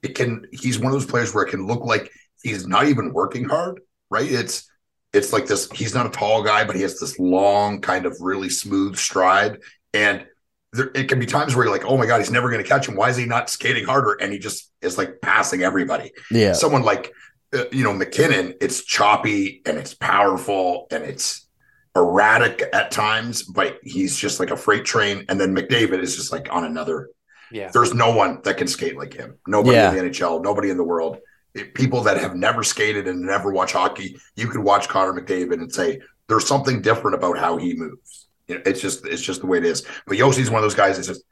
it 0.04 0.16
can. 0.16 0.46
He's 0.52 0.80
one 0.80 0.88
of 0.88 0.94
those 0.94 1.06
players 1.10 1.34
where 1.34 1.46
it 1.46 1.52
can 1.52 1.66
look 1.68 1.86
like 1.86 2.12
he's 2.44 2.68
not 2.68 2.88
even 2.88 3.14
working 3.14 3.46
hard. 3.48 3.80
Right? 4.10 4.30
It's 4.30 4.70
it's 5.14 5.32
like 5.32 5.46
this. 5.46 5.70
He's 5.72 5.94
not 5.94 6.08
a 6.08 6.10
tall 6.10 6.44
guy, 6.44 6.66
but 6.66 6.76
he 6.76 6.82
has 6.82 7.00
this 7.00 7.20
long, 7.20 7.80
kind 7.80 8.06
of 8.06 8.18
really 8.20 8.50
smooth 8.50 8.98
stride, 8.98 9.60
and 9.94 10.26
there, 10.74 10.92
it 10.94 11.08
can 11.10 11.20
be 11.20 11.26
times 11.26 11.56
where 11.56 11.66
you're 11.66 11.74
like, 11.74 11.86
oh 11.86 11.98
my 11.98 12.06
god, 12.06 12.20
he's 12.20 12.32
never 12.32 12.50
going 12.50 12.62
to 12.62 12.68
catch 12.68 12.88
him. 12.88 12.96
Why 12.96 13.10
is 13.10 13.18
he 13.18 13.26
not 13.26 13.50
skating 13.50 13.86
harder? 13.86 14.14
And 14.14 14.32
he 14.34 14.40
just 14.40 14.72
is 14.82 14.98
like 14.98 15.22
passing 15.22 15.62
everybody 15.64 16.12
yeah, 16.32 16.54
someone 16.54 16.84
like 16.84 17.12
uh, 17.54 17.64
you 17.72 17.84
know 17.84 17.94
MacKinnon, 17.94 18.56
it's 18.62 18.84
choppy 18.84 19.62
and 19.66 19.78
it's 19.78 19.94
powerful 19.94 20.88
and 20.92 21.04
it's 21.04 21.48
erratic 21.96 22.64
at 22.74 22.92
times, 22.92 23.44
but 23.44 23.80
he's 23.82 24.16
just 24.18 24.40
like 24.40 24.52
a 24.52 24.58
freight 24.58 24.86
train. 24.86 25.26
And 25.30 25.40
then 25.40 25.56
McDavid 25.56 26.00
is 26.02 26.16
just 26.16 26.32
like 26.32 26.48
on 26.54 26.64
another. 26.64 27.10
Yeah. 27.52 27.72
There's 27.74 27.94
no 27.94 28.14
one 28.16 28.42
that 28.44 28.58
can 28.58 28.68
skate 28.68 28.98
like 28.98 29.14
him. 29.14 29.38
Nobody 29.48 29.76
Yeah. 29.78 29.90
in 29.92 29.96
the 29.96 30.02
NHL, 30.12 30.44
nobody 30.44 30.70
in 30.70 30.78
the 30.78 30.84
world. 30.84 31.18
It- 31.56 31.74
people 31.74 32.02
that 32.04 32.18
have 32.18 32.36
never 32.36 32.62
skated 32.62 33.08
and 33.08 33.22
never 33.22 33.52
watched 33.52 33.74
hockey, 33.74 34.20
you 34.36 34.48
could 34.48 34.62
watch 34.62 34.90
Connor 34.90 35.20
McDavid 35.20 35.54
and 35.54 35.74
say 35.74 36.02
there's 36.28 36.46
something 36.46 36.82
different 36.82 37.16
about 37.16 37.38
how 37.40 37.58
he 37.58 37.74
moves. 37.74 38.27
You 38.48 38.56
know, 38.56 38.62
it's 38.66 38.82
just 38.82 39.06
it's 39.06 39.22
just 39.22 39.42
the 39.42 39.48
way 39.48 39.58
it 39.58 39.66
is. 39.66 39.86
But 40.06 40.18
Josi's 40.18 40.50
one 40.50 40.60
of 40.60 40.64
those 40.64 40.76
guys 40.76 40.96
that's 40.96 41.08
just 41.08 41.24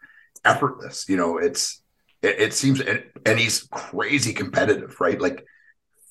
effortless. 0.44 1.08
You 1.10 1.18
know, 1.18 1.38
it's 1.38 1.82
it, 2.22 2.40
it 2.40 2.54
seems 2.54 2.82
and, 2.82 3.04
and 3.26 3.40
he's 3.40 3.64
crazy 3.72 4.34
competitive, 4.34 5.00
right? 5.00 5.20
Like 5.20 5.46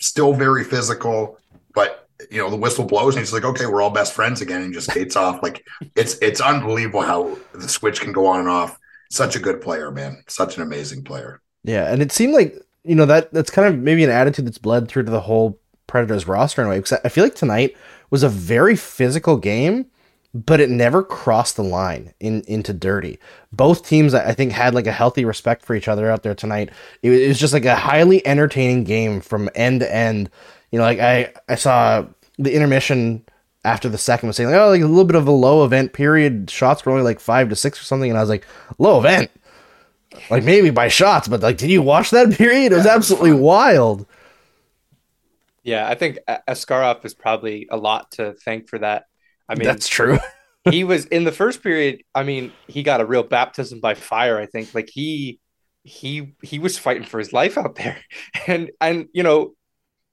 still 0.00 0.32
very 0.32 0.64
physical, 0.64 1.38
but 1.74 2.08
you 2.30 2.38
know, 2.38 2.48
the 2.48 2.56
whistle 2.56 2.84
blows 2.84 3.14
and 3.14 3.22
he's 3.22 3.32
like, 3.32 3.44
okay, 3.44 3.66
we're 3.66 3.82
all 3.82 3.90
best 3.90 4.12
friends 4.12 4.40
again, 4.40 4.62
and 4.62 4.72
just 4.72 4.90
skates 4.90 5.16
off. 5.16 5.42
Like 5.42 5.66
it's 5.96 6.16
it's 6.18 6.40
unbelievable 6.40 7.02
how 7.02 7.36
the 7.52 7.68
switch 7.68 8.00
can 8.00 8.12
go 8.12 8.26
on 8.26 8.40
and 8.40 8.48
off. 8.48 8.78
Such 9.10 9.36
a 9.36 9.40
good 9.40 9.60
player, 9.60 9.90
man. 9.90 10.22
Such 10.28 10.56
an 10.56 10.62
amazing 10.62 11.04
player. 11.04 11.40
yeah, 11.62 11.92
and 11.92 12.02
it 12.02 12.12
seemed 12.12 12.32
like 12.32 12.54
you 12.84 12.94
know 12.94 13.06
that 13.06 13.32
that's 13.32 13.50
kind 13.50 13.68
of 13.68 13.80
maybe 13.80 14.04
an 14.04 14.10
attitude 14.10 14.46
that's 14.46 14.58
bled 14.58 14.88
through 14.88 15.04
to 15.04 15.10
the 15.10 15.20
whole 15.20 15.58
Predators 15.86 16.26
roster 16.26 16.62
in 16.62 16.66
a 16.66 16.70
way. 16.70 16.78
Because 16.78 16.98
I 17.04 17.08
feel 17.08 17.24
like 17.24 17.34
tonight 17.34 17.76
was 18.10 18.22
a 18.22 18.28
very 18.28 18.76
physical 18.76 19.36
game, 19.36 19.86
but 20.34 20.60
it 20.60 20.68
never 20.68 21.02
crossed 21.04 21.54
the 21.54 21.62
line 21.62 22.12
in 22.18 22.42
into 22.42 22.72
dirty. 22.72 23.20
Both 23.52 23.86
teams, 23.86 24.14
I 24.14 24.34
think, 24.34 24.50
had 24.50 24.74
like 24.74 24.88
a 24.88 24.92
healthy 24.92 25.24
respect 25.24 25.64
for 25.64 25.76
each 25.76 25.86
other 25.86 26.10
out 26.10 26.24
there 26.24 26.34
tonight. 26.34 26.70
It 27.02 27.10
was, 27.10 27.20
it 27.20 27.28
was 27.28 27.38
just 27.38 27.52
like 27.54 27.64
a 27.64 27.76
highly 27.76 28.26
entertaining 28.26 28.82
game 28.82 29.20
from 29.20 29.48
end 29.54 29.80
to 29.80 29.94
end. 29.94 30.28
You 30.72 30.80
know, 30.80 30.84
like 30.84 30.98
I 30.98 31.32
I 31.48 31.54
saw 31.54 32.04
the 32.36 32.52
intermission 32.52 33.24
after 33.64 33.88
the 33.88 33.96
second 33.96 34.26
was 34.26 34.36
saying 34.36 34.50
like 34.50 34.58
oh 34.58 34.68
like 34.68 34.82
a 34.82 34.86
little 34.86 35.04
bit 35.04 35.16
of 35.16 35.28
a 35.28 35.32
low 35.32 35.64
event 35.64 35.92
period. 35.92 36.50
Shots 36.50 36.84
were 36.84 36.90
only 36.90 37.04
like 37.04 37.20
five 37.20 37.48
to 37.50 37.56
six 37.56 37.80
or 37.80 37.84
something, 37.84 38.10
and 38.10 38.18
I 38.18 38.22
was 38.22 38.30
like 38.30 38.44
low 38.78 38.98
event. 38.98 39.30
Like 40.30 40.44
maybe 40.44 40.70
by 40.70 40.88
shots, 40.88 41.28
but 41.28 41.42
like, 41.42 41.58
did 41.58 41.70
you 41.70 41.82
watch 41.82 42.10
that 42.10 42.32
period? 42.36 42.72
It 42.72 42.76
was 42.76 42.84
Yeah, 42.86 42.94
it 42.94 42.96
was 42.96 43.10
absolutely 43.10 43.32
wild. 43.32 44.06
Yeah, 45.62 45.88
I 45.88 45.94
think 45.94 46.18
Askarov 46.28 47.04
is 47.04 47.14
probably 47.14 47.68
a 47.70 47.76
lot 47.76 48.12
to 48.12 48.34
thank 48.34 48.68
for 48.68 48.78
that. 48.80 49.06
I 49.48 49.54
mean, 49.54 49.64
That's 49.64 49.88
true. 49.88 50.18
he 50.70 50.84
was 50.84 51.06
in 51.06 51.24
the 51.24 51.32
first 51.32 51.62
period. 51.62 52.02
I 52.14 52.22
mean, 52.22 52.52
he 52.66 52.82
got 52.82 53.00
a 53.00 53.06
real 53.06 53.22
baptism 53.22 53.80
by 53.80 53.94
fire. 53.94 54.38
I 54.38 54.46
think 54.46 54.74
like 54.74 54.90
he 54.92 55.40
he 55.82 56.34
he 56.42 56.58
was 56.58 56.78
fighting 56.78 57.04
for 57.04 57.18
his 57.18 57.32
life 57.32 57.58
out 57.58 57.76
there, 57.76 57.98
and 58.46 58.70
and 58.80 59.08
you 59.12 59.22
know 59.22 59.54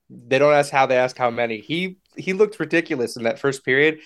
they 0.09 0.39
don't 0.39 0.53
ask 0.53 0.71
how 0.71 0.85
they 0.85 0.97
ask 0.97 1.17
how 1.17 1.29
many. 1.31 1.59
He 1.59 1.97
he 2.17 2.33
looked 2.33 2.59
ridiculous 2.59 3.15
in 3.15 3.23
that 3.23 3.39
first 3.39 3.63
period. 3.63 3.99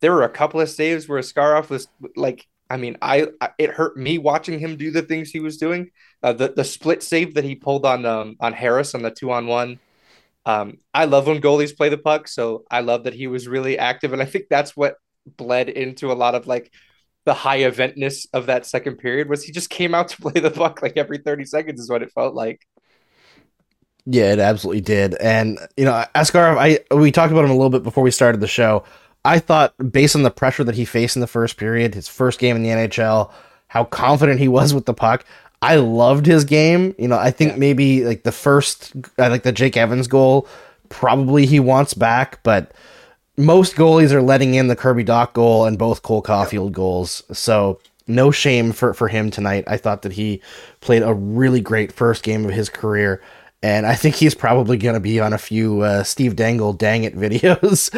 There 0.00 0.12
were 0.12 0.24
a 0.24 0.30
couple 0.30 0.60
of 0.60 0.70
saves 0.70 1.06
where 1.06 1.20
Askarov 1.20 1.68
was 1.68 1.88
like, 2.16 2.46
I 2.70 2.78
mean, 2.78 2.96
I, 3.02 3.26
I 3.40 3.50
it 3.58 3.70
hurt 3.70 3.96
me 3.96 4.16
watching 4.16 4.58
him 4.58 4.76
do 4.76 4.90
the 4.90 5.02
things 5.02 5.30
he 5.30 5.40
was 5.40 5.58
doing. 5.58 5.90
Uh, 6.22 6.32
the 6.32 6.52
the 6.56 6.64
split 6.64 7.02
save 7.02 7.34
that 7.34 7.44
he 7.44 7.54
pulled 7.54 7.84
on 7.84 8.06
um 8.06 8.36
on 8.40 8.54
Harris 8.54 8.94
on 8.94 9.02
the 9.02 9.10
two 9.10 9.30
on 9.30 9.46
one. 9.46 9.78
Um, 10.46 10.78
I 10.94 11.04
love 11.04 11.26
when 11.26 11.40
goalies 11.40 11.76
play 11.76 11.88
the 11.88 11.98
puck, 11.98 12.28
so 12.28 12.64
I 12.70 12.80
love 12.80 13.04
that 13.04 13.14
he 13.14 13.26
was 13.26 13.46
really 13.46 13.78
active, 13.78 14.12
and 14.12 14.22
I 14.22 14.24
think 14.24 14.46
that's 14.48 14.76
what 14.76 14.96
bled 15.36 15.68
into 15.68 16.10
a 16.10 16.14
lot 16.14 16.34
of 16.34 16.46
like 16.46 16.72
the 17.26 17.34
high 17.34 17.60
eventness 17.60 18.26
of 18.32 18.46
that 18.46 18.64
second 18.64 18.96
period 18.96 19.28
was 19.28 19.44
he 19.44 19.52
just 19.52 19.70
came 19.70 19.94
out 19.94 20.08
to 20.08 20.16
play 20.22 20.40
the 20.40 20.50
puck 20.50 20.82
like 20.82 20.96
every 20.96 21.18
30 21.18 21.44
seconds 21.44 21.80
is 21.80 21.90
what 21.90 22.02
it 22.02 22.12
felt 22.12 22.34
like. 22.34 22.66
Yeah, 24.06 24.32
it 24.32 24.38
absolutely 24.38 24.80
did. 24.80 25.14
And 25.14 25.58
you 25.76 25.84
know, 25.84 26.04
Askarov, 26.14 26.56
I 26.58 26.94
we 26.94 27.12
talked 27.12 27.32
about 27.32 27.44
him 27.44 27.50
a 27.50 27.54
little 27.54 27.70
bit 27.70 27.82
before 27.82 28.02
we 28.02 28.10
started 28.10 28.40
the 28.40 28.48
show. 28.48 28.84
I 29.24 29.38
thought, 29.38 29.74
based 29.92 30.16
on 30.16 30.22
the 30.22 30.30
pressure 30.30 30.64
that 30.64 30.74
he 30.74 30.86
faced 30.86 31.14
in 31.16 31.20
the 31.20 31.26
first 31.26 31.58
period, 31.58 31.94
his 31.94 32.08
first 32.08 32.38
game 32.38 32.56
in 32.56 32.62
the 32.62 32.70
NHL, 32.70 33.30
how 33.68 33.84
confident 33.84 34.40
he 34.40 34.48
was 34.48 34.72
with 34.72 34.86
the 34.86 34.94
puck, 34.94 35.26
I 35.62 35.76
loved 35.76 36.26
his 36.26 36.44
game. 36.44 36.94
You 36.98 37.08
know, 37.08 37.18
I 37.18 37.30
think 37.30 37.52
Yeah. 37.52 37.58
maybe 37.58 38.04
like 38.04 38.22
the 38.22 38.32
first, 38.32 38.92
I 39.18 39.28
like 39.28 39.42
the 39.42 39.52
Jake 39.52 39.76
Evans 39.76 40.06
goal, 40.08 40.46
probably 40.88 41.46
he 41.46 41.60
wants 41.60 41.94
back, 41.94 42.42
but 42.42 42.72
most 43.36 43.76
goalies 43.76 44.12
are 44.12 44.22
letting 44.22 44.54
in 44.54 44.68
the 44.68 44.76
Kirby 44.76 45.04
Dach 45.04 45.32
goal 45.32 45.64
and 45.66 45.78
both 45.78 46.02
Cole 46.02 46.22
Caufield 46.22 46.72
goals. 46.72 47.22
So 47.32 47.78
no 48.06 48.30
shame 48.30 48.72
for, 48.72 48.92
for 48.94 49.08
him 49.08 49.30
tonight. 49.30 49.64
I 49.66 49.76
thought 49.76 50.02
that 50.02 50.12
he 50.12 50.42
played 50.80 51.02
a 51.02 51.14
really 51.14 51.60
great 51.60 51.92
first 51.92 52.22
game 52.22 52.44
of 52.44 52.50
his 52.50 52.68
career. 52.68 53.22
And 53.62 53.86
I 53.86 53.94
think 53.94 54.14
he's 54.14 54.34
probably 54.34 54.78
going 54.78 54.94
to 54.94 55.00
be 55.00 55.20
on 55.20 55.32
a 55.34 55.38
few 55.38 55.82
uh, 55.82 56.02
Steve 56.02 56.34
Dangle 56.34 56.72
dang 56.72 57.04
it 57.04 57.14
videos 57.16 57.92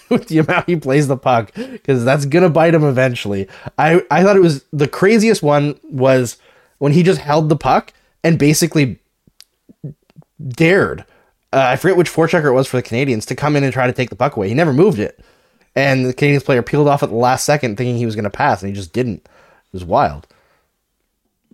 with 0.10 0.26
the 0.28 0.38
amount 0.38 0.68
he 0.68 0.76
plays 0.76 1.06
the 1.06 1.16
puck 1.16 1.54
because 1.54 2.04
that's 2.04 2.26
going 2.26 2.42
to 2.42 2.50
bite 2.50 2.74
him 2.74 2.82
eventually. 2.84 3.48
I, 3.78 4.02
I 4.10 4.22
thought 4.24 4.36
it 4.36 4.42
was 4.42 4.64
the 4.72 4.88
craziest 4.88 5.42
one 5.42 5.78
was 5.84 6.36
when 6.78 6.92
he 6.92 7.02
just 7.02 7.20
held 7.20 7.48
the 7.48 7.56
puck 7.56 7.92
and 8.24 8.38
basically 8.38 8.98
dared. 10.40 11.04
Uh, 11.52 11.64
I 11.68 11.76
forget 11.76 11.96
which 11.96 12.10
forechecker 12.10 12.46
it 12.46 12.52
was 12.52 12.66
for 12.68 12.76
the 12.76 12.82
Canadiens 12.82 13.26
to 13.26 13.34
come 13.34 13.56
in 13.56 13.64
and 13.64 13.72
try 13.72 13.86
to 13.86 13.92
take 13.92 14.10
the 14.10 14.16
puck 14.16 14.36
away. 14.36 14.48
He 14.48 14.54
never 14.54 14.72
moved 14.72 14.98
it, 14.98 15.18
and 15.74 16.04
the 16.06 16.14
Canadiens 16.14 16.44
player 16.44 16.62
peeled 16.62 16.88
off 16.88 17.02
at 17.02 17.08
the 17.08 17.14
last 17.16 17.44
second, 17.44 17.76
thinking 17.76 17.96
he 17.96 18.06
was 18.06 18.14
going 18.14 18.24
to 18.24 18.30
pass, 18.30 18.62
and 18.62 18.68
he 18.68 18.74
just 18.74 18.92
didn't. 18.92 19.22
It 19.24 19.72
was 19.72 19.84
wild. 19.84 20.26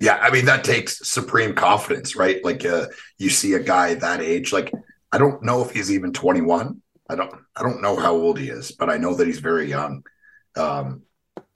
Yeah, 0.01 0.19
I 0.21 0.31
mean 0.31 0.47
that 0.47 0.65
takes 0.65 1.09
supreme 1.09 1.55
confidence, 1.55 2.17
right? 2.17 2.45
Like 2.45 2.65
uh, 2.65 2.87
you 3.19 3.31
see 3.31 3.55
a 3.55 3.61
guy 3.61 3.95
that 3.95 4.21
age. 4.21 4.53
Like 4.53 4.73
I 5.13 5.19
don't 5.19 5.43
know 5.43 5.63
if 5.65 5.71
he's 5.71 5.93
even 5.93 6.13
21. 6.13 6.83
I 7.09 7.15
don't. 7.15 7.33
I 7.55 7.63
don't 7.63 7.83
know 7.83 7.97
how 7.97 8.13
old 8.13 8.39
he 8.39 8.49
is, 8.49 8.73
but 8.73 8.91
I 8.91 8.97
know 8.97 9.15
that 9.15 9.27
he's 9.27 9.39
very 9.39 9.69
young. 9.69 10.03
Um, 10.57 11.03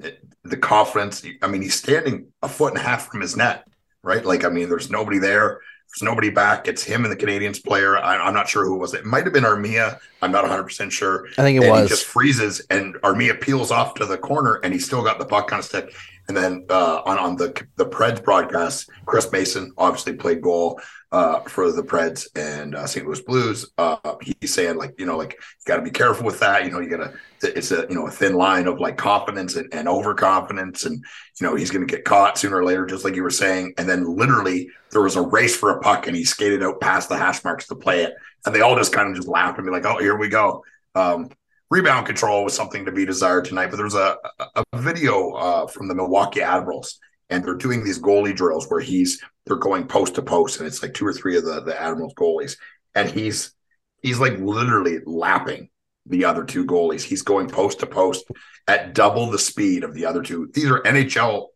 it- 0.00 0.22
the 0.50 0.56
confidence. 0.56 1.24
I 1.42 1.46
mean, 1.46 1.62
he's 1.62 1.74
standing 1.74 2.28
a 2.42 2.48
foot 2.48 2.72
and 2.72 2.80
a 2.80 2.84
half 2.84 3.08
from 3.10 3.20
his 3.20 3.36
net, 3.36 3.66
right? 4.02 4.24
Like 4.24 4.44
I 4.44 4.48
mean, 4.48 4.68
there's 4.68 4.90
nobody 4.90 5.18
there. 5.18 5.60
There's 5.88 6.02
nobody 6.02 6.28
back. 6.28 6.68
It's 6.68 6.82
him 6.82 7.04
and 7.04 7.12
the 7.12 7.16
Canadiens 7.16 7.64
player. 7.64 7.96
I, 7.96 8.16
I'm 8.18 8.34
not 8.34 8.46
sure 8.48 8.66
who 8.66 8.74
it 8.74 8.78
was. 8.78 8.92
It 8.92 9.06
might 9.06 9.24
have 9.24 9.32
been 9.32 9.44
Armia. 9.44 9.98
I'm 10.20 10.30
not 10.30 10.42
100 10.42 10.64
percent 10.64 10.92
sure. 10.92 11.26
I 11.38 11.42
think 11.42 11.56
it 11.56 11.64
and 11.64 11.72
was. 11.72 11.82
he 11.82 11.88
just 11.88 12.04
freezes 12.04 12.60
and 12.70 12.94
Armia 12.96 13.40
peels 13.40 13.70
off 13.70 13.94
to 13.94 14.04
the 14.04 14.18
corner 14.18 14.60
and 14.62 14.72
he's 14.72 14.84
still 14.84 15.02
got 15.02 15.18
the 15.18 15.24
puck 15.24 15.52
on 15.52 15.60
a 15.60 15.62
stick. 15.62 15.94
And 16.28 16.36
then 16.36 16.66
uh, 16.68 17.00
on 17.06 17.18
on 17.18 17.36
the 17.36 17.66
the 17.76 17.86
Preds 17.86 18.22
broadcast, 18.22 18.90
Chris 19.06 19.32
Mason 19.32 19.72
obviously 19.78 20.12
played 20.12 20.42
goal 20.42 20.78
uh, 21.10 21.40
for 21.40 21.72
the 21.72 21.82
Preds 21.82 22.26
and 22.36 22.74
uh, 22.74 22.86
St. 22.86 23.06
Louis 23.06 23.22
Blues. 23.22 23.72
Uh, 23.78 23.96
he's 24.20 24.52
saying 24.52 24.76
like 24.76 24.94
you 24.98 25.06
know 25.06 25.16
like 25.16 25.32
you 25.32 25.64
got 25.64 25.76
to 25.76 25.82
be 25.82 25.90
careful 25.90 26.26
with 26.26 26.38
that. 26.40 26.66
You 26.66 26.70
know 26.70 26.80
you 26.80 26.90
got 26.90 26.98
to 26.98 27.14
it's 27.56 27.70
a 27.70 27.86
you 27.88 27.94
know 27.94 28.06
a 28.06 28.10
thin 28.10 28.34
line 28.34 28.66
of 28.66 28.78
like 28.78 28.98
confidence 28.98 29.56
and, 29.56 29.72
and 29.72 29.88
overconfidence 29.88 30.84
and 30.84 31.02
you 31.40 31.46
know 31.46 31.54
he's 31.54 31.70
going 31.70 31.86
to 31.86 31.90
get 31.90 32.04
caught 32.04 32.36
sooner 32.36 32.58
or 32.58 32.64
later 32.64 32.84
just 32.84 33.04
like 33.04 33.16
you 33.16 33.22
were 33.22 33.30
saying. 33.30 33.72
And 33.78 33.88
then 33.88 34.04
literally 34.04 34.68
there 34.90 35.02
was 35.02 35.16
a 35.16 35.22
race 35.22 35.56
for 35.56 35.70
a 35.70 35.80
puck 35.80 36.08
and 36.08 36.16
he 36.16 36.24
skated 36.24 36.62
out 36.62 36.80
past 36.80 37.08
the 37.08 37.16
hash 37.16 37.42
marks 37.42 37.66
to 37.68 37.74
play 37.74 38.02
it 38.02 38.12
and 38.44 38.54
they 38.54 38.60
all 38.60 38.76
just 38.76 38.92
kind 38.92 39.08
of 39.08 39.16
just 39.16 39.28
laughed 39.28 39.56
and 39.56 39.66
be 39.66 39.72
like 39.72 39.86
oh 39.86 39.98
here 39.98 40.16
we 40.16 40.28
go. 40.28 40.62
Um, 40.94 41.30
rebound 41.70 42.06
control 42.06 42.44
was 42.44 42.54
something 42.54 42.84
to 42.84 42.92
be 42.92 43.04
desired 43.04 43.44
tonight. 43.44 43.70
But 43.70 43.76
there's 43.76 43.94
a, 43.94 44.16
a, 44.54 44.64
video 44.76 45.32
uh, 45.32 45.66
from 45.66 45.88
the 45.88 45.94
Milwaukee 45.94 46.42
Admirals, 46.42 46.98
and 47.30 47.44
they're 47.44 47.54
doing 47.54 47.84
these 47.84 48.00
goalie 48.00 48.34
drills 48.34 48.68
where 48.68 48.80
he's 48.80 49.22
they're 49.46 49.56
going 49.56 49.86
post 49.86 50.14
to 50.14 50.22
post, 50.22 50.58
and 50.58 50.66
it's 50.66 50.82
like 50.82 50.94
two 50.94 51.06
or 51.06 51.12
three 51.12 51.36
of 51.36 51.44
the 51.44 51.60
the 51.60 51.80
Admirals 51.80 52.14
goalies, 52.14 52.56
and 52.94 53.10
he's 53.10 53.54
he's 54.02 54.18
like 54.18 54.38
literally 54.38 54.98
lapping 55.04 55.68
the 56.06 56.24
other 56.24 56.44
two 56.44 56.64
goalies. 56.64 57.02
He's 57.02 57.22
going 57.22 57.48
post 57.48 57.80
to 57.80 57.86
post 57.86 58.24
at 58.66 58.94
double 58.94 59.30
the 59.30 59.38
speed 59.38 59.84
of 59.84 59.94
the 59.94 60.06
other 60.06 60.22
two. 60.22 60.50
These 60.52 60.70
are 60.70 60.80
NHL. 60.80 61.48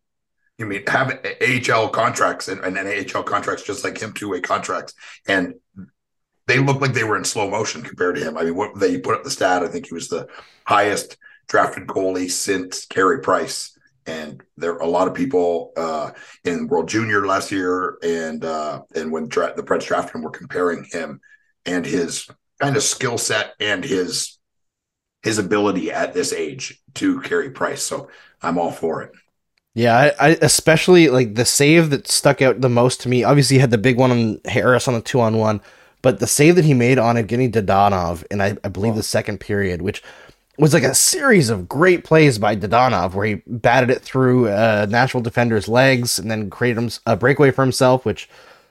You 0.59 0.67
mean 0.67 0.85
have 0.87 1.19
AHL 1.41 1.89
contracts 1.89 2.49
and, 2.49 2.61
and 2.61 2.77
NHL 2.77 3.25
contracts 3.25 3.65
just 3.65 3.85
like 3.85 4.01
him 4.01 4.13
two 4.13 4.29
way 4.29 4.41
contracts, 4.41 4.95
and 5.27 5.55
they 6.53 6.59
looked 6.61 6.83
like 6.83 6.93
they 6.93 7.05
were 7.05 7.17
in 7.17 7.25
slow 7.25 7.49
motion 7.49 7.83
compared 7.83 8.17
to 8.17 8.23
him. 8.23 8.37
I 8.37 8.45
mean, 8.45 8.57
what 8.57 8.79
they 8.79 8.99
put 8.99 9.17
up 9.17 9.25
the 9.25 9.31
stat, 9.31 9.63
I 9.63 9.69
think 9.69 9.87
he 9.87 9.95
was 9.95 10.09
the 10.09 10.29
highest 10.67 11.17
drafted 11.49 11.87
goalie 11.87 12.31
since 12.31 12.87
Carey 12.87 13.21
Price 13.21 13.77
And 14.07 14.43
there 14.57 14.73
are 14.75 14.83
a 14.83 14.87
lot 14.89 15.07
of 15.09 15.15
people 15.15 15.73
uh, 15.77 16.11
in 16.45 16.67
World 16.67 16.89
Junior 16.89 17.25
last 17.27 17.53
year, 17.53 17.99
and 18.03 18.45
uh, 18.45 18.83
and 18.97 19.13
when 19.13 19.29
dra- 19.29 19.55
the 19.55 19.63
Preds 19.63 19.87
drafted 19.87 20.17
him, 20.17 20.23
were 20.23 20.31
comparing 20.31 20.85
him 20.85 21.21
and 21.65 21.87
his 21.87 22.29
kind 22.61 22.77
of 22.77 22.83
skill 22.83 23.17
set 23.17 23.55
and 23.61 23.85
his 23.85 24.39
his 25.23 25.39
ability 25.39 25.93
at 25.93 26.15
this 26.15 26.33
age 26.33 26.83
to 26.95 27.21
Carey 27.21 27.51
Price. 27.51 27.83
So 27.83 28.09
I'm 28.43 28.59
all 28.59 28.73
for 28.73 29.03
it. 29.03 29.13
Yeah, 29.75 29.97
I, 29.97 30.29
I, 30.29 30.39
especially 30.43 31.09
like 31.09 31.35
the 31.35 31.45
save 31.45 31.91
that 31.91 32.07
stuck 32.09 32.43
out 32.43 32.61
the 32.61 32.69
most 32.69 33.01
to 33.03 33.09
me. 33.09 33.25
Obviously, 33.25 33.57
he 33.57 33.61
had 33.61 33.71
the 33.71 33.79
big 33.79 33.99
one 33.99 34.11
on 34.11 34.41
Harris 34.45 34.89
on 34.89 34.95
the 34.95 35.01
two 35.01 35.21
on 35.21 35.39
one, 35.39 35.63
but 36.03 36.19
the 36.19 36.27
save 36.27 36.57
that 36.57 36.65
he 36.65 36.75
made 36.75 36.99
on 36.99 37.17
Evgeny 37.17 37.51
Dadonov 37.51 38.25
in 38.31 38.41
I, 38.41 38.57
I 38.63 38.69
believe 38.69 38.95
oh. 38.95 38.97
the 38.97 39.03
second 39.03 39.39
period, 39.39 39.83
which 39.83 40.03
was 40.59 40.75
like 40.75 40.83
a 40.83 40.95
series 40.95 41.49
of 41.49 41.69
great 41.69 42.05
plays 42.05 42.39
by 42.39 42.55
Dadonov, 42.55 43.15
where 43.15 43.27
he 43.27 43.43
batted 43.47 43.91
it 43.91 44.03
through 44.03 44.49
a 44.49 44.87
Nashville 44.87 45.21
defender's 45.21 45.69
legs 45.69 46.19
and 46.19 46.31
then 46.31 46.51
created 46.51 46.99
a 47.07 47.17
breakaway 47.17 47.51
for 47.51 47.63
himself, 47.63 48.05
which 48.05 48.29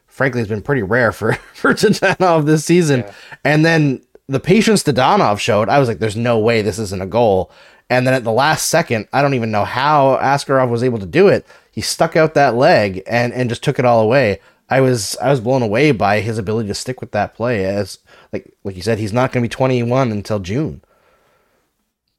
frankly 0.08 0.42
has 0.42 0.48
been 0.48 0.62
pretty 0.62 0.84
rare 0.84 1.12
for 1.12 1.34
for 1.54 1.74
Dadonov 1.74 2.46
this 2.46 2.66
season. 2.66 3.02
Yeah. 3.02 3.14
And 3.44 3.66
then 3.66 4.02
the 4.28 4.40
patience 4.40 4.84
Dadonov 4.84 5.40
showed, 5.40 5.70
I 5.70 5.80
was 5.80 5.88
like, 5.88 6.00
"There's 6.00 6.16
no 6.16 6.38
way 6.38 6.62
this 6.62 6.80
isn't 6.80 7.02
a 7.02 7.08
goal." 7.08 7.52
And 7.90 8.08
then 8.08 8.14
at 8.14 8.24
the 8.24 8.32
last 8.32 8.68
second, 8.68 9.08
I 9.12 9.22
don't 9.22 9.34
even 9.34 9.52
know 9.52 9.66
how 9.66 10.18
Askarov 10.22 10.70
was 10.70 10.84
able 10.84 11.00
to 11.00 11.06
do 11.06 11.28
it. 11.28 11.46
He 11.72 11.82
stuck 11.82 12.16
out 12.16 12.36
that 12.36 12.56
leg 12.56 13.04
and 13.08 13.34
and 13.34 13.50
just 13.50 13.64
took 13.64 13.80
it 13.80 13.86
all 13.86 14.02
away. 14.02 14.40
I 14.72 14.80
was 14.80 15.18
I 15.18 15.30
was 15.30 15.42
blown 15.42 15.62
away 15.62 15.92
by 15.92 16.22
his 16.22 16.38
ability 16.38 16.70
to 16.70 16.74
stick 16.74 17.02
with 17.02 17.12
that 17.12 17.36
play. 17.36 17.66
As 17.66 18.00
like 18.32 18.54
like 18.64 18.78
you 18.78 18.82
said, 18.82 19.00
he's 19.00 19.12
not 19.12 19.34
going 19.34 19.44
to 19.44 19.46
be 19.46 19.54
21 19.54 20.14
until 20.14 20.40
June. 20.40 20.82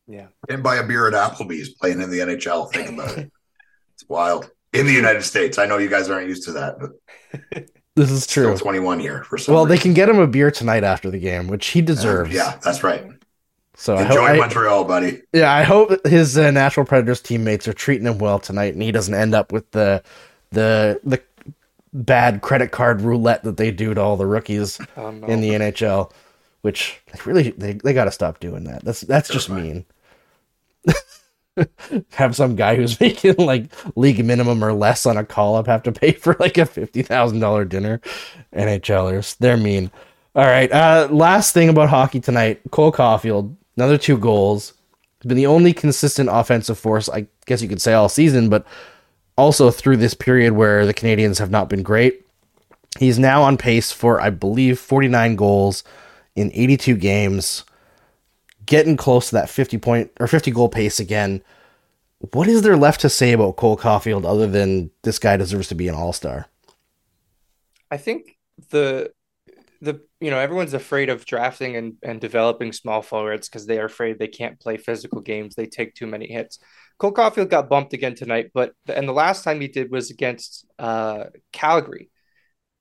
Yeah, 0.06 0.26
and 0.50 0.62
buy 0.62 0.76
a 0.76 0.86
beer 0.86 1.08
at 1.08 1.14
Applebee's 1.14 1.70
playing 1.70 2.02
in 2.02 2.10
the 2.10 2.18
NHL. 2.18 2.70
Think 2.70 2.90
about 2.90 3.18
it. 3.18 3.32
It's 3.94 4.08
wild 4.08 4.50
in 4.72 4.86
the 4.86 4.92
United 4.92 5.22
States. 5.22 5.58
I 5.58 5.66
know 5.66 5.76
you 5.76 5.90
guys 5.90 6.08
aren't 6.08 6.26
used 6.26 6.44
to 6.44 6.52
that, 6.52 6.78
but 6.80 7.68
this 7.94 8.10
is 8.10 8.26
true. 8.26 8.56
Still 8.56 8.58
21 8.58 9.00
here 9.00 9.22
for 9.24 9.36
some. 9.36 9.54
Well, 9.54 9.66
reason. 9.66 9.76
they 9.76 9.82
can 9.82 9.92
get 9.92 10.08
him 10.08 10.18
a 10.18 10.26
beer 10.26 10.50
tonight 10.50 10.82
after 10.82 11.10
the 11.10 11.18
game, 11.18 11.46
which 11.46 11.68
he 11.68 11.82
deserves. 11.82 12.30
Uh, 12.30 12.34
yeah, 12.34 12.58
that's 12.64 12.82
right. 12.82 13.04
So 13.74 13.98
enjoy 13.98 14.24
I 14.24 14.30
hope, 14.30 14.38
Montreal, 14.38 14.84
buddy. 14.84 15.22
Yeah, 15.34 15.52
I 15.52 15.62
hope 15.62 16.06
his 16.06 16.38
uh, 16.38 16.50
Nashville 16.50 16.86
Predators 16.86 17.20
teammates 17.20 17.68
are 17.68 17.74
treating 17.74 18.06
him 18.06 18.16
well 18.16 18.38
tonight, 18.38 18.72
and 18.72 18.82
he 18.82 18.92
doesn't 18.92 19.14
end 19.14 19.34
up 19.34 19.52
with 19.52 19.70
the 19.72 20.02
the 20.52 21.00
the 21.04 21.22
bad 21.92 22.42
credit 22.42 22.70
card 22.70 23.00
roulette 23.00 23.42
that 23.44 23.56
they 23.56 23.70
do 23.70 23.94
to 23.94 24.00
all 24.00 24.16
the 24.16 24.26
rookies 24.26 24.80
oh, 24.96 25.10
no. 25.10 25.26
in 25.26 25.40
the 25.40 25.50
NHL. 25.50 26.12
Which 26.62 27.00
really 27.24 27.50
they, 27.50 27.72
they 27.72 27.92
got 27.92 28.04
to 28.04 28.12
stop 28.12 28.38
doing 28.38 28.64
that. 28.64 28.84
That's 28.84 29.00
that's 29.00 29.28
just 29.28 29.50
mean. 29.50 29.84
have 32.12 32.36
some 32.36 32.54
guy 32.54 32.76
who's 32.76 32.98
making 33.00 33.34
like 33.36 33.64
league 33.96 34.24
minimum 34.24 34.64
or 34.64 34.72
less 34.72 35.04
on 35.04 35.16
a 35.16 35.24
call 35.24 35.56
up 35.56 35.66
have 35.66 35.82
to 35.82 35.92
pay 35.92 36.12
for 36.12 36.36
like 36.38 36.58
a 36.58 36.66
fifty 36.66 37.02
thousand 37.02 37.40
dollar 37.40 37.64
dinner. 37.64 38.00
NHLers, 38.54 39.36
they're 39.38 39.56
mean. 39.56 39.90
All 40.36 40.46
right. 40.46 40.70
Uh, 40.70 41.08
last 41.10 41.52
thing 41.52 41.68
about 41.68 41.88
hockey 41.88 42.20
tonight: 42.20 42.60
Cole 42.70 42.92
Caufield 42.92 43.56
another 43.76 43.98
two 43.98 44.18
goals. 44.18 44.74
He's 45.20 45.28
been 45.28 45.36
the 45.36 45.46
only 45.46 45.72
consistent 45.72 46.28
offensive 46.32 46.78
force, 46.78 47.08
I 47.08 47.26
guess 47.46 47.62
you 47.62 47.68
could 47.68 47.82
say, 47.82 47.92
all 47.92 48.08
season, 48.08 48.48
but 48.48 48.66
also 49.36 49.70
through 49.70 49.96
this 49.98 50.14
period 50.14 50.52
where 50.52 50.86
the 50.86 50.94
Canadiens 50.94 51.38
have 51.38 51.50
not 51.50 51.68
been 51.68 51.82
great. 51.82 52.26
He's 52.98 53.18
now 53.18 53.42
on 53.42 53.56
pace 53.56 53.90
for, 53.90 54.20
I 54.20 54.30
believe, 54.30 54.78
49 54.78 55.36
goals 55.36 55.82
in 56.36 56.50
82 56.52 56.96
games, 56.96 57.64
getting 58.66 58.96
close 58.96 59.30
to 59.30 59.36
that 59.36 59.50
50 59.50 59.78
point 59.78 60.10
or 60.20 60.26
50 60.26 60.50
goal 60.50 60.68
pace 60.68 61.00
again. 61.00 61.42
What 62.32 62.48
is 62.48 62.62
there 62.62 62.76
left 62.76 63.00
to 63.00 63.08
say 63.08 63.32
about 63.32 63.56
Cole 63.56 63.76
Caufield 63.76 64.24
other 64.24 64.46
than 64.46 64.90
this 65.02 65.18
guy 65.18 65.36
deserves 65.36 65.68
to 65.68 65.74
be 65.74 65.88
an 65.88 65.94
all 65.94 66.12
star? 66.12 66.46
I 67.90 67.96
think 67.96 68.38
the 68.70 69.12
the 69.80 70.00
you 70.20 70.30
know 70.30 70.38
everyone's 70.38 70.74
afraid 70.74 71.10
of 71.10 71.26
drafting 71.26 71.76
and, 71.76 71.94
and 72.02 72.20
developing 72.20 72.72
small 72.72 73.02
forwards 73.02 73.48
because 73.48 73.66
they 73.66 73.80
are 73.80 73.86
afraid 73.86 74.18
they 74.18 74.28
can't 74.28 74.60
play 74.60 74.76
physical 74.76 75.20
games. 75.20 75.54
They 75.54 75.66
take 75.66 75.94
too 75.94 76.06
many 76.06 76.28
hits. 76.28 76.60
Cole 77.02 77.12
Caufield 77.12 77.50
got 77.50 77.68
bumped 77.68 77.94
again 77.94 78.14
tonight, 78.14 78.52
but 78.54 78.74
and 78.86 79.08
the 79.08 79.12
last 79.12 79.42
time 79.42 79.60
he 79.60 79.66
did 79.66 79.90
was 79.90 80.12
against 80.12 80.64
uh, 80.78 81.24
Calgary. 81.52 82.10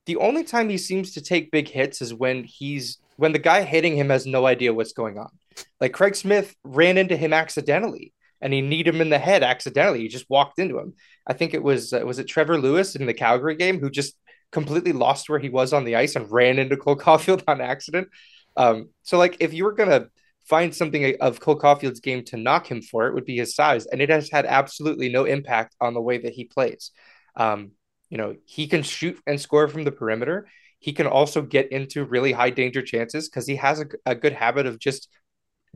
The 0.05 0.17
only 0.17 0.43
time 0.43 0.69
he 0.69 0.77
seems 0.77 1.13
to 1.13 1.21
take 1.21 1.49
big 1.49 1.67
hits 1.67 2.03
is 2.03 2.13
when 2.13 2.43
he's 2.43 2.99
when 3.17 3.31
the 3.31 3.39
guy 3.39 3.63
hitting 3.63 3.97
him 3.97 4.09
has 4.09 4.27
no 4.27 4.45
idea 4.45 4.75
what's 4.75 4.93
going 4.93 5.17
on. 5.17 5.31
Like 5.79 5.93
Craig 5.93 6.15
Smith 6.15 6.55
ran 6.63 6.99
into 6.99 7.17
him 7.17 7.33
accidentally, 7.33 8.13
and 8.39 8.53
he 8.53 8.61
kneed 8.61 8.87
him 8.87 9.01
in 9.01 9.09
the 9.09 9.17
head 9.17 9.41
accidentally. 9.41 10.01
He 10.01 10.07
just 10.07 10.29
walked 10.29 10.59
into 10.59 10.77
him. 10.77 10.93
I 11.25 11.33
think 11.33 11.55
it 11.55 11.63
was 11.63 11.91
uh, 11.91 12.01
was 12.05 12.19
it 12.19 12.25
Trevor 12.25 12.59
Lewis 12.59 12.95
in 12.95 13.07
the 13.07 13.15
Calgary 13.15 13.55
game 13.55 13.79
who 13.79 13.89
just 13.89 14.15
completely 14.51 14.93
lost 14.93 15.31
where 15.31 15.39
he 15.39 15.49
was 15.49 15.73
on 15.73 15.83
the 15.83 15.95
ice 15.95 16.15
and 16.15 16.31
ran 16.31 16.59
into 16.59 16.77
Cole 16.77 16.95
Caufield 16.95 17.43
on 17.47 17.59
accident. 17.59 18.07
Um, 18.55 18.89
so 19.01 19.17
like 19.17 19.37
if 19.39 19.51
you 19.51 19.63
were 19.63 19.73
gonna 19.73 20.09
find 20.47 20.73
something 20.73 21.15
of 21.21 21.39
Cole 21.39 21.55
Caufield's 21.55 21.99
game 21.99 22.23
to 22.25 22.37
knock 22.37 22.69
him 22.69 22.81
for, 22.81 23.07
it 23.07 23.13
would 23.13 23.25
be 23.25 23.37
his 23.37 23.55
size, 23.55 23.85
and 23.85 24.01
it 24.01 24.09
has 24.09 24.29
had 24.29 24.45
absolutely 24.45 25.09
no 25.09 25.25
impact 25.25 25.75
on 25.79 25.93
the 25.93 26.01
way 26.01 26.17
that 26.17 26.33
he 26.33 26.45
plays. 26.45 26.91
Um, 27.35 27.71
you 28.09 28.17
know, 28.17 28.35
he 28.45 28.67
can 28.67 28.83
shoot 28.83 29.19
and 29.25 29.39
score 29.39 29.67
from 29.67 29.83
the 29.83 29.91
perimeter. 29.91 30.47
He 30.79 30.93
can 30.93 31.07
also 31.07 31.41
get 31.41 31.71
into 31.71 32.03
really 32.03 32.31
high 32.31 32.49
danger 32.49 32.81
chances 32.81 33.29
because 33.29 33.47
he 33.47 33.55
has 33.57 33.79
a, 33.79 33.85
a 34.05 34.15
good 34.15 34.33
habit 34.33 34.65
of 34.65 34.79
just 34.79 35.07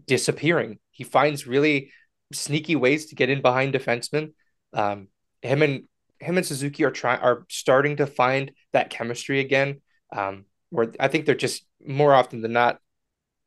disappearing. 0.05 0.79
He 0.91 1.03
finds 1.03 1.47
really 1.47 1.91
sneaky 2.33 2.75
ways 2.75 3.07
to 3.07 3.15
get 3.15 3.29
in 3.29 3.41
behind 3.41 3.73
defensemen. 3.73 4.33
Um, 4.73 5.07
him 5.41 5.61
and 5.61 5.83
him 6.19 6.37
and 6.37 6.45
Suzuki 6.45 6.83
are 6.83 6.91
trying 6.91 7.19
are 7.19 7.45
starting 7.49 7.97
to 7.97 8.07
find 8.07 8.51
that 8.73 8.89
chemistry 8.89 9.39
again. 9.39 9.81
Um, 10.15 10.45
where 10.69 10.91
I 10.99 11.07
think 11.07 11.25
they're 11.25 11.35
just 11.35 11.65
more 11.85 12.13
often 12.13 12.41
than 12.41 12.53
not, 12.53 12.79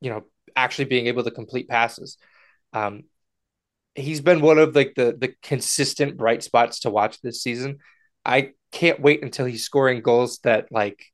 you 0.00 0.10
know, 0.10 0.24
actually 0.56 0.86
being 0.86 1.06
able 1.06 1.24
to 1.24 1.30
complete 1.30 1.68
passes. 1.68 2.16
Um, 2.72 3.04
he's 3.94 4.20
been 4.20 4.40
one 4.40 4.58
of 4.58 4.74
like 4.74 4.94
the 4.96 5.16
the 5.18 5.34
consistent 5.42 6.16
bright 6.16 6.42
spots 6.42 6.80
to 6.80 6.90
watch 6.90 7.20
this 7.20 7.42
season. 7.42 7.78
I 8.24 8.52
can't 8.72 9.00
wait 9.00 9.22
until 9.22 9.46
he's 9.46 9.64
scoring 9.64 10.02
goals 10.02 10.38
that 10.44 10.70
like 10.70 11.04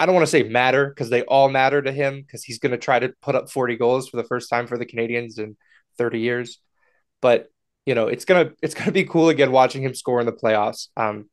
I 0.00 0.06
don't 0.06 0.14
want 0.14 0.26
to 0.26 0.30
say 0.30 0.42
matter 0.42 0.88
because 0.88 1.10
they 1.10 1.22
all 1.22 1.48
matter 1.48 1.80
to 1.80 1.92
him 1.92 2.22
because 2.22 2.42
he's 2.42 2.58
going 2.58 2.72
to 2.72 2.78
try 2.78 2.98
to 2.98 3.12
put 3.22 3.36
up 3.36 3.50
40 3.50 3.76
goals 3.76 4.08
for 4.08 4.16
the 4.16 4.24
first 4.24 4.50
time 4.50 4.66
for 4.66 4.76
the 4.76 4.86
Canadiens 4.86 5.38
in 5.38 5.56
30 5.96 6.18
years. 6.18 6.58
But 7.20 7.48
you 7.86 7.94
know, 7.94 8.08
it's 8.08 8.24
gonna 8.24 8.52
it's 8.62 8.74
gonna 8.74 8.92
be 8.92 9.04
cool 9.04 9.28
again 9.28 9.52
watching 9.52 9.82
him 9.82 9.94
score 9.94 10.20
in 10.20 10.26
the 10.26 10.32
playoffs. 10.32 10.88
Um, 10.96 11.28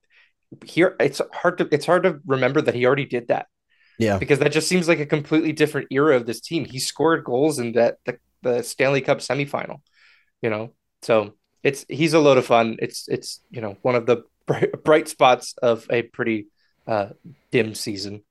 here 0.65 0.95
it's 0.99 1.21
hard 1.33 1.59
to 1.59 1.69
it's 1.71 1.85
hard 1.85 2.03
to 2.03 2.19
remember 2.25 2.61
that 2.61 2.75
he 2.75 2.85
already 2.85 3.05
did 3.05 3.27
that. 3.27 3.47
Yeah, 3.99 4.17
because 4.17 4.39
that 4.39 4.51
just 4.51 4.67
seems 4.67 4.87
like 4.87 4.99
a 4.99 5.05
completely 5.05 5.51
different 5.51 5.89
era 5.91 6.15
of 6.15 6.25
this 6.25 6.41
team. 6.41 6.65
He 6.65 6.79
scored 6.79 7.23
goals 7.23 7.59
in 7.59 7.73
that 7.73 7.97
the, 8.05 8.17
the 8.41 8.63
Stanley 8.63 9.01
Cup 9.01 9.19
semifinal. 9.19 9.81
You 10.41 10.49
know, 10.49 10.73
so 11.03 11.33
it's 11.63 11.85
he's 11.87 12.13
a 12.13 12.19
load 12.19 12.37
of 12.37 12.45
fun. 12.45 12.77
It's 12.79 13.07
it's 13.07 13.41
you 13.51 13.61
know 13.61 13.77
one 13.83 13.95
of 13.95 14.07
the 14.07 14.23
bright, 14.47 14.71
bright 14.83 15.07
spots 15.07 15.53
of 15.61 15.85
a 15.91 16.01
pretty 16.01 16.47
uh, 16.87 17.09
dim 17.51 17.75
season. 17.75 18.23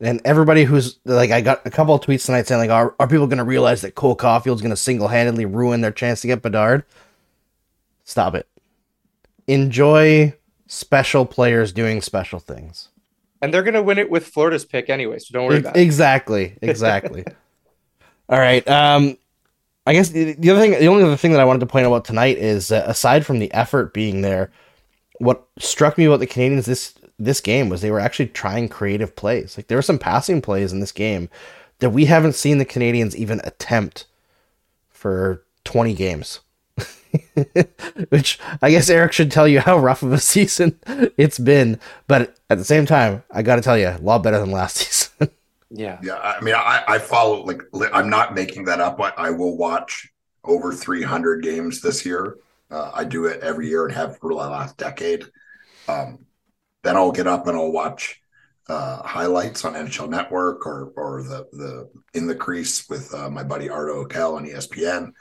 And 0.00 0.20
everybody 0.24 0.64
who's 0.64 0.98
like, 1.04 1.30
I 1.30 1.40
got 1.40 1.64
a 1.66 1.70
couple 1.70 1.94
of 1.94 2.00
tweets 2.00 2.26
tonight 2.26 2.46
saying 2.46 2.60
like, 2.60 2.70
are, 2.70 2.94
are 2.98 3.06
people 3.06 3.28
going 3.28 3.38
to 3.38 3.44
realize 3.44 3.82
that 3.82 3.94
Cole 3.94 4.16
Caufield's 4.16 4.60
going 4.60 4.70
to 4.70 4.76
single 4.76 5.08
handedly 5.08 5.46
ruin 5.46 5.80
their 5.80 5.92
chance 5.92 6.20
to 6.22 6.26
get 6.26 6.42
Bedard? 6.42 6.84
Stop 8.02 8.34
it. 8.34 8.48
Enjoy 9.46 10.34
special 10.66 11.24
players 11.24 11.72
doing 11.72 12.02
special 12.02 12.40
things. 12.40 12.88
And 13.44 13.52
they're 13.52 13.62
going 13.62 13.74
to 13.74 13.82
win 13.82 13.98
it 13.98 14.08
with 14.08 14.26
Florida's 14.26 14.64
pick 14.64 14.88
anyway, 14.88 15.18
so 15.18 15.34
don't 15.34 15.46
worry 15.46 15.58
about 15.58 15.76
exactly, 15.76 16.56
it. 16.62 16.70
Exactly. 16.70 17.20
Exactly. 17.26 17.36
All 18.30 18.38
right. 18.38 18.66
Um, 18.66 19.18
I 19.86 19.92
guess 19.92 20.08
the, 20.08 20.32
the, 20.32 20.48
other 20.48 20.60
thing, 20.60 20.70
the 20.70 20.88
only 20.88 21.02
other 21.02 21.18
thing 21.18 21.32
that 21.32 21.40
I 21.42 21.44
wanted 21.44 21.60
to 21.60 21.66
point 21.66 21.84
out 21.84 22.06
tonight 22.06 22.38
is 22.38 22.72
uh, 22.72 22.84
aside 22.86 23.26
from 23.26 23.40
the 23.40 23.52
effort 23.52 23.92
being 23.92 24.22
there, 24.22 24.50
what 25.18 25.46
struck 25.58 25.98
me 25.98 26.06
about 26.06 26.20
the 26.20 26.26
Canadiens 26.26 26.64
this 26.64 26.94
this 27.18 27.42
game 27.42 27.68
was 27.68 27.82
they 27.82 27.90
were 27.90 28.00
actually 28.00 28.28
trying 28.28 28.70
creative 28.70 29.14
plays. 29.14 29.58
Like 29.58 29.68
there 29.68 29.76
were 29.76 29.82
some 29.82 29.98
passing 29.98 30.40
plays 30.40 30.72
in 30.72 30.80
this 30.80 30.90
game 30.90 31.28
that 31.80 31.90
we 31.90 32.06
haven't 32.06 32.34
seen 32.34 32.56
the 32.56 32.64
Canadiens 32.64 33.14
even 33.14 33.42
attempt 33.44 34.06
for 34.88 35.44
20 35.64 35.92
games. 35.92 36.40
Which 38.08 38.40
I 38.62 38.70
guess 38.70 38.90
Eric 38.90 39.12
should 39.12 39.30
tell 39.30 39.46
you 39.46 39.60
how 39.60 39.78
rough 39.78 40.02
of 40.02 40.12
a 40.12 40.18
season 40.32 40.78
it's 41.16 41.38
been. 41.38 41.78
But 42.06 42.36
at 42.54 42.58
the 42.58 42.64
same 42.64 42.86
time, 42.86 43.22
I 43.30 43.42
got 43.42 43.56
to 43.56 43.62
tell 43.62 43.78
you, 43.78 43.88
a 43.88 43.98
lot 44.02 44.22
better 44.22 44.38
than 44.40 44.50
last 44.50 44.76
season. 44.78 45.30
yeah. 45.70 46.02
Yeah. 46.02 46.18
I 46.18 46.40
mean, 46.40 46.54
I, 46.54 46.82
I 46.86 46.98
follow, 46.98 47.44
like, 47.44 47.62
I'm 47.92 48.10
not 48.10 48.34
making 48.34 48.64
that 48.66 48.80
up. 48.80 49.00
I, 49.00 49.12
I 49.16 49.30
will 49.30 49.56
watch 49.56 50.10
over 50.44 50.72
300 50.72 51.42
games 51.42 51.80
this 51.80 52.04
year. 52.06 52.38
Uh, 52.70 52.90
I 52.94 53.04
do 53.04 53.26
it 53.26 53.40
every 53.42 53.68
year 53.68 53.86
and 53.86 53.94
have 53.94 54.18
for 54.18 54.30
the 54.30 54.36
last 54.36 54.76
decade. 54.76 55.24
Um, 55.88 56.26
then 56.82 56.96
I'll 56.96 57.12
get 57.12 57.26
up 57.26 57.46
and 57.46 57.56
I'll 57.56 57.72
watch 57.72 58.20
uh, 58.68 59.02
highlights 59.02 59.64
on 59.64 59.74
NHL 59.74 60.08
Network 60.08 60.66
or 60.66 60.92
or 60.96 61.22
the 61.22 61.46
the 61.52 61.90
in 62.14 62.26
the 62.26 62.34
crease 62.34 62.88
with 62.88 63.12
uh, 63.14 63.30
my 63.30 63.42
buddy 63.44 63.68
Arda 63.68 63.92
Öcal 63.92 64.36
on 64.36 64.46
ESPN 64.46 65.12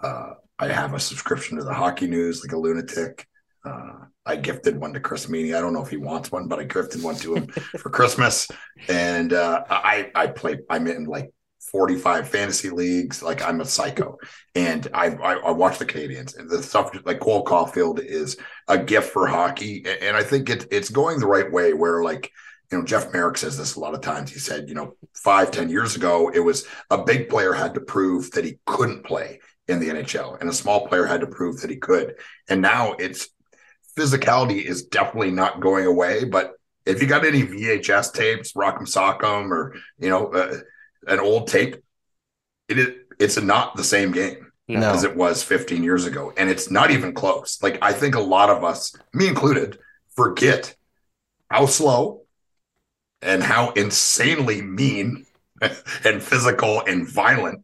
Uh, 0.00 0.34
I 0.58 0.68
have 0.68 0.94
a 0.94 1.00
subscription 1.00 1.58
to 1.58 1.64
the 1.64 1.74
Hockey 1.74 2.06
News 2.06 2.42
like 2.44 2.52
a 2.52 2.58
lunatic. 2.58 3.26
Uh, 3.66 3.92
I 4.24 4.36
gifted 4.36 4.78
one 4.80 4.92
to 4.92 5.00
Chris 5.00 5.26
Meaney. 5.26 5.56
I 5.56 5.60
don't 5.60 5.72
know 5.72 5.82
if 5.82 5.90
he 5.90 5.96
wants 5.96 6.30
one, 6.30 6.48
but 6.48 6.58
I 6.58 6.64
gifted 6.64 7.02
one 7.02 7.16
to 7.16 7.34
him 7.34 7.46
for 7.78 7.90
Christmas. 7.90 8.48
And 8.88 9.32
uh, 9.32 9.64
I 9.68 10.10
I 10.14 10.28
play. 10.28 10.58
I'm 10.70 10.86
in 10.86 11.04
like 11.04 11.32
45 11.70 12.28
fantasy 12.28 12.70
leagues. 12.70 13.22
Like 13.22 13.42
I'm 13.42 13.60
a 13.60 13.64
psycho, 13.64 14.18
and 14.54 14.86
I 14.94 15.06
I, 15.08 15.34
I 15.34 15.50
watch 15.50 15.78
the 15.78 15.86
Canadiens 15.86 16.38
and 16.38 16.48
the 16.48 16.62
stuff 16.62 16.90
like 17.04 17.20
Cole 17.20 17.44
Caufield 17.44 18.00
is 18.00 18.36
a 18.68 18.78
gift 18.78 19.12
for 19.12 19.26
hockey, 19.26 19.84
and 20.00 20.16
I 20.16 20.22
think 20.22 20.48
it, 20.48 20.66
it's 20.70 20.90
going 20.90 21.18
the 21.18 21.26
right 21.26 21.50
way. 21.50 21.72
Where 21.72 22.02
like 22.02 22.30
you 22.70 22.78
know 22.78 22.84
Jeff 22.84 23.12
Marek 23.12 23.36
says 23.36 23.58
this 23.58 23.76
a 23.76 23.80
lot 23.80 23.94
of 23.94 24.00
times. 24.00 24.32
He 24.32 24.38
said 24.38 24.68
you 24.68 24.74
know 24.74 24.96
five 25.14 25.50
ten 25.50 25.68
years 25.68 25.96
ago 25.96 26.30
it 26.32 26.40
was 26.40 26.66
a 26.90 26.98
big 26.98 27.28
player 27.28 27.52
had 27.52 27.74
to 27.74 27.80
prove 27.80 28.30
that 28.32 28.44
he 28.44 28.58
couldn't 28.66 29.04
play 29.04 29.40
in 29.68 29.80
the 29.80 29.88
NHL, 29.88 30.40
and 30.40 30.48
a 30.48 30.52
small 30.52 30.86
player 30.86 31.06
had 31.06 31.20
to 31.20 31.26
prove 31.26 31.60
that 31.60 31.70
he 31.70 31.76
could. 31.76 32.14
And 32.48 32.62
now 32.62 32.92
it's 32.94 33.28
physicality 33.96 34.62
is 34.62 34.84
definitely 34.84 35.30
not 35.30 35.60
going 35.60 35.86
away, 35.86 36.24
but 36.24 36.52
if 36.84 37.02
you 37.02 37.08
got 37.08 37.24
any 37.24 37.42
VHS 37.42 38.12
tapes, 38.12 38.52
Rock'em 38.52 38.82
Sock'em, 38.86 39.50
or 39.50 39.74
you 39.98 40.08
know, 40.08 40.28
uh, 40.28 40.58
an 41.08 41.18
old 41.20 41.48
tape, 41.48 41.76
it 42.68 42.78
is 42.78 42.88
it's 43.18 43.40
not 43.40 43.76
the 43.76 43.84
same 43.84 44.12
game 44.12 44.52
No. 44.68 44.90
as 44.90 45.02
it 45.04 45.16
was 45.16 45.42
15 45.42 45.82
years 45.82 46.04
ago, 46.04 46.32
and 46.36 46.50
it's 46.50 46.70
not 46.70 46.90
even 46.90 47.14
close. 47.14 47.62
Like 47.62 47.78
I 47.82 47.92
think 47.92 48.14
a 48.14 48.20
lot 48.20 48.50
of 48.50 48.62
us, 48.62 48.94
me 49.14 49.26
included, 49.26 49.78
forget 50.14 50.74
how 51.50 51.66
slow 51.66 52.22
and 53.22 53.42
how 53.42 53.70
insanely 53.72 54.62
mean 54.62 55.26
and 56.04 56.22
physical 56.22 56.82
and 56.82 57.08
violent 57.08 57.62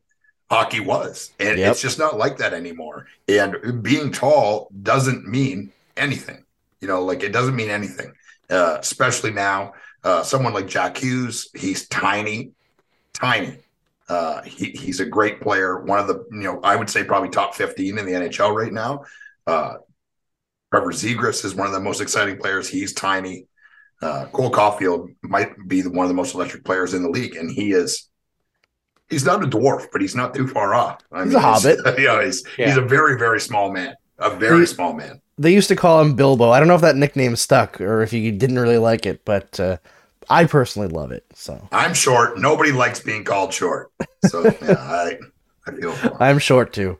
hockey 0.50 0.80
was, 0.80 1.30
and 1.38 1.58
Yep. 1.58 1.70
it's 1.72 1.82
just 1.82 1.98
not 1.98 2.16
like 2.18 2.38
that 2.38 2.54
anymore. 2.54 3.06
And 3.28 3.82
being 3.82 4.10
tall 4.12 4.70
doesn't 4.82 5.26
mean 5.26 5.70
anything. 5.96 6.44
You 6.80 6.88
know, 6.88 7.04
like 7.04 7.22
it 7.22 7.32
doesn't 7.32 7.54
mean 7.54 7.70
anything, 7.70 8.12
uh, 8.50 8.78
especially 8.80 9.30
now. 9.30 9.74
Uh, 10.04 10.22
someone 10.24 10.52
like 10.52 10.66
Jack 10.66 10.96
Hughes, 10.96 11.48
he's 11.54 11.86
tiny, 11.88 12.50
tiny. 13.12 13.58
Uh, 14.08 14.42
he, 14.42 14.70
he's 14.72 14.98
a 15.00 15.06
great 15.06 15.40
player. 15.40 15.80
One 15.80 16.00
of 16.00 16.08
the, 16.08 16.24
you 16.32 16.42
know, 16.42 16.60
I 16.62 16.74
would 16.74 16.90
say 16.90 17.04
probably 17.04 17.28
top 17.28 17.54
15 17.54 17.98
in 17.98 18.04
the 18.04 18.12
NHL 18.12 18.54
right 18.54 18.72
now. 18.72 19.04
Uh, 19.46 19.74
Trevor 20.72 20.90
Zegras 20.92 21.44
is 21.44 21.54
one 21.54 21.68
of 21.68 21.72
the 21.72 21.80
most 21.80 22.00
exciting 22.00 22.36
players. 22.38 22.68
He's 22.68 22.92
tiny. 22.92 23.46
Uh, 24.02 24.26
Cole 24.32 24.50
Caufield 24.50 25.14
might 25.22 25.52
be 25.68 25.82
the, 25.82 25.90
one 25.90 26.04
of 26.04 26.08
the 26.08 26.14
most 26.14 26.34
electric 26.34 26.64
players 26.64 26.94
in 26.94 27.04
the 27.04 27.08
league, 27.08 27.36
and 27.36 27.48
he 27.50 27.72
is. 27.72 28.08
He's 29.08 29.24
not 29.24 29.44
a 29.44 29.46
dwarf, 29.46 29.86
but 29.92 30.00
he's 30.00 30.16
not 30.16 30.34
too 30.34 30.48
far 30.48 30.74
off. 30.74 31.00
I 31.12 31.22
He's 31.24 31.34
a 31.34 31.40
hobbit. 31.40 31.78
Yeah, 32.00 32.24
he's 32.24 32.42
Yeah. 32.58 32.66
he's 32.66 32.76
a 32.76 32.82
very 32.82 33.16
very 33.18 33.38
small 33.40 33.70
man, 33.70 33.94
a 34.18 34.30
very 34.30 34.60
He- 34.60 34.66
small 34.66 34.94
man. 34.94 35.20
They 35.38 35.52
used 35.52 35.68
to 35.68 35.76
call 35.76 36.00
him 36.00 36.14
Bilbo. 36.14 36.50
I 36.50 36.58
don't 36.58 36.68
know 36.68 36.74
if 36.74 36.80
that 36.82 36.96
nickname 36.96 37.36
stuck 37.36 37.80
or 37.80 38.02
if 38.02 38.12
you 38.12 38.30
didn't 38.32 38.58
really 38.58 38.78
like 38.78 39.06
it, 39.06 39.24
but 39.24 39.58
uh, 39.58 39.78
I 40.28 40.44
personally 40.44 40.88
love 40.88 41.10
it. 41.10 41.24
So 41.34 41.68
I'm 41.72 41.94
short. 41.94 42.38
Nobody 42.38 42.70
likes 42.72 43.00
being 43.00 43.24
called 43.24 43.52
short. 43.52 43.90
So 44.26 44.44
yeah, 44.62 44.76
I 44.78 45.18
I 45.66 45.70
feel 45.72 45.92
for. 45.92 46.22
I'm 46.22 46.38
short 46.38 46.72
too. 46.72 46.98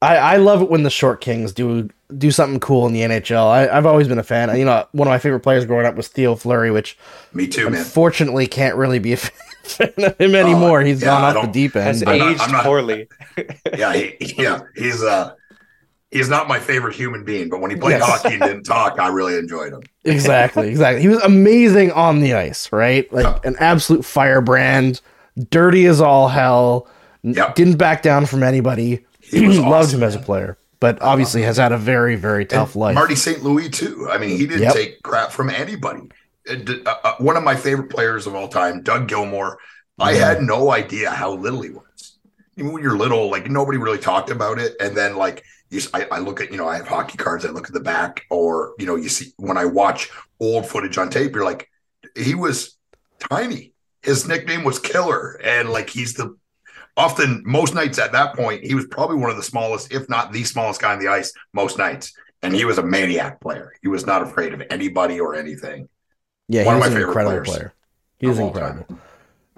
I, 0.00 0.16
I 0.16 0.36
love 0.36 0.62
it 0.62 0.68
when 0.70 0.82
the 0.82 0.90
short 0.90 1.20
kings 1.20 1.52
do 1.52 1.88
do 2.16 2.30
something 2.30 2.58
cool 2.60 2.86
in 2.86 2.92
the 2.92 3.00
NHL. 3.02 3.46
I, 3.46 3.68
I've 3.74 3.86
always 3.86 4.08
been 4.08 4.18
a 4.18 4.22
fan. 4.24 4.54
You 4.58 4.64
know, 4.64 4.84
one 4.92 5.06
of 5.08 5.12
my 5.12 5.18
favorite 5.18 5.40
players 5.40 5.64
growing 5.64 5.86
up 5.86 5.94
was 5.94 6.08
Theo 6.08 6.34
Fleury, 6.34 6.70
which 6.70 6.98
Me 7.32 7.46
too, 7.46 7.70
man. 7.70 7.84
can't 8.48 8.76
really 8.76 8.98
be 8.98 9.12
a 9.12 9.16
fan 9.16 9.92
of 9.98 10.18
him 10.18 10.34
anymore. 10.34 10.82
He's 10.82 11.02
Oh, 11.02 11.06
yeah, 11.06 11.12
gone 11.12 11.22
off 11.24 11.34
the 11.34 11.40
don't- 11.42 11.52
deep 11.52 11.76
end. 11.76 11.84
Has 11.86 12.02
I'm 12.02 12.18
not- 12.18 12.30
aged 12.32 12.40
I'm 12.42 12.52
not- 12.52 12.64
poorly. 12.64 13.08
Yeah, 13.78 13.92
he, 13.94 14.34
yeah, 14.36 14.60
he's 14.74 15.02
uh 15.02 15.34
he's 16.12 16.28
not 16.28 16.46
my 16.46 16.58
favorite 16.60 16.94
human 16.94 17.24
being, 17.24 17.48
but 17.48 17.60
when 17.60 17.70
he 17.70 17.76
played 17.76 17.98
Yes. 17.98 18.04
hockey 18.22 18.34
and 18.34 18.42
didn't 18.42 18.64
talk, 18.64 18.98
I 19.00 19.08
really 19.08 19.36
enjoyed 19.36 19.72
him. 19.72 19.82
exactly, 20.04 20.68
exactly. 20.68 21.02
He 21.02 21.08
was 21.08 21.22
amazing 21.22 21.90
on 21.92 22.20
the 22.20 22.34
ice, 22.34 22.70
right? 22.70 23.12
Like 23.12 23.24
Yeah. 23.24 23.38
an 23.44 23.56
absolute 23.58 24.04
firebrand, 24.04 25.00
dirty 25.50 25.86
as 25.86 26.00
all 26.00 26.28
hell. 26.28 26.86
Yep. 27.22 27.54
Didn't 27.54 27.76
back 27.78 28.02
down 28.02 28.26
from 28.26 28.42
anybody. 28.42 29.04
He 29.20 29.46
was 29.46 29.58
Loved 29.58 29.72
awesome, 29.88 30.00
him 30.00 30.06
as 30.08 30.14
a 30.14 30.18
player, 30.18 30.58
but 30.80 31.00
obviously 31.00 31.42
has 31.42 31.56
had 31.56 31.72
a 31.72 31.78
very, 31.78 32.16
very 32.16 32.44
tough 32.44 32.76
life. 32.76 32.94
Marty 32.94 33.14
St. 33.14 33.42
Louis 33.42 33.68
too. 33.70 34.08
I 34.10 34.18
mean, 34.18 34.36
he 34.36 34.46
didn't 34.46 34.62
Yep. 34.62 34.74
take 34.74 35.02
crap 35.02 35.30
from 35.32 35.48
anybody. 35.50 36.10
Uh, 36.50 36.56
uh, 36.86 36.94
uh, 37.04 37.14
one 37.18 37.36
of 37.36 37.44
my 37.44 37.54
favorite 37.54 37.88
players 37.90 38.26
of 38.26 38.34
all 38.34 38.48
time, 38.48 38.82
Doug 38.82 39.08
Gilmour. 39.08 39.56
I 40.00 40.12
Mm-hmm. 40.14 40.22
had 40.22 40.42
no 40.42 40.72
idea 40.72 41.10
how 41.10 41.32
little 41.34 41.62
he 41.62 41.70
was. 41.70 42.18
Even 42.56 42.72
when 42.72 42.82
you're 42.82 42.96
little, 42.96 43.30
like 43.30 43.48
nobody 43.48 43.78
really 43.78 43.98
talked 43.98 44.28
about 44.30 44.58
it. 44.58 44.74
And 44.80 44.96
then, 44.96 45.14
like, 45.16 45.44
you, 45.72 45.80
I, 45.94 46.06
I 46.12 46.18
look 46.18 46.40
at, 46.40 46.50
you 46.50 46.58
know, 46.58 46.68
I 46.68 46.76
have 46.76 46.86
hockey 46.86 47.16
cards. 47.16 47.44
I 47.44 47.50
look 47.50 47.66
at 47.66 47.72
the 47.72 47.80
back, 47.80 48.24
or 48.30 48.74
you 48.78 48.86
know, 48.86 48.96
you 48.96 49.08
see 49.08 49.32
when 49.36 49.56
I 49.56 49.64
watch 49.64 50.10
old 50.38 50.66
footage 50.66 50.98
on 50.98 51.10
tape, 51.10 51.34
you're 51.34 51.44
like, 51.44 51.68
he 52.16 52.34
was 52.34 52.76
tiny. 53.30 53.72
His 54.02 54.26
nickname 54.26 54.64
was 54.64 54.78
Killer, 54.78 55.40
and 55.42 55.70
like 55.70 55.88
he's 55.88 56.14
the 56.14 56.36
often 56.96 57.42
most 57.46 57.74
nights 57.74 57.98
at 57.98 58.12
that 58.12 58.36
point 58.36 58.62
he 58.64 58.74
was 58.74 58.86
probably 58.86 59.16
one 59.16 59.30
of 59.30 59.36
the 59.36 59.42
smallest, 59.42 59.92
if 59.92 60.08
not 60.08 60.32
the 60.32 60.44
smallest 60.44 60.80
guy 60.80 60.92
on 60.92 60.98
the 60.98 61.08
ice 61.08 61.32
most 61.52 61.78
nights. 61.78 62.12
And 62.42 62.54
he 62.54 62.64
was 62.64 62.78
a 62.78 62.82
maniac 62.82 63.40
player. 63.40 63.72
He 63.82 63.88
was 63.88 64.04
not 64.04 64.20
afraid 64.20 64.52
of 64.52 64.62
anybody 64.68 65.20
or 65.20 65.36
anything. 65.36 65.88
Yeah, 66.48 66.64
One 66.64 66.74
he 66.74 66.78
of 66.78 66.80
my 66.80 66.86
an 66.86 66.92
favorite 66.92 67.06
incredible 67.06 67.30
players 67.32 67.48
player. 67.48 67.74
He 68.18 68.26
was 68.26 68.38
incredible. 68.40 68.98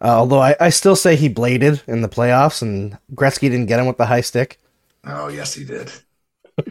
Uh, 0.03 0.19
although 0.19 0.41
I, 0.41 0.55
I 0.61 0.69
still 0.69 0.97
say 0.97 1.17
he 1.17 1.29
bladed 1.29 1.83
in 1.87 2.03
the 2.03 2.09
playoffs, 2.09 2.61
and 2.61 2.99
Gretzky 3.15 3.49
didn't 3.49 3.67
get 3.67 3.81
him 3.81 3.87
with 3.87 3.97
the 3.97 4.07
high 4.07 4.21
stick. 4.21 4.59
Oh 5.07 5.29
yes, 5.29 5.55
he 5.55 5.65
did. 5.65 5.91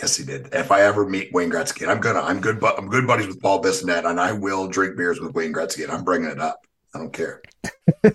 yes, 0.00 0.16
he 0.16 0.24
did. 0.24 0.48
If 0.52 0.70
I 0.70 0.82
ever 0.82 1.08
meet 1.08 1.32
Wayne 1.32 1.50
Gretzky, 1.50 1.82
and 1.82 1.90
I'm 1.90 2.00
gonna, 2.00 2.20
I'm 2.20 2.40
good, 2.40 2.60
but 2.60 2.78
I'm 2.78 2.88
good 2.88 3.06
buddies 3.06 3.26
with 3.26 3.40
Paul 3.40 3.62
Bissonnette, 3.62 4.08
and 4.08 4.20
I 4.20 4.32
will 4.32 4.68
drink 4.68 4.96
beers 4.96 5.20
with 5.20 5.34
Wayne 5.34 5.52
Gretzky, 5.52 5.84
and 5.84 5.92
I'm 5.92 6.04
bringing 6.04 6.30
it 6.30 6.40
up. 6.40 6.60
I 6.94 6.98
don't 6.98 7.12
care. 7.12 7.42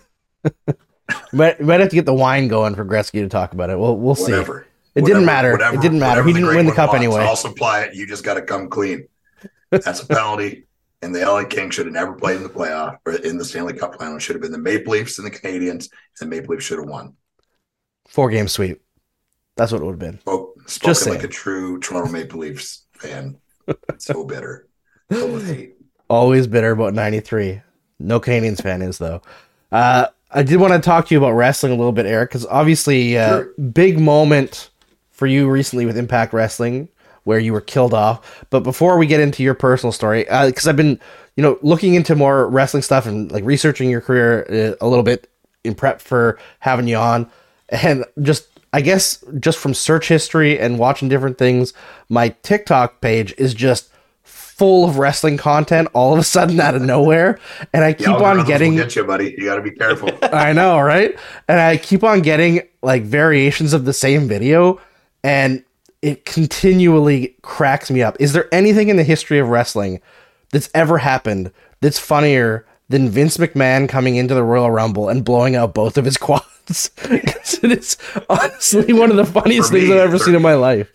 Might, 1.32 1.60
might 1.62 1.80
have 1.80 1.89
to 1.89 1.95
get 1.95 2.06
the 2.06 2.14
wine 2.14 2.47
going 2.47 2.76
for 2.76 2.86
Gretzky 2.86 3.22
to 3.22 3.30
talk 3.30 3.54
about 3.54 3.70
it. 3.70 3.78
We'll 3.78 3.97
we'll 3.97 4.16
see. 4.16 4.32
Whatever. 4.32 4.68
It 4.95 5.04
didn't 5.06 5.26
matter. 5.26 5.51
Whatever, 5.51 5.76
It 5.76 5.82
didn't 5.82 5.99
matter. 5.99 6.24
He 6.24 6.32
didn't 6.34 6.47
win 6.47 6.66
the 6.68 6.72
cup 6.72 6.89
wants. 6.89 7.04
anyway. 7.04 7.22
I'll 7.22 7.36
supply 7.36 7.82
it. 7.82 7.95
You 7.95 8.06
just 8.06 8.24
got 8.24 8.36
to 8.36 8.43
come 8.43 8.70
clean. 8.70 9.08
That's 9.72 10.04
a 10.04 10.06
penalty. 10.06 10.68
And 11.01 11.14
the 11.14 11.22
LA 11.22 11.43
Kings 11.45 11.74
should 11.74 11.88
have 11.88 11.93
never 11.93 12.14
played 12.14 12.38
in 12.38 12.43
the 12.43 12.49
playoff 12.49 12.97
or 13.06 13.14
in 13.14 13.38
the 13.38 13.43
Stanley 13.43 13.74
Cup 13.74 13.97
final. 13.97 14.18
It 14.18 14.22
should 14.22 14.36
have 14.36 14.43
been 14.43 14.51
the 14.51 14.60
Maple 14.60 14.93
Leafs 14.93 15.18
and 15.18 15.26
the 15.26 15.32
Canadiens, 15.32 15.89
and 15.89 15.89
the 16.22 16.26
Maple 16.28 16.54
Leafs 16.54 16.66
should 16.66 16.78
have 16.78 16.88
won. 16.88 17.16
Four 18.08 18.30
game 18.30 18.47
sweep. 18.47 18.83
That's 19.56 19.72
what 19.72 19.82
it 19.82 19.86
would 19.86 19.91
have 19.93 19.99
been. 19.99 20.20
Spoke, 20.22 20.70
spoken 20.70 20.89
Just 20.93 21.08
like 21.08 21.24
a 21.24 21.28
true 21.28 21.80
Toronto 21.80 22.12
Maple 22.12 22.39
Leafs 22.39 22.84
fan. 22.93 23.38
so 23.97 24.24
bitter. 24.26 24.68
Always 26.10 26.47
bitter 26.47 26.72
about 26.72 26.93
93. 26.93 27.62
No 27.99 28.20
Canadiens 28.20 28.62
fan 28.62 28.82
is, 28.82 28.97
though. 28.97 29.22
Uh, 29.72 30.08
I 30.32 30.43
did 30.43 30.60
want 30.60 30.74
to 30.74 30.80
talk 30.80 31.08
to 31.08 31.14
you 31.16 31.20
about 31.20 31.32
wrestling 31.32 31.72
a 31.72 31.76
little 31.76 31.91
bit, 31.91 32.06
Eric, 32.06 32.32
because 32.32 32.45
obviously, 32.47 33.18
uh, 33.18 33.30
Sure. 33.43 33.54
big 33.72 33.99
moment 33.99 34.70
for 35.12 35.28
you 35.28 35.49
recently 35.49 35.86
with 35.86 35.97
Impact 35.97 36.34
Wrestling, 36.34 36.89
where 37.24 37.39
you 37.39 37.54
were 37.54 37.62
killed 37.62 37.93
off. 37.93 38.43
But 38.49 38.62
before 38.62 38.97
we 38.97 39.06
get 39.06 39.20
into 39.20 39.43
your 39.43 39.54
personal 39.54 39.91
story, 39.91 40.24
because 40.24 40.68
I've 40.68 40.76
been, 40.76 40.99
you 41.38 41.43
know, 41.43 41.58
looking 41.62 41.93
into 41.93 42.16
more 42.16 42.47
wrestling 42.49 42.84
stuff 42.84 43.06
and 43.06 43.32
like 43.32 43.43
researching 43.45 43.89
your 43.89 44.01
career 44.01 44.45
uh, 44.82 44.86
a 44.86 44.88
little 44.88 45.04
bit 45.04 45.30
in 45.64 45.76
prep 45.76 46.01
for 46.01 46.38
having 46.60 46.88
you 46.88 46.97
on, 46.97 47.30
and 47.70 48.04
just 48.22 48.47
I 48.74 48.82
guess 48.82 49.24
just 49.39 49.59
from 49.59 49.76
search 49.76 50.07
history 50.07 50.59
and 50.59 50.80
watching 50.80 51.07
different 51.07 51.38
things, 51.38 51.74
my 52.09 52.30
TikTok 52.41 53.01
page 53.01 53.34
is 53.38 53.53
just 53.53 53.89
full 54.24 54.88
of 54.88 54.97
wrestling 54.97 55.38
content 55.38 55.88
all 55.93 56.13
of 56.13 56.19
a 56.19 56.24
sudden 56.24 56.59
out 56.59 56.76
of 56.76 56.82
nowhere, 56.82 57.39
and 57.74 57.84
I 57.84 57.93
keep 57.93 58.07
on 58.07 58.45
getting. 58.45 58.76
get 58.76 58.95
you, 58.95 59.03
buddy. 59.03 59.36
You 59.38 59.45
got 59.45 59.55
to 59.55 59.61
be 59.61 59.71
careful. 59.71 60.09
I 60.24 60.53
know, 60.53 60.80
right? 60.80 61.17
And 61.47 61.59
I 61.59 61.78
keep 61.78 62.03
on 62.03 62.21
getting 62.21 62.61
like 62.82 63.03
variations 63.03 63.74
of 63.74 63.86
the 63.86 63.93
same 63.93 64.28
video, 64.28 64.82
and 65.24 65.63
it 66.01 66.26
continually 66.26 67.36
cracks 67.43 67.89
me 67.91 68.01
up. 68.01 68.17
Is 68.19 68.34
there 68.34 68.53
anything 68.53 68.89
in 68.89 68.97
the 68.97 69.03
history 69.03 69.39
of 69.39 69.49
wrestling 69.49 70.01
that's 70.51 70.69
ever 70.74 70.97
happened 70.97 71.51
that's 71.82 71.99
funnier 71.99 72.65
than 72.89 73.09
Vince 73.09 73.38
McMahon 73.38 73.88
coming 73.88 74.15
into 74.15 74.34
the 74.34 74.43
Royal 74.43 74.69
Rumble 74.69 75.09
and 75.09 75.24
blowing 75.24 75.55
out 75.55 75.74
both 75.74 75.97
of 75.97 76.05
his 76.05 76.17
quads? 76.17 76.45
'Cause 76.68 77.59
it 77.61 77.72
is 77.72 77.97
honestly 78.30 78.93
one 78.93 79.11
of 79.11 79.18
the 79.18 79.26
funniest 79.26 79.70
For 79.70 79.78
things 79.78 79.89
I've 79.91 79.97
ever 79.97 80.18
there- 80.18 80.26
seen 80.26 80.36
in 80.36 80.41
my 80.41 80.53
life. 80.55 80.91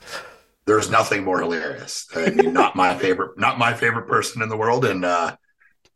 There's 0.66 0.90
nothing 0.90 1.24
more 1.24 1.40
hilarious. 1.40 2.06
I 2.14 2.28
mean, 2.30 2.52
not 2.52 2.76
my 2.76 2.94
favorite, 2.96 3.38
not 3.38 3.58
my 3.58 3.72
favorite 3.72 4.06
person 4.06 4.42
in 4.42 4.50
the 4.50 4.56
world, 4.56 4.84
and 4.84 5.02
uh, 5.04 5.34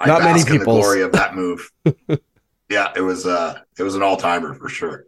I 0.00 0.06
Not 0.06 0.22
many 0.22 0.38
bask 0.40 0.50
in 0.50 0.58
the 0.60 0.64
glory 0.64 1.02
of 1.02 1.12
that 1.12 1.34
move. 1.34 1.70
yeah, 2.70 2.90
it 2.96 3.02
was 3.02 3.26
uh, 3.26 3.58
it 3.78 3.82
was 3.82 3.94
an 3.94 4.02
all 4.02 4.16
timer 4.16 4.54
for 4.54 4.70
sure. 4.70 5.04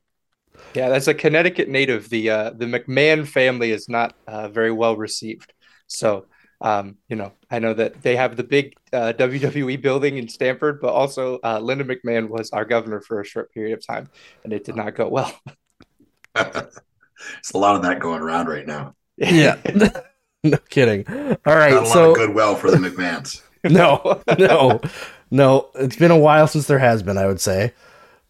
Yeah, 0.75 0.89
that's 0.91 1.09
a 1.09 1.15
Connecticut 1.15 1.69
native. 1.71 2.11
The 2.11 2.29
uh, 2.31 2.51
the 2.51 2.67
McMahon 2.67 3.27
family 3.27 3.71
is 3.71 3.89
not 3.89 4.15
uh, 4.27 4.49
very 4.49 4.71
well 4.71 4.97
received. 4.97 5.55
So, 5.87 6.27
um, 6.65 6.97
you 7.09 7.15
know, 7.15 7.31
I 7.51 7.61
know 7.61 7.75
that 7.75 8.03
they 8.03 8.17
have 8.17 8.37
the 8.37 8.43
big 8.43 8.75
uh, 8.93 9.13
WWE 9.17 9.81
building 9.81 10.17
in 10.17 10.29
Stamford, 10.29 10.81
but 10.81 10.93
also 10.93 11.39
uh, 11.45 11.61
Linda 11.61 11.85
McMahon 11.85 12.29
was 12.29 12.51
our 12.51 12.65
governor 12.65 13.01
for 13.01 13.21
a 13.21 13.25
short 13.25 13.53
period 13.53 13.79
of 13.79 13.87
time, 13.87 14.09
and 14.43 14.53
it 14.53 14.65
did 14.65 14.75
not 14.75 14.97
go 14.97 15.09
well. 15.09 15.33
It's 17.39 17.53
a 17.53 17.59
lot 17.59 17.77
of 17.77 17.83
that 17.83 18.01
going 18.01 18.21
around 18.21 18.49
right 18.49 18.67
now. 18.67 18.95
Yeah. 19.17 19.57
no 20.45 20.59
kidding. 20.69 21.07
All 21.09 21.57
right. 21.57 21.73
Not 21.73 21.85
a 21.85 21.87
lot 21.87 21.89
so 21.89 22.11
of 22.11 22.17
goodwill 22.17 22.55
for 22.57 22.71
the 22.71 22.77
McMahons. 22.77 23.43
no, 23.65 24.21
no, 24.39 24.81
no. 25.31 25.71
It's 25.77 25.97
been 25.97 26.11
a 26.11 26.19
while 26.19 26.47
since 26.47 26.67
there 26.67 26.79
has 26.79 27.03
been, 27.03 27.17
I 27.17 27.27
would 27.27 27.41
say. 27.41 27.73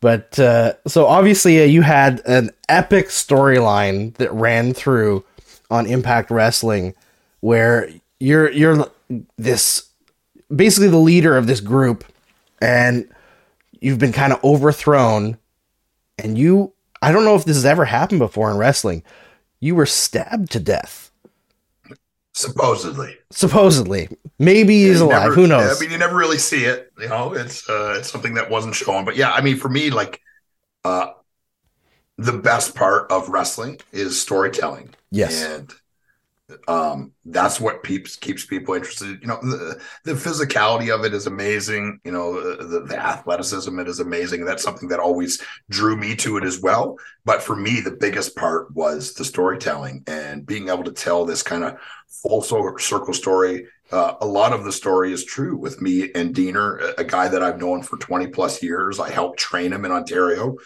But 0.01 0.39
uh, 0.39 0.74
so 0.87 1.07
obviously, 1.07 1.62
uh, 1.62 1.64
you 1.64 1.82
had 1.82 2.20
an 2.26 2.51
epic 2.68 3.07
storyline 3.07 4.14
that 4.14 4.32
ran 4.32 4.74
through 4.74 5.24
on 5.70 5.87
Impact 5.87 6.30
Wrestling, 6.30 6.95
where 7.41 7.89
you're 8.21 8.51
you're 8.51 8.91
this 9.37 9.91
basically 10.55 10.89
the 10.89 10.97
leader 10.99 11.37
of 11.37 11.47
this 11.47 11.61
group, 11.61 12.05
and 12.61 13.09
you've 13.81 13.99
been 13.99 14.12
kind 14.12 14.33
of 14.33 14.43
overthrown, 14.45 15.39
and 16.19 16.39
you 16.39 16.73
I 17.03 17.12
don't 17.12 17.25
know 17.25 17.35
if 17.37 17.45
this 17.45 17.57
has 17.57 17.65
ever 17.67 17.85
happened 17.85 18.19
before 18.21 18.51
in 18.51 18.57
wrestling. 18.57 19.03
You 19.61 19.75
were 19.75 19.87
stabbed 19.87 20.51
to 20.53 20.61
death, 20.61 21.11
Supposedly. 22.33 23.17
supposedly. 23.31 24.09
Maybe 24.39 24.85
he's 24.85 25.01
alive. 25.01 25.23
never- 25.23 25.35
Who 25.35 25.47
knows? 25.47 25.77
I 25.77 25.81
mean, 25.81 25.91
you 25.93 25.99
never 25.99 26.17
really 26.17 26.39
see 26.39 26.65
it. 26.65 26.93
You 27.01 27.09
know, 27.09 27.33
it's 27.33 27.69
uh, 27.69 27.95
it's 27.99 28.11
something 28.11 28.35
that 28.35 28.51
wasn't 28.51 28.75
shown. 28.75 29.05
But 29.05 29.17
yeah, 29.17 29.33
I 29.33 29.41
mean, 29.41 29.57
for 29.57 29.69
me, 29.69 29.91
like, 29.91 30.21
uh, 30.85 31.12
the 32.19 32.33
best 32.33 32.75
part 32.75 33.11
of 33.11 33.29
wrestling 33.29 33.81
is 33.93 34.21
storytelling. 34.21 34.91
yes. 35.11 35.43
and 35.45 35.73
um 36.68 37.11
that's 37.24 37.59
what 37.59 37.82
keeps 37.82 38.16
keeps 38.16 38.45
people 38.45 38.74
interested. 38.74 39.18
You 39.22 39.28
know 39.28 39.38
the, 39.40 39.80
the 40.05 40.12
physicality 40.12 40.95
of 40.95 41.05
it 41.05 41.14
is 41.14 41.26
amazing. 41.26 42.01
You 42.05 42.12
know 42.12 42.57
the, 42.57 42.80
the 42.80 42.99
athleticism 42.99 43.78
it 43.78 43.88
is 43.88 44.01
amazing. 44.01 44.45
That's 44.45 44.62
something 44.62 44.88
that 44.90 45.01
always 45.01 45.40
drew 45.70 45.97
me 45.97 46.14
to 46.16 46.36
it 46.36 46.45
as 46.45 46.61
well. 46.61 46.99
But 47.24 47.42
for 47.42 47.57
me 47.57 47.80
the 47.80 47.97
biggest 47.99 48.36
part 48.36 48.74
was 48.74 49.14
the 49.14 49.24
storytelling 49.24 50.05
and 50.07 50.45
being 50.45 50.68
able 50.68 50.84
to 50.84 50.92
tell 50.92 51.24
this 51.24 51.42
kind 51.42 51.64
of 51.64 51.78
full 52.09 52.42
circle 52.42 53.14
story. 53.14 53.66
Uh, 53.90 54.14
a 54.20 54.26
lot 54.26 54.53
of 54.53 54.64
the 54.64 54.72
story 54.72 55.12
is 55.12 55.24
true 55.24 55.57
with 55.57 55.80
me 55.80 56.11
and 56.14 56.34
Deaner, 56.34 56.80
a- 56.82 57.01
a 57.01 57.05
guy 57.05 57.28
that 57.28 57.42
I've 57.42 57.61
known 57.61 57.82
for 57.82 57.97
20 57.99 58.26
plus 58.28 58.62
years. 58.62 58.99
I 59.01 59.11
helped 59.11 59.38
train 59.38 59.72
him 59.72 59.84
in 59.84 59.92
Ontario. 59.92 60.57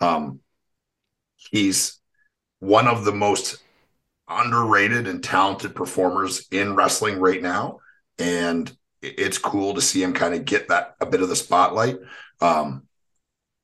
Um, 0.00 0.40
he's 1.36 1.98
one 2.60 2.88
of 2.88 3.04
the 3.04 3.12
most 3.12 3.63
underrated 4.28 5.06
and 5.06 5.22
talented 5.22 5.74
performers 5.74 6.46
in 6.50 6.74
wrestling 6.74 7.18
right 7.18 7.42
now 7.42 7.78
and 8.18 8.74
it's 9.02 9.36
cool 9.36 9.74
to 9.74 9.82
see 9.82 10.02
him 10.02 10.14
kind 10.14 10.34
of 10.34 10.44
get 10.44 10.68
that 10.68 10.94
a 11.00 11.06
bit 11.06 11.20
of 11.20 11.28
the 11.28 11.36
spotlight 11.36 11.96
um 12.40 12.82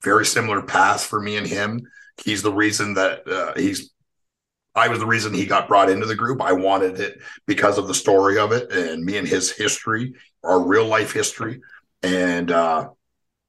very 0.03 0.27
similar 0.27 0.61
path 0.61 1.03
for 1.03 1.21
me 1.21 1.37
and 1.37 1.47
him 1.47 1.81
he's 2.25 2.43
the 2.43 2.53
reason 2.53 2.95
that 2.95 3.27
uh, 3.27 3.53
he's 3.57 3.91
I 4.75 4.87
was 4.87 5.01
the 5.01 5.07
reason 5.07 5.35
he 5.35 5.47
got 5.47 5.67
brought 5.67 5.91
into 5.91 6.07
the 6.07 6.15
group. 6.15 6.41
I 6.41 6.53
wanted 6.53 7.01
it 7.01 7.21
because 7.45 7.77
of 7.77 7.89
the 7.89 7.95
story 7.95 8.39
of 8.39 8.53
it 8.53 8.71
and 8.71 9.05
me 9.05 9.17
and 9.17 9.27
his 9.27 9.51
history, 9.51 10.15
our 10.45 10.65
real 10.65 10.87
life 10.87 11.13
history. 11.13 11.61
And 12.05 12.53
uh 12.53 12.91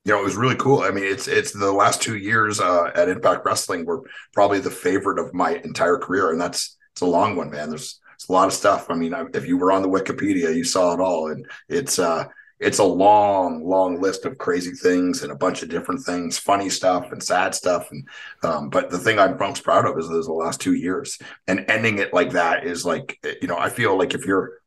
you 0.03 0.13
know, 0.13 0.19
it 0.19 0.25
was 0.25 0.35
really 0.35 0.55
cool. 0.55 0.79
I 0.79 0.91
mean, 0.91 1.03
it's 1.03 1.27
it's 1.27 1.51
the 1.51 1.71
last 1.71 2.01
two 2.01 2.17
years 2.17 2.59
uh, 2.59 2.91
at 2.95 3.07
Impact 3.07 3.45
Wrestling 3.45 3.85
were 3.85 4.03
probably 4.33 4.59
the 4.59 4.71
favorite 4.71 5.19
of 5.19 5.33
my 5.33 5.61
entire 5.63 5.97
career, 5.97 6.31
and 6.31 6.41
that's 6.41 6.75
it's 7.01 7.07
a 7.07 7.11
long 7.11 7.35
one, 7.35 7.49
man. 7.49 7.69
There's 7.69 7.99
it's 8.15 8.29
a 8.29 8.31
lot 8.31 8.47
of 8.47 8.53
stuff. 8.53 8.87
I 8.89 8.95
mean, 8.95 9.13
I, 9.13 9.25
if 9.33 9.47
you 9.47 9.57
were 9.57 9.71
on 9.71 9.81
the 9.81 9.89
Wikipedia, 9.89 10.55
you 10.55 10.63
saw 10.63 10.93
it 10.93 10.99
all, 10.99 11.31
and 11.31 11.45
it's 11.69 11.99
uh 11.99 12.25
it's 12.59 12.77
a 12.77 12.83
long, 12.83 13.65
long 13.67 13.99
list 13.99 14.23
of 14.25 14.37
crazy 14.37 14.73
things 14.73 15.23
and 15.23 15.31
a 15.31 15.35
bunch 15.35 15.63
of 15.63 15.69
different 15.69 16.01
things, 16.05 16.37
funny 16.37 16.69
stuff 16.69 17.11
and 17.11 17.23
sad 17.23 17.55
stuff. 17.55 17.89
And 17.91 18.07
um, 18.43 18.69
but 18.69 18.91
the 18.91 18.99
thing 18.99 19.17
I'm 19.17 19.35
most 19.39 19.63
proud 19.63 19.85
of 19.87 19.97
is, 19.97 20.05
is 20.09 20.27
the 20.27 20.33
last 20.33 20.61
two 20.61 20.73
years 20.75 21.17
and 21.47 21.65
ending 21.69 21.97
it 21.97 22.13
like 22.13 22.31
that 22.31 22.65
is 22.65 22.85
like 22.85 23.17
you 23.41 23.47
know 23.47 23.57
I 23.57 23.69
feel 23.69 23.97
like 23.97 24.13
if 24.13 24.25
you're 24.25 24.59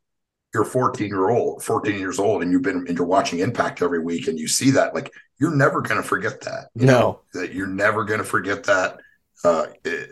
you're 0.55 0.65
14 0.65 1.09
year 1.09 1.31
old 1.31 1.63
14 1.63 1.99
years 1.99 2.19
old 2.19 2.43
and 2.43 2.53
you've 2.53 2.63
been 2.63 2.87
and 2.89 2.97
you're 2.97 3.07
watching 3.07 3.41
impact 3.41 3.83
every 3.83 3.99
week 4.01 4.29
and 4.29 4.39
you 4.39 4.49
see 4.49 4.71
that 4.73 4.95
like 4.95 5.11
you're 5.39 5.55
never 5.55 5.81
going 5.81 6.01
to 6.01 6.07
forget 6.09 6.41
that 6.43 6.69
you 6.79 6.87
No. 6.87 6.93
know 6.93 7.21
that 7.35 7.53
you're 7.55 7.67
never 7.67 8.05
going 8.05 8.19
to 8.21 8.25
forget 8.25 8.65
that 8.65 8.99
uh 9.45 9.67
eh, 9.85 10.07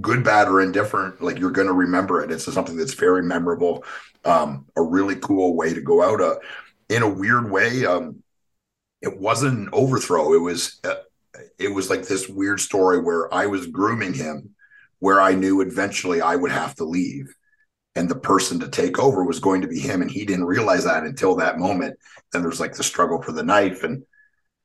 good 0.00 0.24
bad 0.24 0.48
or 0.48 0.60
indifferent 0.60 1.20
like 1.20 1.38
you're 1.38 1.50
going 1.50 1.66
to 1.66 1.72
remember 1.72 2.22
it. 2.22 2.30
It's 2.30 2.52
something 2.52 2.76
that's 2.76 2.94
very 2.94 3.22
memorable 3.22 3.84
um 4.24 4.66
a 4.76 4.82
really 4.82 5.16
cool 5.16 5.56
way 5.56 5.74
to 5.74 5.80
go 5.80 6.02
out 6.02 6.20
uh, 6.20 6.36
in 6.88 7.02
a 7.02 7.08
weird 7.08 7.50
way 7.50 7.84
um 7.84 8.22
it 9.00 9.18
wasn't 9.18 9.58
an 9.58 9.68
overthrow. 9.72 10.32
It 10.32 10.40
was 10.40 10.78
uh, 10.84 10.94
it 11.58 11.68
was 11.68 11.90
like 11.90 12.06
this 12.06 12.28
weird 12.28 12.60
story 12.60 13.00
where 13.00 13.32
i 13.32 13.46
was 13.46 13.66
grooming 13.66 14.12
him 14.12 14.50
where 14.98 15.20
i 15.20 15.34
knew 15.34 15.60
eventually 15.60 16.20
i 16.20 16.36
would 16.36 16.52
have 16.52 16.74
to 16.74 16.84
leave 16.84 17.34
and 17.94 18.08
the 18.08 18.18
person 18.18 18.58
to 18.60 18.68
take 18.68 18.98
over 18.98 19.24
was 19.24 19.40
going 19.40 19.60
to 19.60 19.68
be 19.68 19.78
him 19.78 20.02
and 20.02 20.10
he 20.10 20.24
didn't 20.24 20.44
realize 20.44 20.84
that 20.84 21.04
until 21.04 21.36
that 21.36 21.58
moment. 21.58 21.98
Then 22.32 22.42
there's 22.42 22.60
like 22.60 22.74
the 22.74 22.82
struggle 22.82 23.20
for 23.20 23.32
the 23.32 23.42
knife 23.42 23.84
and 23.84 24.04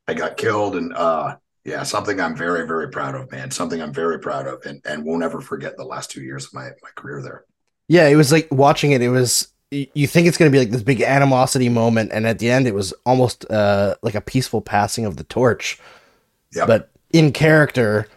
i 0.07 0.13
got 0.13 0.37
killed 0.37 0.75
and 0.75 0.93
uh 0.93 1.35
yeah 1.67 1.83
something 1.83 2.19
i'm 2.19 2.35
very 2.35 2.65
very 2.65 2.89
proud 2.89 3.13
of 3.13 3.31
man 3.31 3.51
something 3.51 3.81
i'm 3.81 3.93
very 3.93 4.19
proud 4.19 4.47
of 4.47 4.65
and 4.65 4.81
and 4.85 5.05
won't 5.05 5.21
ever 5.21 5.39
forget 5.39 5.77
the 5.77 5.85
last 5.85 6.09
two 6.09 6.23
years 6.23 6.45
of 6.47 6.53
my 6.55 6.69
my 6.81 6.89
career 6.95 7.21
there 7.21 7.43
Yeah, 7.87 8.07
it 8.07 8.15
was 8.15 8.31
like 8.31 8.47
watching 8.51 8.91
it. 8.91 9.01
It 9.01 9.09
was 9.09 9.47
you 9.71 10.07
think 10.07 10.27
it's 10.27 10.37
going 10.37 10.49
to 10.49 10.55
be 10.55 10.59
like 10.59 10.71
this 10.71 10.83
big 10.83 11.01
animosity 11.01 11.69
moment, 11.69 12.11
and 12.13 12.25
at 12.25 12.39
the 12.39 12.49
end, 12.49 12.67
it 12.67 12.73
was 12.73 12.93
almost 13.05 13.49
uh, 13.51 13.95
like 14.01 14.15
a 14.15 14.21
peaceful 14.21 14.61
passing 14.61 15.05
of 15.05 15.17
the 15.17 15.23
torch. 15.25 15.79
yeah 16.53 16.65
But 16.65 16.89
in 17.11 17.31
character, 17.31 18.07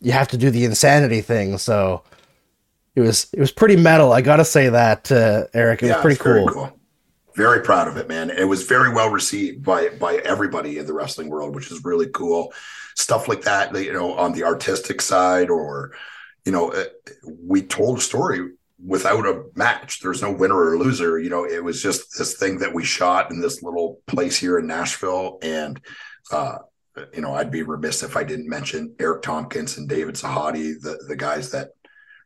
you 0.00 0.12
have 0.12 0.28
to 0.28 0.36
do 0.36 0.50
the 0.50 0.64
insanity 0.64 1.20
thing. 1.20 1.58
So 1.58 2.02
it 2.94 3.00
was 3.00 3.28
it 3.32 3.40
was 3.40 3.52
pretty 3.52 3.76
metal. 3.76 4.12
I 4.12 4.22
gotta 4.22 4.44
say 4.44 4.68
that, 4.68 5.10
uh, 5.10 5.44
Eric. 5.54 5.82
It 5.82 5.88
was 5.88 5.96
pretty 5.98 6.22
very 6.22 6.46
cool. 6.46 6.72
Very 7.36 7.60
proud 7.62 7.88
of 7.88 7.96
it, 7.96 8.08
man. 8.08 8.30
It 8.30 8.44
was 8.44 8.64
very 8.64 8.92
well 8.92 9.10
received 9.10 9.64
by 9.64 9.90
by 9.90 10.16
everybody 10.16 10.78
in 10.78 10.86
the 10.86 10.92
wrestling 10.92 11.28
world, 11.28 11.54
which 11.54 11.70
is 11.70 11.84
really 11.84 12.08
cool. 12.08 12.52
Stuff 12.96 13.28
like 13.28 13.42
that, 13.42 13.74
you 13.74 13.92
know, 13.92 14.14
on 14.14 14.32
the 14.32 14.44
artistic 14.44 15.00
side, 15.00 15.48
or 15.48 15.92
you 16.44 16.52
know, 16.52 16.72
uh, 16.72 16.84
we 17.24 17.62
told 17.62 17.98
a 17.98 18.00
story 18.00 18.50
without 18.84 19.26
a 19.26 19.44
match. 19.54 20.00
There's 20.00 20.22
no 20.22 20.32
winner 20.32 20.56
or 20.56 20.78
loser. 20.78 21.18
You 21.18 21.30
know, 21.30 21.44
it 21.44 21.62
was 21.62 21.82
just 21.82 22.18
this 22.18 22.34
thing 22.34 22.58
that 22.58 22.74
we 22.74 22.84
shot 22.84 23.30
in 23.30 23.40
this 23.40 23.62
little 23.62 24.00
place 24.06 24.36
here 24.36 24.58
in 24.58 24.66
Nashville, 24.66 25.38
and 25.42 25.80
uh, 26.32 26.58
you 27.14 27.20
know, 27.20 27.34
I'd 27.34 27.50
be 27.50 27.62
remiss 27.62 28.02
if 28.02 28.16
I 28.16 28.24
didn't 28.24 28.48
mention 28.48 28.94
Eric 28.98 29.22
Tompkins 29.22 29.78
and 29.78 29.88
David 29.88 30.16
Sahadi, 30.16 30.80
the 30.80 31.02
the 31.06 31.16
guys 31.16 31.50
that 31.52 31.70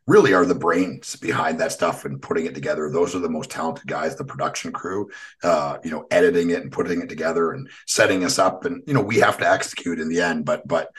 really 0.07 0.33
are 0.33 0.45
the 0.45 0.53
brains 0.53 1.15
behind 1.15 1.59
that 1.59 1.71
stuff 1.71 2.05
and 2.05 2.21
putting 2.21 2.45
it 2.45 2.53
together. 2.53 2.89
Those 2.89 3.15
are 3.15 3.19
the 3.19 3.29
most 3.29 3.49
talented 3.49 3.87
guys, 3.87 4.15
the 4.15 4.23
production 4.23 4.71
crew, 4.71 5.09
uh, 5.43 5.77
you 5.83 5.89
know, 5.89 6.05
editing 6.11 6.51
it 6.51 6.61
and 6.61 6.71
putting 6.71 7.01
it 7.01 7.09
together 7.09 7.51
and 7.53 7.69
setting 7.87 8.23
us 8.23 8.37
up. 8.37 8.65
And, 8.65 8.83
you 8.85 8.93
know, 8.93 9.01
we 9.01 9.17
have 9.17 9.37
to 9.39 9.49
execute 9.49 9.99
in 9.99 10.09
the 10.09 10.21
end, 10.21 10.45
but, 10.45 10.67
but 10.67 10.89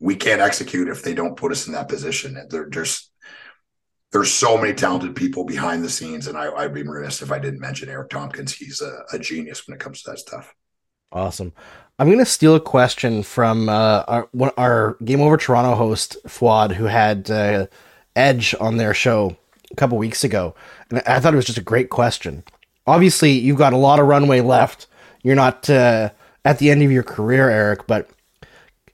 we 0.00 0.16
can't 0.16 0.42
execute 0.42 0.88
if 0.88 1.02
they 1.02 1.14
don't 1.14 1.36
put 1.36 1.52
us 1.52 1.66
in 1.66 1.72
that 1.72 1.88
position. 1.88 2.36
They're 2.50 2.68
just, 2.68 3.10
there's 4.12 4.32
so 4.32 4.58
many 4.58 4.74
talented 4.74 5.16
people 5.16 5.44
behind 5.44 5.82
the 5.82 5.90
scenes. 5.90 6.26
And 6.26 6.36
I, 6.36 6.52
I'd 6.52 6.74
be 6.74 6.82
remiss 6.82 7.22
if 7.22 7.32
I 7.32 7.38
didn't 7.38 7.60
mention 7.60 7.88
Eric 7.88 8.10
Tompkins. 8.10 8.54
He's 8.54 8.82
a, 8.82 9.00
a 9.12 9.18
genius 9.18 9.66
when 9.66 9.74
it 9.74 9.80
comes 9.80 10.02
to 10.02 10.10
that 10.10 10.18
stuff. 10.18 10.54
Awesome. 11.10 11.52
I'm 11.98 12.10
gonna 12.10 12.26
steal 12.26 12.54
a 12.54 12.60
question 12.60 13.22
from 13.22 13.70
uh, 13.70 14.04
our 14.06 14.28
our 14.58 14.98
Game 15.02 15.22
Over 15.22 15.38
Toronto 15.38 15.74
host 15.74 16.18
Fuad, 16.26 16.72
who 16.72 16.84
had 16.84 17.30
uh, 17.30 17.68
Edge 18.16 18.54
on 18.60 18.76
their 18.78 18.94
show 18.94 19.36
a 19.70 19.74
couple 19.76 19.98
weeks 19.98 20.24
ago, 20.24 20.54
and 20.90 21.02
I 21.06 21.20
thought 21.20 21.34
it 21.34 21.36
was 21.36 21.46
just 21.46 21.58
a 21.58 21.62
great 21.62 21.90
question. 21.90 22.42
Obviously, 22.86 23.32
you've 23.32 23.58
got 23.58 23.72
a 23.72 23.76
lot 23.78 24.00
of 24.00 24.06
runway 24.06 24.40
left. 24.40 24.86
You're 25.22 25.34
not 25.34 25.68
uh, 25.68 26.10
at 26.44 26.58
the 26.58 26.70
end 26.70 26.82
of 26.82 26.90
your 26.90 27.02
career, 27.02 27.50
Eric, 27.50 27.86
but 27.86 28.08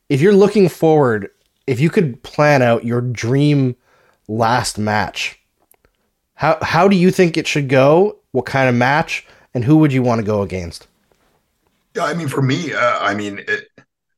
if 0.08 0.20
you're 0.20 0.32
looking 0.34 0.68
forward, 0.68 1.30
if 1.66 1.80
you 1.80 1.88
could 1.90 2.22
plan 2.22 2.62
out 2.62 2.84
your 2.84 3.00
dream 3.00 3.76
last 4.28 4.78
match, 4.78 5.38
how 6.34 6.58
how 6.62 6.88
do 6.88 6.96
you 6.96 7.10
think 7.10 7.36
it 7.36 7.46
should 7.46 7.68
go? 7.68 8.16
What 8.32 8.46
kind 8.46 8.68
of 8.68 8.74
match, 8.74 9.26
and 9.54 9.64
who 9.64 9.76
would 9.78 9.92
you 9.92 10.02
want 10.02 10.18
to 10.20 10.26
go 10.26 10.42
against? 10.42 10.88
Yeah, 11.94 12.04
I 12.04 12.14
mean, 12.14 12.28
for 12.28 12.42
me, 12.42 12.72
uh, 12.72 12.98
I 13.00 13.14
mean, 13.14 13.40
it, 13.46 13.68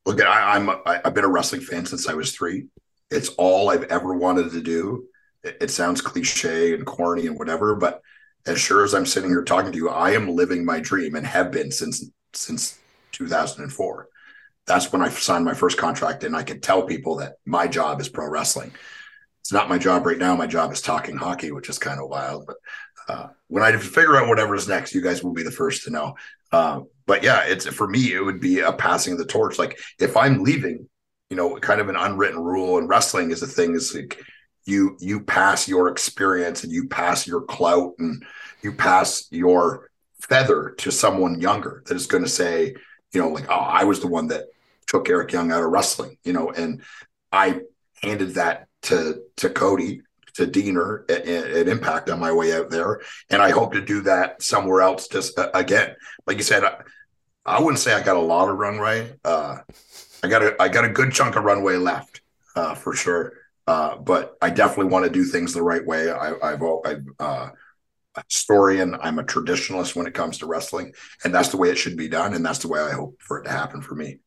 look, 0.05 0.21
I, 0.21 0.55
I'm 0.55 0.69
I've 0.85 1.13
been 1.13 1.25
a 1.25 1.29
wrestling 1.29 1.61
fan 1.61 1.85
since 1.85 2.07
I 2.07 2.13
was 2.13 2.31
three. 2.31 2.67
It's 3.11 3.29
all 3.29 3.69
I've 3.69 3.83
ever 3.83 4.13
wanted 4.13 4.51
to 4.51 4.61
do. 4.61 5.05
It, 5.43 5.57
it 5.61 5.71
sounds 5.71 6.01
cliche 6.01 6.73
and 6.73 6.85
corny 6.85 7.27
and 7.27 7.37
whatever, 7.37 7.75
but 7.75 8.01
as 8.45 8.59
sure 8.59 8.83
as 8.83 8.93
I'm 8.93 9.05
sitting 9.05 9.29
here 9.29 9.43
talking 9.43 9.71
to 9.71 9.77
you, 9.77 9.89
I 9.89 10.11
am 10.11 10.35
living 10.35 10.65
my 10.65 10.79
dream 10.79 11.15
and 11.15 11.25
have 11.25 11.51
been 11.51 11.71
since 11.71 12.05
since 12.33 12.77
2004. 13.13 14.07
That's 14.67 14.91
when 14.91 15.01
I 15.01 15.09
signed 15.09 15.45
my 15.45 15.53
first 15.53 15.77
contract, 15.77 16.23
and 16.23 16.35
I 16.35 16.43
could 16.43 16.61
tell 16.61 16.83
people 16.83 17.17
that 17.17 17.35
my 17.45 17.67
job 17.67 18.01
is 18.01 18.09
pro 18.09 18.27
wrestling. 18.27 18.71
It's 19.41 19.51
not 19.51 19.69
my 19.69 19.77
job 19.77 20.05
right 20.05 20.17
now. 20.17 20.35
My 20.35 20.47
job 20.47 20.71
is 20.71 20.81
talking 20.81 21.15
hockey, 21.15 21.51
which 21.51 21.69
is 21.69 21.77
kind 21.77 21.99
of 21.99 22.09
wild. 22.09 22.47
But 22.47 22.55
uh, 23.07 23.27
when 23.47 23.63
I 23.63 23.77
figure 23.77 24.17
out 24.17 24.27
whatever 24.27 24.55
is 24.55 24.67
next, 24.67 24.95
you 24.95 25.01
guys 25.01 25.23
will 25.23 25.33
be 25.33 25.43
the 25.43 25.51
first 25.51 25.83
to 25.83 25.91
know. 25.91 26.15
Uh, 26.51 26.81
but 27.05 27.23
yeah, 27.23 27.43
it's 27.43 27.67
for 27.67 27.87
me, 27.87 28.13
it 28.13 28.21
would 28.21 28.39
be 28.39 28.59
a 28.61 28.73
passing 28.73 29.13
of 29.13 29.19
the 29.19 29.25
torch. 29.25 29.59
Like 29.59 29.77
if 29.99 30.17
I'm 30.17 30.43
leaving, 30.43 30.89
you 31.29 31.37
know, 31.37 31.57
kind 31.57 31.81
of 31.81 31.89
an 31.89 31.95
unwritten 31.95 32.39
rule 32.39 32.77
in 32.77 32.87
wrestling 32.87 33.31
is 33.31 33.39
the 33.39 33.47
thing 33.47 33.75
is 33.75 33.95
like 33.95 34.19
you 34.65 34.97
you 34.99 35.21
pass 35.21 35.67
your 35.67 35.89
experience 35.89 36.63
and 36.63 36.71
you 36.71 36.87
pass 36.87 37.27
your 37.27 37.41
clout 37.41 37.93
and 37.99 38.23
you 38.61 38.71
pass 38.71 39.27
your 39.31 39.89
feather 40.21 40.71
to 40.77 40.91
someone 40.91 41.39
younger 41.39 41.83
that 41.85 41.95
is 41.95 42.07
going 42.07 42.23
to 42.23 42.29
say, 42.29 42.75
you 43.13 43.21
know, 43.21 43.29
like, 43.29 43.45
oh, 43.49 43.53
I 43.53 43.83
was 43.83 43.99
the 43.99 44.07
one 44.07 44.27
that 44.27 44.45
took 44.87 45.09
Eric 45.09 45.31
Young 45.31 45.51
out 45.51 45.63
of 45.63 45.69
wrestling, 45.69 46.17
you 46.23 46.33
know, 46.33 46.49
and 46.51 46.81
I 47.31 47.61
handed 48.01 48.35
that 48.35 48.67
to 48.83 49.21
to 49.37 49.49
Cody 49.49 50.01
to 50.35 50.45
Deaner 50.45 51.09
at, 51.09 51.25
at, 51.27 51.67
Impact 51.67 52.09
on 52.09 52.19
my 52.19 52.31
way 52.31 52.53
out 52.53 52.69
there, 52.69 53.01
and 53.29 53.41
I 53.41 53.51
hope 53.51 53.73
to 53.73 53.81
do 53.81 54.01
that 54.01 54.41
somewhere 54.41 54.81
else. 54.81 55.07
Just 55.07 55.37
uh, 55.39 55.49
again, 55.53 55.95
like 56.27 56.37
you 56.37 56.43
said, 56.43 56.63
I, 56.63 56.81
I, 57.45 57.61
wouldn't 57.61 57.79
say 57.79 57.93
I 57.93 58.03
got 58.03 58.17
a 58.17 58.21
lot 58.21 58.49
of 58.49 58.57
runway. 58.57 59.13
Uh, 59.23 59.59
I 60.25 60.27
got 60.27 60.41
a 60.41 60.55
I 60.59 60.69
got 60.69 60.85
a 60.85 60.89
good 60.89 61.13
chunk 61.13 61.35
of 61.35 61.43
runway 61.43 61.75
left 61.75 62.21
uh, 62.55 62.73
for 62.73 62.93
sure. 62.93 63.33
Uh, 63.67 63.97
but 63.97 64.37
I 64.41 64.49
definitely 64.49 64.91
want 64.91 65.05
to 65.05 65.11
do 65.11 65.23
things 65.23 65.53
the 65.53 65.61
right 65.61 65.85
way. 65.85 66.11
I, 66.11 66.33
I've, 66.41 66.61
I've 66.85 67.05
uh, 67.19 67.49
a 68.15 68.23
historian. 68.29 68.95
I'm 69.01 69.19
a 69.19 69.23
traditionalist 69.23 69.95
when 69.95 70.07
it 70.07 70.13
comes 70.13 70.39
to 70.39 70.45
wrestling, 70.45 70.93
and 71.23 71.33
that's 71.33 71.49
the 71.49 71.57
way 71.57 71.69
it 71.69 71.77
should 71.77 71.97
be 71.97 72.07
done, 72.07 72.33
and 72.33 72.45
that's 72.45 72.59
the 72.59 72.67
way 72.67 72.79
I 72.79 72.91
hope 72.91 73.21
for 73.21 73.39
it 73.39 73.43
to 73.45 73.51
happen 73.51 73.81
for 73.81 73.95
me 73.95 74.19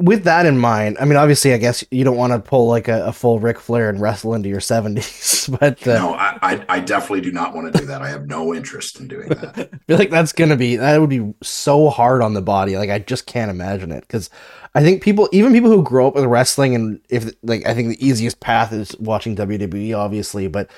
with 0.00 0.24
that 0.24 0.46
in 0.46 0.58
mind, 0.58 0.96
I 0.98 1.04
mean, 1.04 1.16
obviously, 1.16 1.52
I 1.52 1.58
guess 1.58 1.84
you 1.90 2.04
don't 2.04 2.16
want 2.16 2.32
to 2.32 2.38
pull 2.38 2.66
like 2.66 2.88
a, 2.88 3.06
a 3.06 3.12
full 3.12 3.38
Ric 3.38 3.60
Flair 3.60 3.90
and 3.90 4.00
wrestle 4.00 4.34
into 4.34 4.48
your 4.48 4.60
seventies, 4.60 5.48
but 5.60 5.86
uh, 5.86 5.94
no, 5.94 6.14
I, 6.14 6.38
I, 6.42 6.64
I, 6.70 6.80
definitely 6.80 7.20
do 7.20 7.32
not 7.32 7.54
want 7.54 7.70
to 7.70 7.78
do 7.78 7.84
that. 7.86 8.00
I 8.00 8.08
have 8.08 8.26
no 8.26 8.54
interest 8.54 8.98
in 8.98 9.08
doing 9.08 9.28
that. 9.28 9.58
I 9.72 9.78
feel 9.86 9.98
like 9.98 10.10
that's 10.10 10.32
gonna 10.32 10.56
be 10.56 10.76
that 10.76 10.98
would 10.98 11.10
be 11.10 11.34
so 11.42 11.90
hard 11.90 12.22
on 12.22 12.32
the 12.32 12.40
body. 12.40 12.78
Like 12.78 12.88
I 12.88 12.98
just 12.98 13.26
can't 13.26 13.50
imagine 13.50 13.92
it 13.92 14.00
because 14.00 14.30
I 14.74 14.82
think 14.82 15.02
people, 15.02 15.28
even 15.32 15.52
people 15.52 15.70
who 15.70 15.82
grow 15.82 16.08
up 16.08 16.14
with 16.14 16.24
wrestling, 16.24 16.74
and 16.74 17.00
if 17.10 17.30
like 17.42 17.66
I 17.66 17.74
think 17.74 17.90
the 17.90 18.06
easiest 18.06 18.40
path 18.40 18.72
is 18.72 18.96
watching 18.98 19.36
WWE, 19.36 19.96
obviously, 19.96 20.48
but 20.48 20.70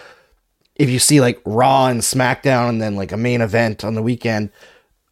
if 0.75 0.91
you 0.91 0.99
see 0.99 1.21
like 1.21 1.41
Raw 1.45 1.87
and 1.87 2.01
SmackDown 2.01 2.71
and 2.71 2.83
then 2.83 2.97
like 2.97 3.13
a 3.13 3.17
main 3.17 3.41
event 3.41 3.85
on 3.85 3.95
the 3.95 4.03
weekend, 4.03 4.51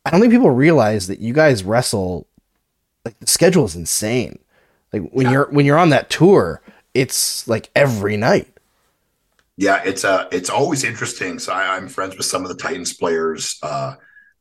I 0.04 0.11
don't 0.11 0.20
think 0.20 0.32
people 0.32 0.50
realize 0.50 1.06
that 1.06 1.20
you 1.20 1.32
guys 1.32 1.62
wrestle 1.62 2.26
like 3.11 3.20
the 3.20 3.26
schedule 3.26 3.64
is 3.64 3.74
insane. 3.74 4.38
Like 4.92 5.11
when 5.11 5.26
yeah. 5.26 5.32
you're 5.32 5.50
when 5.50 5.66
you're 5.66 5.78
on 5.78 5.90
that 5.90 6.11
tour, 6.11 6.62
it's 6.94 7.46
like 7.48 7.70
every 7.74 8.16
night. 8.16 8.48
Yeah, 9.56 9.82
it's 9.84 10.04
uh 10.04 10.28
it's 10.30 10.50
always 10.50 10.84
interesting. 10.84 11.38
So 11.38 11.52
I, 11.52 11.76
am 11.76 11.88
friends 11.88 12.16
with 12.16 12.26
some 12.26 12.42
of 12.42 12.48
the 12.48 12.54
Titans 12.54 12.94
players. 12.94 13.58
Uh, 13.62 13.94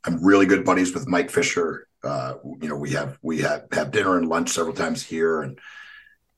I'm 0.05 0.23
really 0.23 0.45
good 0.45 0.63
buddies 0.63 0.93
with 0.93 1.07
Mike 1.07 1.29
Fisher. 1.29 1.87
Uh, 2.03 2.35
you 2.61 2.69
know, 2.69 2.75
we 2.75 2.91
have 2.91 3.17
we 3.21 3.39
have 3.41 3.65
have 3.71 3.91
dinner 3.91 4.17
and 4.17 4.29
lunch 4.29 4.49
several 4.49 4.75
times 4.75 5.03
here. 5.03 5.41
And 5.41 5.59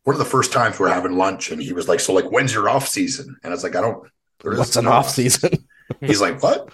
one 0.03 0.15
of 0.15 0.19
the 0.19 0.25
first 0.25 0.51
times 0.51 0.79
we're 0.79 0.89
having 0.89 1.17
lunch, 1.17 1.51
and 1.51 1.61
he 1.61 1.73
was 1.73 1.88
like, 1.88 1.99
"So, 1.99 2.13
like, 2.13 2.32
when's 2.32 2.53
your 2.53 2.69
off 2.69 2.88
season?" 2.88 3.38
And 3.43 3.51
I 3.51 3.55
was 3.55 3.63
like, 3.63 3.75
"I 3.75 3.82
don't." 3.82 4.09
What's 4.43 4.75
an 4.77 4.88
off 4.88 5.09
season? 5.09 5.67
he's 5.99 6.21
like, 6.21 6.41
"What?" 6.41 6.73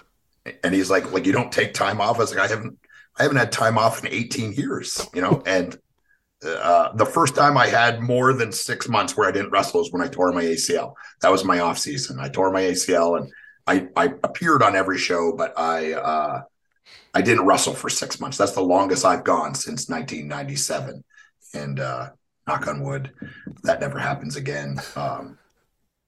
And 0.64 0.74
he's 0.74 0.88
like, 0.88 1.12
"Like, 1.12 1.26
you 1.26 1.32
don't 1.32 1.52
take 1.52 1.74
time 1.74 2.00
off?" 2.00 2.16
I 2.16 2.20
was 2.20 2.34
like, 2.34 2.40
"I 2.40 2.46
haven't 2.46 2.78
I 3.18 3.22
haven't 3.22 3.38
had 3.38 3.52
time 3.52 3.78
off 3.78 4.04
in 4.04 4.12
18 4.12 4.52
years, 4.52 5.06
you 5.14 5.20
know, 5.20 5.42
and 5.44 5.76
uh, 6.44 6.92
the 6.92 7.06
first 7.06 7.34
time 7.34 7.56
I 7.56 7.66
had 7.66 8.00
more 8.00 8.32
than 8.32 8.52
six 8.52 8.88
months 8.88 9.16
where 9.16 9.28
I 9.28 9.32
didn't 9.32 9.50
wrestle 9.50 9.80
was 9.80 9.92
when 9.92 10.02
I 10.02 10.08
tore 10.08 10.32
my 10.32 10.44
ACL. 10.44 10.94
That 11.20 11.32
was 11.32 11.44
my 11.44 11.60
off 11.60 11.78
season. 11.78 12.20
I 12.20 12.28
tore 12.28 12.52
my 12.52 12.62
ACL 12.62 13.18
and 13.18 13.32
I, 13.66 13.88
I 13.96 14.14
appeared 14.22 14.62
on 14.62 14.76
every 14.76 14.98
show, 14.98 15.34
but 15.36 15.52
I 15.58 15.94
uh, 15.94 16.42
I 17.12 17.22
didn't 17.22 17.46
wrestle 17.46 17.74
for 17.74 17.88
six 17.88 18.20
months. 18.20 18.38
That's 18.38 18.52
the 18.52 18.62
longest 18.62 19.04
I've 19.04 19.24
gone 19.24 19.54
since 19.54 19.88
1997. 19.88 21.04
And 21.54 21.80
uh, 21.80 22.10
knock 22.46 22.66
on 22.68 22.82
wood, 22.82 23.12
that 23.64 23.80
never 23.80 23.98
happens 23.98 24.36
again. 24.36 24.80
Um, 24.96 25.38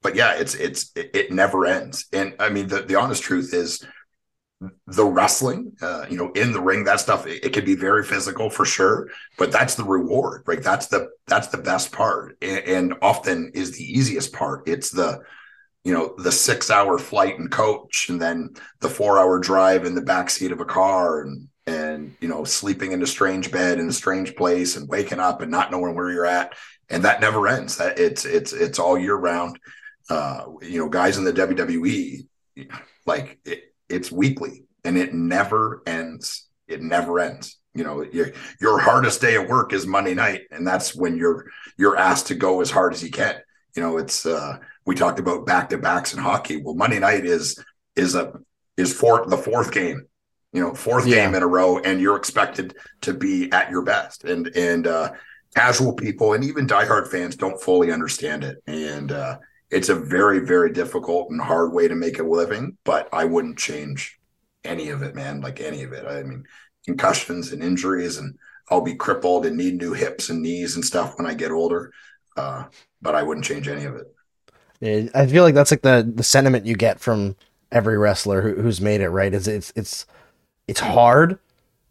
but 0.02 0.14
yeah, 0.14 0.34
it's 0.34 0.54
it's 0.54 0.92
it, 0.94 1.10
it 1.12 1.32
never 1.32 1.66
ends. 1.66 2.06
And 2.12 2.34
I 2.38 2.48
mean, 2.48 2.68
the 2.68 2.82
the 2.82 2.94
honest 2.94 3.22
truth 3.22 3.52
is 3.52 3.84
the 4.86 5.04
wrestling, 5.04 5.72
uh, 5.80 6.04
you 6.10 6.16
know, 6.16 6.30
in 6.32 6.52
the 6.52 6.60
ring, 6.60 6.84
that 6.84 7.00
stuff, 7.00 7.26
it, 7.26 7.44
it, 7.44 7.52
can 7.52 7.64
be 7.64 7.74
very 7.74 8.04
physical 8.04 8.50
for 8.50 8.66
sure, 8.66 9.08
but 9.38 9.50
that's 9.50 9.74
the 9.74 9.84
reward, 9.84 10.42
right? 10.46 10.62
That's 10.62 10.88
the, 10.88 11.08
that's 11.26 11.48
the 11.48 11.58
best 11.58 11.92
part. 11.92 12.36
And, 12.42 12.58
and 12.58 12.94
often 13.00 13.52
is 13.54 13.76
the 13.76 13.84
easiest 13.84 14.34
part. 14.34 14.68
It's 14.68 14.90
the, 14.90 15.22
you 15.82 15.94
know, 15.94 16.14
the 16.18 16.32
six 16.32 16.70
hour 16.70 16.98
flight 16.98 17.38
and 17.38 17.50
coach, 17.50 18.10
and 18.10 18.20
then 18.20 18.50
the 18.80 18.90
four 18.90 19.18
hour 19.18 19.38
drive 19.38 19.86
in 19.86 19.94
the 19.94 20.02
back 20.02 20.28
seat 20.28 20.52
of 20.52 20.60
a 20.60 20.66
car 20.66 21.22
and, 21.22 21.48
and, 21.66 22.14
you 22.20 22.28
know, 22.28 22.44
sleeping 22.44 22.92
in 22.92 23.02
a 23.02 23.06
strange 23.06 23.50
bed 23.50 23.78
in 23.78 23.88
a 23.88 23.92
strange 23.92 24.36
place 24.36 24.76
and 24.76 24.88
waking 24.88 25.20
up 25.20 25.40
and 25.40 25.50
not 25.50 25.70
knowing 25.70 25.94
where 25.94 26.10
you're 26.10 26.26
at. 26.26 26.54
And 26.90 27.04
that 27.04 27.22
never 27.22 27.48
ends. 27.48 27.78
That 27.78 27.98
it's, 27.98 28.26
it's, 28.26 28.52
it's 28.52 28.78
all 28.78 28.98
year 28.98 29.16
round. 29.16 29.58
Uh, 30.10 30.46
you 30.60 30.78
know, 30.78 30.88
guys 30.88 31.16
in 31.16 31.24
the 31.24 31.32
WWE, 31.32 32.26
like 33.06 33.38
it, 33.44 33.69
it's 33.90 34.12
weekly 34.12 34.64
and 34.84 34.96
it 34.96 35.12
never 35.14 35.82
ends. 35.86 36.48
It 36.68 36.82
never 36.82 37.18
ends. 37.18 37.58
You 37.74 37.84
know, 37.84 38.02
your 38.02 38.32
your 38.60 38.78
hardest 38.80 39.20
day 39.20 39.36
of 39.36 39.48
work 39.48 39.72
is 39.72 39.86
Monday 39.86 40.14
night, 40.14 40.42
and 40.50 40.66
that's 40.66 40.94
when 40.94 41.16
you're 41.16 41.46
you're 41.76 41.96
asked 41.96 42.26
to 42.28 42.34
go 42.34 42.60
as 42.60 42.70
hard 42.70 42.94
as 42.94 43.02
you 43.02 43.10
can. 43.10 43.36
You 43.76 43.82
know, 43.82 43.98
it's 43.98 44.26
uh 44.26 44.58
we 44.86 44.94
talked 44.96 45.20
about 45.20 45.46
back 45.46 45.68
to 45.70 45.78
backs 45.78 46.12
in 46.12 46.20
hockey. 46.20 46.60
Well, 46.62 46.74
Monday 46.74 46.98
night 46.98 47.24
is 47.24 47.62
is 47.94 48.14
a 48.14 48.32
is 48.76 48.92
for 48.92 49.26
the 49.26 49.36
fourth 49.36 49.72
game, 49.72 50.06
you 50.52 50.60
know, 50.60 50.74
fourth 50.74 51.06
yeah. 51.06 51.26
game 51.26 51.34
in 51.34 51.42
a 51.42 51.46
row, 51.46 51.78
and 51.78 52.00
you're 52.00 52.16
expected 52.16 52.74
to 53.02 53.14
be 53.14 53.52
at 53.52 53.70
your 53.70 53.82
best. 53.82 54.24
And 54.24 54.48
and 54.56 54.86
uh 54.86 55.12
casual 55.54 55.92
people 55.92 56.32
and 56.32 56.44
even 56.44 56.66
diehard 56.66 57.08
fans 57.08 57.36
don't 57.36 57.60
fully 57.60 57.92
understand 57.92 58.42
it. 58.42 58.58
And 58.66 59.12
uh 59.12 59.38
it's 59.70 59.88
a 59.88 59.94
very 59.94 60.40
very 60.40 60.72
difficult 60.72 61.30
and 61.30 61.40
hard 61.40 61.72
way 61.72 61.88
to 61.88 61.94
make 61.94 62.18
a 62.18 62.22
living 62.22 62.76
but 62.84 63.08
i 63.12 63.24
wouldn't 63.24 63.58
change 63.58 64.18
any 64.64 64.88
of 64.90 65.02
it 65.02 65.14
man 65.14 65.40
like 65.40 65.60
any 65.60 65.82
of 65.82 65.92
it. 65.92 66.06
I 66.06 66.22
mean 66.22 66.44
concussions 66.84 67.52
and 67.52 67.62
injuries 67.62 68.18
and 68.18 68.36
i'll 68.70 68.80
be 68.80 68.94
crippled 68.94 69.46
and 69.46 69.56
need 69.56 69.78
new 69.78 69.92
hips 69.92 70.28
and 70.30 70.42
knees 70.42 70.74
and 70.76 70.84
stuff 70.84 71.14
when 71.16 71.26
i 71.26 71.34
get 71.34 71.50
older 71.50 71.92
uh, 72.36 72.64
but 73.02 73.14
i 73.14 73.22
wouldn't 73.22 73.46
change 73.46 73.68
any 73.68 73.84
of 73.84 73.96
it. 73.96 74.06
Yeah, 74.80 75.08
i 75.14 75.26
feel 75.26 75.44
like 75.44 75.54
that's 75.54 75.70
like 75.70 75.82
the 75.82 76.10
the 76.14 76.22
sentiment 76.22 76.66
you 76.66 76.74
get 76.74 77.00
from 77.00 77.36
every 77.70 77.96
wrestler 77.98 78.42
who, 78.42 78.60
who's 78.62 78.80
made 78.80 79.00
it 79.00 79.08
right? 79.10 79.32
Is 79.32 79.46
it's 79.46 79.72
it's 79.76 80.06
it's 80.66 80.80
hard 80.80 81.38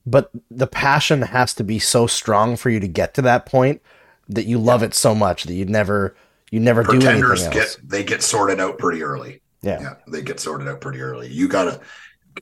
but 0.06 0.32
the 0.50 0.68
passion 0.68 1.22
has 1.22 1.54
to 1.54 1.64
be 1.64 1.78
so 1.78 2.08
strong 2.08 2.56
for 2.56 2.70
you 2.70 2.80
to 2.80 2.88
get 2.88 3.14
to 3.14 3.22
that 3.22 3.46
point 3.46 3.82
that 4.28 4.46
you 4.46 4.58
love 4.58 4.82
it 4.82 4.94
so 4.96 5.14
much 5.14 5.44
that 5.44 5.54
you'd 5.54 5.70
never 5.70 6.16
you 6.52 6.60
never 6.60 6.84
Pretenders 6.84 7.45
do. 7.45 7.52
Get, 7.52 7.78
they 7.84 8.04
get 8.04 8.24
sorted 8.24 8.60
out 8.60 8.78
pretty 8.78 9.04
early. 9.04 9.41
Yeah. 9.62 9.82
yeah, 9.82 9.93
they 10.08 10.22
get 10.22 10.39
sorted 10.39 10.68
out 10.68 10.80
pretty 10.80 11.02
early. 11.02 11.28
You 11.28 11.47
gotta, 11.47 11.82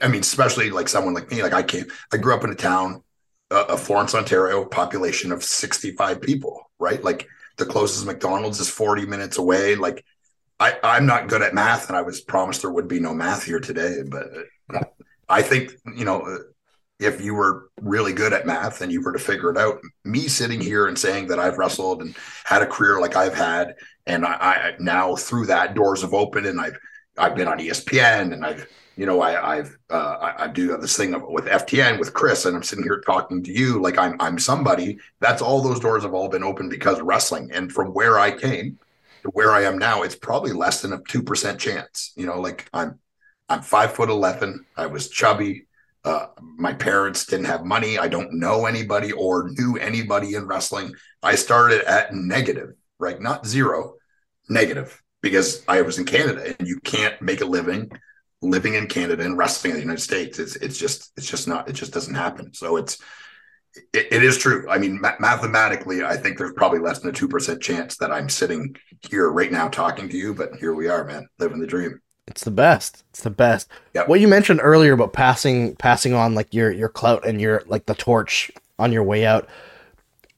I 0.01 0.08
mean, 0.08 0.22
especially 0.22 0.70
like 0.70 0.88
someone 0.88 1.14
like 1.14 1.32
me. 1.32 1.41
Like 1.41 1.53
I 1.53 1.64
came, 1.64 1.86
I 2.14 2.18
grew 2.18 2.36
up 2.36 2.43
in 2.43 2.51
a 2.51 2.55
town, 2.55 3.03
uh, 3.49 3.66
of 3.70 3.82
Florence, 3.82 4.14
Ontario, 4.14 4.66
population 4.66 5.32
of 5.32 5.43
sixty-five 5.43 6.22
people. 6.22 6.70
Right, 6.80 7.03
like 7.03 7.28
the 7.58 7.66
closest 7.66 8.05
McDonald's 8.05 8.60
is 8.60 8.70
forty 8.70 9.05
minutes 9.05 9.39
away. 9.39 9.76
Like 9.76 10.05
I, 10.60 10.78
I'm 10.84 11.08
not 11.08 11.28
good 11.28 11.41
at 11.41 11.55
math, 11.55 11.88
and 11.88 11.97
I 11.97 12.03
was 12.03 12.22
promised 12.22 12.62
there 12.62 12.72
would 12.72 12.88
be 12.88 12.99
no 12.99 13.14
math 13.14 13.43
here 13.43 13.60
today. 13.60 14.03
But 14.08 14.28
I 15.28 15.41
think 15.41 15.74
you 15.95 16.05
know 16.05 16.39
if 17.00 17.22
you 17.22 17.36
were 17.36 17.70
really 17.82 18.14
good 18.14 18.34
at 18.34 18.48
math 18.48 18.82
and 18.82 18.91
you 18.91 19.02
were 19.02 19.14
to 19.14 19.20
figure 19.20 19.52
it 19.52 19.58
out, 19.58 19.80
me 20.04 20.28
sitting 20.28 20.60
here 20.60 20.88
and 20.88 20.98
saying 20.98 21.28
that 21.28 21.39
I've 21.39 21.58
wrestled 21.58 22.02
and 22.02 22.16
had 22.43 22.64
a 22.64 22.68
career 22.68 23.00
like 23.00 23.16
I've 23.16 23.36
had, 23.36 23.76
and 24.08 24.26
I, 24.26 24.32
I 24.32 24.74
now 24.80 25.16
through 25.16 25.48
that 25.48 25.76
doors 25.76 26.02
have 26.02 26.14
opened, 26.14 26.48
and 26.48 26.60
I've 26.60 26.78
I've 27.18 27.36
been 27.36 27.48
on 27.48 27.60
ESPN, 27.60 28.34
and 28.34 28.45
I've 28.45 28.68
you 28.95 29.06
know 29.06 29.22
I, 29.22 29.58
I've 29.58 29.78
uh, 29.91 30.18
I, 30.22 30.45
I, 30.45 30.48
do 30.48 30.76
this 30.78 30.98
thing 30.98 31.12
with 31.32 31.45
FTN 31.45 32.00
with 32.00 32.14
Chris, 32.14 32.45
and 32.45 32.56
I'm 32.56 32.64
sitting 32.64 32.84
here 32.84 33.02
talking 33.06 33.43
to 33.43 33.52
you 33.52 33.80
like 33.82 33.98
I'm 33.98 34.16
I'm 34.20 34.39
somebody. 34.39 34.98
That's 35.20 35.41
all 35.41 35.62
those 35.62 35.80
doors 35.80 36.04
have 36.04 36.14
all 36.14 36.30
been 36.30 36.43
open 36.43 36.68
because 36.70 37.00
wrestling, 37.02 37.52
and 37.52 37.72
from 37.72 37.93
where 37.93 38.18
I 38.18 38.32
came 38.32 38.80
to 39.24 39.30
where 39.30 39.52
I 39.52 39.64
am 39.64 39.78
now, 39.78 40.02
it's 40.02 40.16
probably 40.16 40.54
less 40.54 40.82
than 40.82 40.93
a 40.93 41.02
two 41.08 41.22
percent 41.22 41.60
chance. 41.60 42.14
You 42.16 42.26
know, 42.26 42.39
like 42.39 42.68
I'm 42.74 43.00
I'm 43.50 43.62
five 43.62 43.93
foot 43.93 44.10
eleven. 44.10 44.66
I 44.76 44.88
was 44.88 45.10
chubby. 45.10 45.66
Uh, 46.08 46.28
my 46.39 46.74
parents 46.74 47.26
didn't 47.26 47.51
have 47.53 47.66
money. 47.66 47.97
I 47.97 48.08
don't 48.08 48.39
know 48.39 48.66
anybody 48.66 49.12
or 49.12 49.49
knew 49.58 49.76
anybody 49.76 50.36
in 50.36 50.47
wrestling. 50.47 50.93
I 51.22 51.36
started 51.36 51.82
at 51.84 52.14
negative, 52.14 52.70
right? 52.97 53.20
Not 53.22 53.45
zero, 53.45 53.95
negative, 54.47 55.03
because 55.22 55.64
I 55.68 55.82
was 55.82 55.99
in 55.99 56.05
Canada 56.05 56.55
and 56.58 56.68
you 56.68 56.80
can't 56.80 57.22
make 57.22 57.41
a 57.41 57.45
living 57.45 57.91
living 58.41 58.76
in 58.76 58.88
Canada 58.88 59.24
and 59.24 59.38
wrestling 59.38 59.72
in 59.72 59.78
the 59.78 59.82
United 59.82 60.01
States. 60.01 60.39
It's 60.39 60.55
it's 60.55 60.78
just 60.78 61.12
it's 61.18 61.30
just 61.30 61.47
not 61.47 61.68
it 61.68 61.74
just 61.74 61.93
doesn't 61.93 62.16
happen. 62.16 62.53
So 62.53 62.78
it's 62.78 63.01
it, 63.93 64.08
it 64.12 64.24
is 64.24 64.38
true. 64.38 64.66
I 64.70 64.78
mean, 64.78 65.01
ma- 65.01 65.20
mathematically, 65.20 66.03
I 66.03 66.16
think 66.16 66.38
there's 66.38 66.53
probably 66.53 66.80
less 66.80 66.99
than 66.99 67.10
a 67.10 67.14
two 67.14 67.28
percent 67.28 67.62
chance 67.62 67.97
that 67.97 68.12
I'm 68.12 68.30
sitting 68.30 68.76
here 69.10 69.30
right 69.30 69.51
now 69.51 69.68
talking 69.68 70.08
to 70.10 70.18
you, 70.18 70.34
but 70.34 70.55
here 70.55 70.74
we 70.74 70.88
are, 70.88 71.03
man, 71.03 71.28
living 71.38 71.60
the 71.60 71.68
dream. 71.68 71.99
It's 72.28 72.44
the 72.44 72.52
best. 72.52 73.04
It's 73.10 73.22
the 73.22 73.30
best. 73.30 73.70
Yep. 73.94 74.10
What 74.10 74.20
you 74.20 74.28
mentioned 74.28 74.60
earlier 74.62 74.94
about 74.94 75.14
passing 75.14 75.76
passing 75.78 76.14
on 76.14 76.36
like 76.36 76.54
your 76.54 76.72
your 76.72 76.90
clout 76.90 77.26
and 77.26 77.40
your 77.42 77.64
like 77.68 77.86
the 77.86 77.96
torch 77.96 78.52
on 78.78 78.92
your 78.92 79.04
way 79.04 79.26
out. 79.26 79.48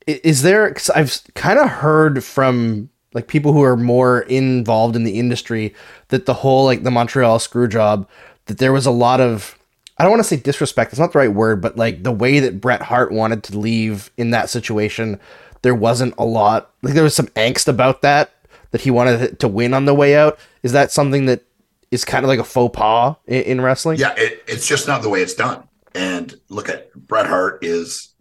Is 0.07 0.41
there? 0.41 0.71
Cause 0.71 0.89
I've 0.91 1.21
kind 1.35 1.59
of 1.59 1.69
heard 1.69 2.23
from 2.23 2.89
like 3.13 3.27
people 3.27 3.53
who 3.53 3.63
are 3.63 3.77
more 3.77 4.21
involved 4.21 4.95
in 4.95 5.03
the 5.03 5.19
industry 5.19 5.73
that 6.09 6.25
the 6.25 6.35
whole 6.35 6.65
like 6.65 6.83
the 6.83 6.91
Montreal 6.91 7.39
screw 7.39 7.67
job 7.67 8.07
that 8.45 8.59
there 8.59 8.73
was 8.73 8.85
a 8.85 8.91
lot 8.91 9.19
of 9.19 9.57
I 9.97 10.03
don't 10.03 10.11
want 10.11 10.21
to 10.21 10.29
say 10.29 10.37
disrespect. 10.37 10.93
It's 10.93 10.99
not 10.99 11.11
the 11.11 11.19
right 11.19 11.33
word, 11.33 11.61
but 11.61 11.75
like 11.75 12.03
the 12.03 12.11
way 12.11 12.39
that 12.39 12.61
Bret 12.61 12.83
Hart 12.83 13.11
wanted 13.11 13.43
to 13.45 13.59
leave 13.59 14.11
in 14.15 14.29
that 14.31 14.49
situation, 14.49 15.19
there 15.61 15.75
wasn't 15.75 16.13
a 16.17 16.23
lot. 16.23 16.71
Like 16.81 16.93
there 16.93 17.03
was 17.03 17.15
some 17.15 17.27
angst 17.27 17.67
about 17.67 18.01
that 18.03 18.31
that 18.71 18.81
he 18.81 18.91
wanted 18.91 19.39
to 19.39 19.47
win 19.47 19.73
on 19.73 19.85
the 19.85 19.93
way 19.93 20.15
out. 20.15 20.39
Is 20.63 20.71
that 20.71 20.91
something 20.91 21.25
that 21.25 21.43
is 21.91 22.05
kind 22.05 22.23
of 22.23 22.29
like 22.29 22.39
a 22.39 22.43
faux 22.43 22.75
pas 22.77 23.15
in, 23.27 23.43
in 23.43 23.61
wrestling? 23.61 23.99
Yeah, 23.99 24.13
it, 24.17 24.43
it's 24.47 24.67
just 24.67 24.87
not 24.87 25.01
the 25.01 25.09
way 25.09 25.21
it's 25.21 25.33
done. 25.33 25.67
And 25.95 26.33
look 26.49 26.69
at 26.69 26.93
Bret 26.93 27.25
Hart 27.25 27.63
is 27.63 28.13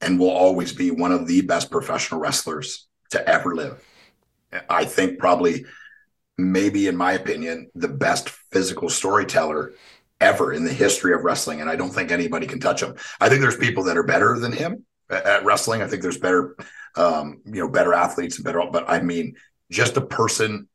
and 0.00 0.18
will 0.18 0.30
always 0.30 0.72
be 0.72 0.90
one 0.90 1.12
of 1.12 1.26
the 1.26 1.40
best 1.40 1.70
professional 1.70 2.20
wrestlers 2.20 2.86
to 3.10 3.28
ever 3.28 3.54
live. 3.54 3.82
I 4.68 4.84
think 4.84 5.18
probably 5.18 5.64
maybe 6.36 6.88
in 6.88 6.96
my 6.96 7.12
opinion 7.12 7.70
the 7.74 7.88
best 7.88 8.28
physical 8.28 8.88
storyteller 8.88 9.72
ever 10.20 10.52
in 10.52 10.64
the 10.64 10.72
history 10.72 11.14
of 11.14 11.22
wrestling 11.22 11.60
and 11.60 11.70
I 11.70 11.76
don't 11.76 11.90
think 11.90 12.10
anybody 12.10 12.46
can 12.46 12.60
touch 12.60 12.82
him. 12.82 12.96
I 13.20 13.28
think 13.28 13.40
there's 13.40 13.56
people 13.56 13.84
that 13.84 13.96
are 13.96 14.02
better 14.02 14.38
than 14.38 14.52
him 14.52 14.84
at, 15.10 15.44
wrestling. 15.44 15.82
I 15.82 15.86
think 15.86 16.02
there's 16.02 16.18
better 16.18 16.56
um, 16.96 17.40
you 17.46 17.60
know 17.60 17.68
better 17.68 17.94
athletes 17.94 18.36
and 18.36 18.44
better 18.44 18.62
but 18.70 18.88
I 18.88 19.00
mean 19.00 19.36
just 19.70 19.96
a 19.96 20.00
person 20.00 20.68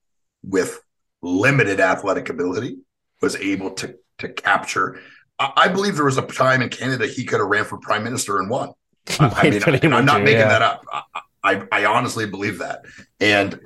with 0.44 0.82
limited 1.22 1.80
athletic 1.80 2.30
ability 2.30 2.78
was 3.22 3.36
able 3.36 3.72
to 3.72 3.96
to 4.20 4.30
capture. 4.30 5.00
I, 5.38 5.52
I 5.56 5.68
believe 5.68 5.96
there 5.96 6.06
was 6.06 6.18
a 6.18 6.22
time 6.22 6.62
in 6.62 6.70
Canada 6.70 7.08
he 7.08 7.26
could 7.26 7.40
have 7.40 7.50
ran 7.50 7.66
for 7.66 7.78
prime 7.78 8.04
minister 8.04 8.40
and 8.40 8.50
won. 8.50 8.74
I, 9.20 9.32
I 9.36 9.50
mean, 9.50 9.64
and 9.84 9.96
I'm 9.96 10.06
not 10.06 10.22
making 10.22 10.40
yeah. 10.40 10.50
that 10.50 10.62
up. 10.62 10.86
I, 10.92 11.04
I 11.44 11.64
I 11.72 11.86
honestly 11.86 12.26
believe 12.26 12.60
that, 12.60 12.86
and 13.20 13.60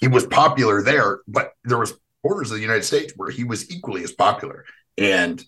he 0.00 0.08
was 0.08 0.26
popular 0.26 0.82
there. 0.82 1.20
But 1.28 1.52
there 1.64 1.78
was 1.78 1.94
quarters 2.22 2.50
of 2.50 2.56
the 2.56 2.62
United 2.62 2.84
States 2.84 3.12
where 3.16 3.30
he 3.30 3.44
was 3.44 3.70
equally 3.70 4.02
as 4.04 4.12
popular, 4.12 4.64
and. 4.98 5.44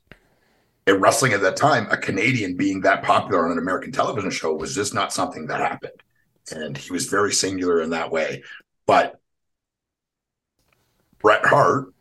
In 0.87 1.03
wrestling 1.03 1.35
at 1.35 1.43
that 1.43 1.57
time, 1.57 1.87
a 1.91 1.99
Canadian 1.99 2.57
being 2.57 2.81
that 2.81 3.03
popular 3.03 3.45
on 3.45 3.53
an 3.53 3.59
American 3.59 3.93
television 3.93 4.31
show 4.31 4.55
was 4.55 4.75
just 4.75 4.95
not 4.95 5.13
something 5.13 5.47
that 5.49 5.61
happened. 5.61 5.93
And 6.51 6.79
he 6.79 6.91
was 6.91 7.09
very 7.09 7.31
singular 7.31 7.83
in 7.83 7.91
that 7.91 8.11
way. 8.11 8.43
But 8.87 9.21
Bret 11.21 11.45
Hart 11.45 11.93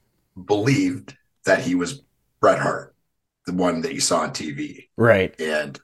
believed 0.45 1.15
that 1.45 1.61
he 1.61 1.76
was 1.76 2.03
Bret 2.39 2.59
Hart, 2.59 2.95
the 3.45 3.53
one 3.53 3.82
that 3.82 3.93
you 3.93 3.99
saw 3.99 4.20
on 4.22 4.32
TV. 4.32 4.89
Right. 4.97 5.39
And 5.39 5.80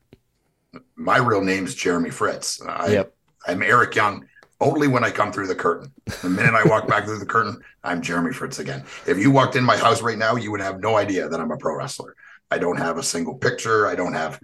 my 0.96 1.18
real 1.18 1.42
name 1.42 1.66
is 1.66 1.76
Jeremy 1.76 2.10
Fritz. 2.10 2.62
I, 2.62 2.88
Yep. 2.88 3.14
I'm 3.48 3.62
Eric 3.62 3.96
Young 3.96 4.26
only 4.62 4.88
when 4.88 5.04
I 5.04 5.12
come 5.12 5.32
through 5.32 5.48
the 5.48 5.56
curtain. 5.56 5.92
The 6.22 6.30
minute 6.30 6.54
I 6.54 6.64
walk 6.64 6.88
back 6.88 7.06
through 7.06 7.20
the 7.20 7.26
curtain, 7.26 7.62
I'm 7.84 8.02
Jeremy 8.02 8.32
Fritz 8.32 8.60
again. 8.60 8.84
If 9.06 9.18
you 9.18 9.30
walked 9.30 9.56
in 9.56 9.64
my 9.64 9.76
house 9.76 10.02
right 10.02 10.18
now, 10.18 10.36
you 10.36 10.52
would 10.52 10.62
have 10.62 10.80
no 10.80 10.96
idea 10.96 11.28
that 11.28 11.40
I'm 11.40 11.52
a 11.52 11.58
pro 11.58 11.76
wrestler. 11.76 12.16
I 12.50 12.60
don't 12.60 12.78
have 12.78 12.98
a 12.98 13.04
single 13.04 13.36
picture. 13.36 13.88
I 13.88 13.96
don't 13.96 14.14
have 14.14 14.40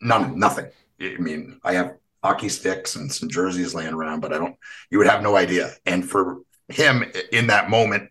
none, 0.00 0.38
nothing. 0.38 0.66
I 1.00 1.16
mean, 1.18 1.60
I 1.62 1.74
have 1.74 1.94
hockey 2.24 2.48
sticks 2.48 2.96
and 2.96 3.12
some 3.12 3.28
jerseys 3.28 3.74
laying 3.74 3.94
around, 3.94 4.20
but 4.20 4.32
I 4.32 4.38
don't, 4.38 4.56
you 4.90 4.98
would 4.98 5.06
have 5.06 5.22
no 5.22 5.36
idea. 5.36 5.72
And 5.84 6.08
for 6.08 6.38
him 6.68 7.04
in 7.32 7.46
that 7.48 7.70
moment, 7.70 8.10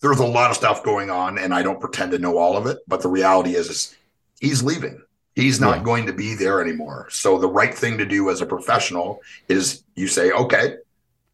there's 0.00 0.20
a 0.20 0.26
lot 0.26 0.50
of 0.50 0.56
stuff 0.56 0.84
going 0.84 1.10
on, 1.10 1.38
and 1.38 1.52
I 1.52 1.62
don't 1.62 1.80
pretend 1.80 2.12
to 2.12 2.18
know 2.18 2.38
all 2.38 2.56
of 2.56 2.66
it. 2.66 2.78
But 2.86 3.02
the 3.02 3.08
reality 3.08 3.54
is, 3.56 3.68
is 3.68 3.96
he's 4.40 4.62
leaving. 4.62 5.02
He's 5.34 5.60
not 5.60 5.78
Yeah. 5.78 5.82
going 5.84 6.06
to 6.06 6.12
be 6.12 6.34
there 6.34 6.60
anymore. 6.60 7.08
So 7.10 7.38
the 7.38 7.48
right 7.48 7.74
thing 7.74 7.98
to 7.98 8.04
do 8.04 8.30
as 8.30 8.40
a 8.40 8.46
professional 8.46 9.20
is 9.48 9.84
you 9.94 10.08
say, 10.08 10.30
okay, 10.32 10.76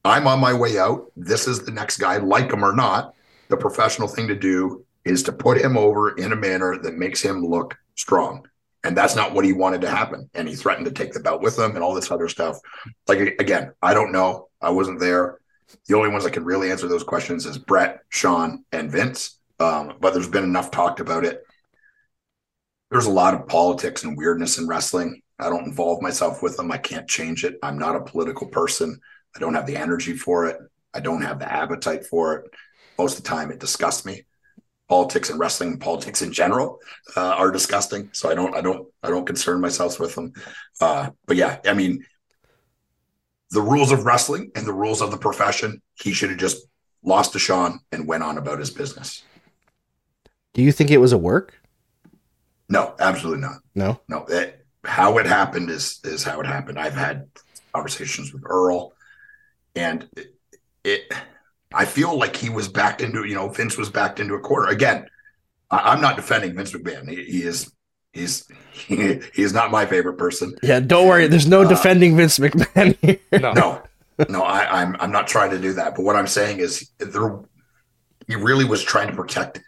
I'm 0.05 0.27
on 0.27 0.41
my 0.41 0.53
way 0.53 0.79
out. 0.79 1.11
This 1.17 1.49
is 1.49 1.65
the 1.65 1.73
next 1.73 1.97
guy, 1.99 2.19
like 2.19 2.53
him 2.53 2.65
or 2.65 2.75
not. 2.75 3.15
The 3.49 3.57
professional 3.57 4.09
thing 4.09 4.29
to 4.29 4.35
do 4.35 4.85
is 5.05 5.23
to 5.25 5.33
put 5.33 5.59
him 5.61 5.77
over 5.77 6.17
in 6.17 6.33
a 6.33 6.37
manner 6.37 6.79
that 6.79 6.97
makes 6.97 7.21
him 7.23 7.45
look 7.45 7.77
strong. 7.95 8.47
And 8.85 8.95
that's 8.97 9.17
not 9.17 9.33
what 9.33 9.47
he 9.47 9.55
wanted 9.55 9.81
to 9.83 9.91
happen. 9.91 10.29
And 10.35 10.47
he 10.47 10.55
threatened 10.55 10.87
to 10.87 10.93
take 10.93 11.15
the 11.15 11.21
belt 11.21 11.41
with 11.41 11.59
him 11.59 11.75
and 11.75 11.83
all 11.83 11.95
this 11.95 12.11
other 12.11 12.29
stuff. 12.29 12.59
Like, 13.09 13.19
again, 13.39 13.73
I 13.83 13.95
don't 13.95 14.13
know. 14.13 14.49
I 14.61 14.71
wasn't 14.71 15.01
there. 15.01 15.39
The 15.89 15.97
only 15.97 16.11
ones 16.11 16.25
that 16.25 16.33
can 16.33 16.45
really 16.45 16.71
answer 16.71 16.89
those 16.89 17.05
questions 17.05 17.47
is 17.47 17.59
Bret, 17.59 18.01
Shawn, 18.09 18.65
and 18.73 18.91
Vince. 18.91 19.39
Um, 19.61 19.95
but 20.01 20.15
there's 20.15 20.29
been 20.29 20.45
enough 20.45 20.71
talked 20.71 21.01
about 21.01 21.25
it. 21.25 21.43
There's 22.91 23.07
a 23.07 23.11
lot 23.11 23.35
of 23.35 23.49
politics 23.49 24.05
and 24.05 24.17
weirdness 24.17 24.59
in 24.59 24.69
wrestling. 24.69 25.23
I 25.39 25.49
don't 25.49 25.67
involve 25.67 26.01
myself 26.01 26.43
with 26.43 26.57
them. 26.57 26.71
I 26.71 26.79
can't 26.79 27.09
change 27.09 27.45
it. 27.45 27.59
I'm 27.63 27.79
not 27.79 27.97
a 27.97 28.05
political 28.05 28.47
person. 28.49 29.01
I 29.35 29.41
don't 29.41 29.55
have 29.55 29.67
the 29.67 29.77
energy 29.77 30.15
for 30.15 30.47
it. 30.47 30.59
I 30.93 31.01
don't 31.01 31.23
have 31.23 31.41
the 31.41 31.53
appetite 31.53 32.07
for 32.07 32.37
it. 32.37 32.51
Most 32.99 33.19
of 33.19 33.25
the 33.25 33.29
time, 33.29 33.51
it 33.51 33.59
disgusts 33.59 34.05
me. 34.05 34.23
Politics 34.89 35.31
and 35.31 35.41
wrestling, 35.41 35.79
politics 35.79 36.23
in 36.23 36.33
general, 36.33 36.79
uh, 37.17 37.21
are 37.21 37.51
disgusting. 37.51 38.11
So 38.13 38.31
I 38.31 38.35
don't, 38.35 38.55
I 38.55 38.61
don't, 38.61 38.87
I 39.03 39.09
don't 39.09 39.27
concern 39.27 39.61
myself 39.61 39.99
with 39.99 40.15
them. 40.15 40.33
Uh, 40.81 41.11
but 41.27 41.37
yeah, 41.37 41.59
I 41.65 41.75
mean, 41.75 42.05
the 43.55 43.63
rules 43.63 43.93
of 43.93 44.05
wrestling 44.05 44.51
and 44.57 44.67
the 44.67 44.73
rules 44.73 45.01
of 45.01 45.11
the 45.11 45.17
profession, 45.17 45.81
he 45.95 46.13
should 46.13 46.31
have 46.31 46.39
just 46.39 46.67
lost 47.05 47.33
to 47.33 47.39
Shawn 47.39 47.79
and 47.93 48.07
went 48.07 48.25
on 48.25 48.37
about 48.37 48.59
his 48.59 48.71
business. 48.71 49.23
Do 50.53 50.63
you 50.63 50.73
think 50.73 50.91
it 50.91 50.99
was 50.99 51.13
a 51.13 51.19
work? 51.19 51.55
No, 52.69 52.95
absolutely 52.99 53.43
not. 53.43 53.59
No. 53.75 54.01
No, 54.09 54.25
it, 54.27 54.67
how 54.85 55.19
it 55.19 55.27
happened 55.27 55.71
is 55.71 56.01
is 56.05 56.25
how 56.25 56.41
it 56.41 56.47
happened. 56.47 56.79
I've 56.79 56.95
had 56.95 57.29
conversations 57.73 58.33
with 58.33 58.43
Earl, 58.45 58.93
and 59.77 60.09
it, 60.17 60.35
it 60.83 61.13
I 61.73 61.85
feel 61.85 62.19
like 62.19 62.37
he 62.37 62.51
was 62.51 62.69
backed 62.69 63.01
into 63.01 63.25
you 63.25 63.35
know 63.35 63.49
Vince 63.49 63.77
was 63.77 63.91
backed 63.91 64.19
into 64.19 64.35
a 64.35 64.41
corner 64.41 64.69
again. 64.69 65.07
I, 65.71 65.93
I'm 65.93 66.01
not 66.01 66.17
defending 66.17 66.57
Vince 66.57 66.73
McMahon. 66.73 67.09
He, 67.09 67.25
he 67.25 67.43
is 67.43 67.73
he's 68.15 68.47
he, 68.73 68.97
he 69.35 69.43
is 69.43 69.53
not 69.53 69.71
my 69.71 69.87
favorite 69.87 70.19
person. 70.19 70.55
Yeah, 70.63 70.81
don't 70.81 71.09
worry. 71.09 71.27
There's 71.27 71.47
no 71.47 71.65
Uh, 71.65 71.69
defending 71.69 72.17
Vince 72.17 72.39
McMahon 72.39 72.97
here. 73.01 73.19
No. 73.37 73.55
No, 73.55 73.83
no, 74.29 74.43
I, 74.43 74.83
I'm 74.83 74.97
I'm 75.01 75.13
not 75.13 75.27
trying 75.27 75.51
to 75.51 75.59
do 75.59 75.75
that. 75.75 75.95
But 75.97 76.03
what 76.03 76.17
I'm 76.17 76.27
saying 76.27 76.61
is 76.61 76.91
there 76.99 77.41
he 78.29 78.37
really 78.37 78.65
was 78.65 78.83
trying 78.83 79.09
to 79.09 79.15
protect 79.15 79.61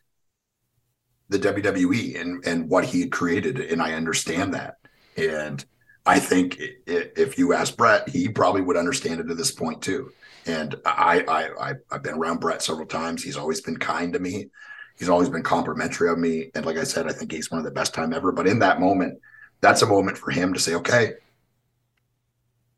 the 1.28 1.38
WWE 1.38 2.14
and 2.16 2.44
and 2.46 2.68
what 2.70 2.84
he 2.84 3.00
had 3.00 3.12
created, 3.12 3.58
and 3.60 3.82
I 3.82 3.94
understand 3.94 4.54
that. 4.54 4.76
And 5.16 5.64
I 6.04 6.20
think 6.20 6.58
i- 6.60 6.92
i- 6.92 7.10
if 7.16 7.38
you 7.38 7.52
ask 7.52 7.76
Bret, 7.76 8.08
he 8.08 8.28
probably 8.28 8.62
would 8.62 8.76
understand 8.76 9.20
it 9.20 9.24
to 9.28 9.34
this 9.34 9.50
point 9.52 9.82
too. 9.82 10.12
And 10.46 10.74
I 10.84 11.24
I, 11.28 11.70
I 11.70 11.74
I've 11.90 12.02
been 12.02 12.14
around 12.14 12.40
Bret 12.40 12.62
several 12.62 12.86
times. 12.86 13.22
He's 13.24 13.36
always 13.36 13.60
been 13.60 13.78
kind 13.78 14.12
to 14.12 14.20
me. 14.20 14.50
He's 14.98 15.08
always 15.08 15.28
been 15.28 15.42
complimentary 15.42 16.08
of 16.08 16.18
me. 16.18 16.50
And 16.54 16.64
like 16.64 16.78
I 16.78 16.84
said, 16.84 17.06
I 17.06 17.12
think 17.12 17.32
he's 17.32 17.50
one 17.50 17.58
of 17.58 17.64
the 17.64 17.70
best 17.70 17.94
time 17.94 18.12
ever. 18.12 18.32
But 18.32 18.46
in 18.46 18.58
that 18.60 18.80
moment, 18.80 19.20
that's 19.60 19.82
a 19.82 19.86
moment 19.86 20.16
for 20.18 20.30
him 20.30 20.54
to 20.54 20.60
say, 20.60 20.74
okay, 20.74 21.14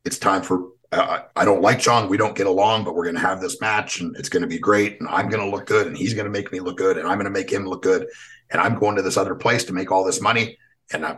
it's 0.05 0.19
time 0.19 0.41
for 0.41 0.69
uh, 0.91 1.21
I 1.35 1.45
don't 1.45 1.61
like 1.61 1.79
John. 1.79 2.09
We 2.09 2.17
don't 2.17 2.35
get 2.35 2.47
along, 2.47 2.83
but 2.83 2.95
we're 2.95 3.03
going 3.03 3.15
to 3.15 3.21
have 3.21 3.41
this 3.41 3.61
match 3.61 4.01
and 4.01 4.15
it's 4.17 4.29
going 4.29 4.41
to 4.41 4.47
be 4.47 4.57
great. 4.57 4.99
And 4.99 5.07
I'm 5.07 5.29
going 5.29 5.43
to 5.43 5.49
look 5.49 5.67
good 5.67 5.85
and 5.85 5.95
he's 5.95 6.13
going 6.13 6.25
to 6.25 6.31
make 6.31 6.51
me 6.51 6.59
look 6.59 6.77
good 6.77 6.97
and 6.97 7.07
I'm 7.07 7.15
going 7.15 7.31
to 7.31 7.39
make 7.39 7.51
him 7.51 7.67
look 7.67 7.83
good. 7.83 8.07
And 8.49 8.59
I'm 8.59 8.79
going 8.79 8.95
to 8.95 9.03
this 9.03 9.17
other 9.17 9.35
place 9.35 9.63
to 9.65 9.73
make 9.73 9.91
all 9.91 10.03
this 10.03 10.19
money. 10.19 10.57
And 10.91 11.05
I, 11.05 11.17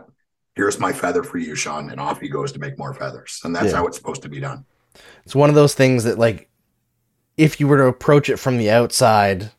here's 0.54 0.78
my 0.78 0.92
feather 0.92 1.22
for 1.22 1.38
you, 1.38 1.54
Shawn. 1.54 1.88
And 1.90 1.98
off 1.98 2.20
he 2.20 2.28
goes 2.28 2.52
to 2.52 2.58
make 2.58 2.76
more 2.78 2.92
feathers. 2.92 3.40
And 3.44 3.56
that's 3.56 3.70
Yeah. 3.70 3.78
how 3.78 3.86
it's 3.86 3.96
supposed 3.96 4.22
to 4.22 4.28
be 4.28 4.40
done. 4.40 4.66
It's 5.24 5.34
one 5.34 5.48
of 5.48 5.54
those 5.54 5.72
things 5.72 6.04
that, 6.04 6.18
like, 6.18 6.50
if 7.38 7.58
you 7.58 7.66
were 7.66 7.78
to 7.78 7.86
approach 7.86 8.28
it 8.28 8.36
from 8.36 8.58
the 8.58 8.70
outside, 8.70 9.52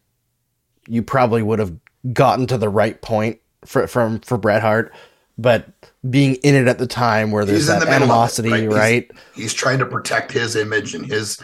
you 0.88 1.04
probably 1.04 1.42
would 1.44 1.60
have 1.60 1.74
gotten 2.12 2.48
to 2.48 2.58
the 2.58 2.70
right 2.70 3.02
point 3.02 3.40
for 3.66 3.88
from 3.88 4.20
for 4.20 4.38
Bret 4.38 4.62
Hart. 4.62 4.92
But 5.38 5.68
being 6.08 6.36
in 6.36 6.54
it 6.54 6.68
at 6.68 6.78
the 6.78 6.86
time, 6.88 7.32
where 7.32 7.44
there's 7.44 7.66
that 7.68 7.80
the 7.80 7.88
of 7.88 7.92
it, 7.92 7.96
animosity, 7.96 8.68
right? 8.68 9.10
He's- 9.12 9.24
He's 9.36 9.54
trying 9.54 9.80
to 9.80 9.86
protect 9.86 10.32
his 10.32 10.56
image 10.56 10.94
and 10.94 11.06
his, 11.06 11.40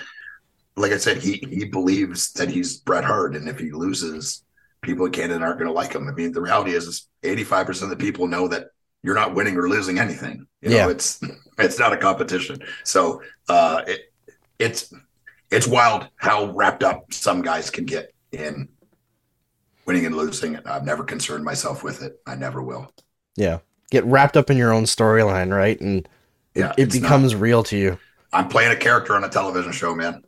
like 0.76 0.92
I 0.92 0.98
said, 0.98 1.18
he, 1.18 1.44
he 1.50 1.66
believes 1.66 2.32
that 2.34 2.50
he's 2.50 2.78
Bret 2.78 3.04
Hart. 3.04 3.36
And 3.36 3.50
if 3.50 3.58
he 3.60 3.72
loses, 3.72 4.44
people 4.82 5.08
in 5.08 5.12
Canada 5.12 5.44
aren't 5.44 5.58
going 5.58 5.70
to 5.70 5.74
like 5.74 5.94
him. 5.94 6.08
I 6.08 6.12
mean, 6.12 6.34
the 6.34 6.42
reality 6.42 6.74
is, 6.74 6.86
is 6.86 7.08
85% 7.24 7.82
of 7.84 7.90
the 7.90 7.96
people 7.96 8.28
know 8.28 8.48
that 8.50 8.68
you're 9.02 9.16
not 9.16 9.34
winning 9.34 9.58
or 9.58 9.68
losing 9.68 9.98
anything. 9.98 10.46
You 10.62 10.70
know, 10.70 10.76
Yeah. 10.76 10.90
it's, 10.90 11.20
it's 11.58 11.80
not 11.80 11.92
a 11.92 11.98
competition. 11.98 12.60
So, 12.84 13.24
uh, 13.48 13.82
it, 13.88 14.14
it's, 14.60 14.94
it's 15.50 15.68
wild 15.68 16.08
how 16.18 16.52
wrapped 16.52 16.84
up 16.84 17.12
some 17.12 17.42
guys 17.42 17.72
can 17.72 17.86
get 17.86 18.14
in 18.32 18.70
winning 19.90 20.06
and 20.06 20.16
losing. 20.16 20.56
I've 20.68 20.86
never 20.86 21.04
concerned 21.04 21.44
myself 21.44 21.84
with 21.84 22.04
it. 22.04 22.22
I 22.28 22.36
never 22.36 22.62
will. 22.62 22.92
Yeah, 23.36 23.60
get 23.90 24.06
wrapped 24.06 24.38
up 24.38 24.52
in 24.52 24.58
your 24.58 24.72
own 24.72 24.84
storyline, 24.84 25.52
right? 25.56 25.82
And 25.82 26.08
Yeah. 26.54 26.74
it 26.78 26.84
it's 26.84 26.96
not- 26.96 27.02
becomes 27.02 27.36
real 27.36 27.64
to 27.64 27.76
you. 27.78 27.98
I'm 28.32 28.48
playing 28.50 28.72
a 28.72 28.76
character 28.76 29.16
on 29.16 29.24
a 29.24 29.30
television 29.30 29.72
show, 29.72 29.96
man. 29.96 30.24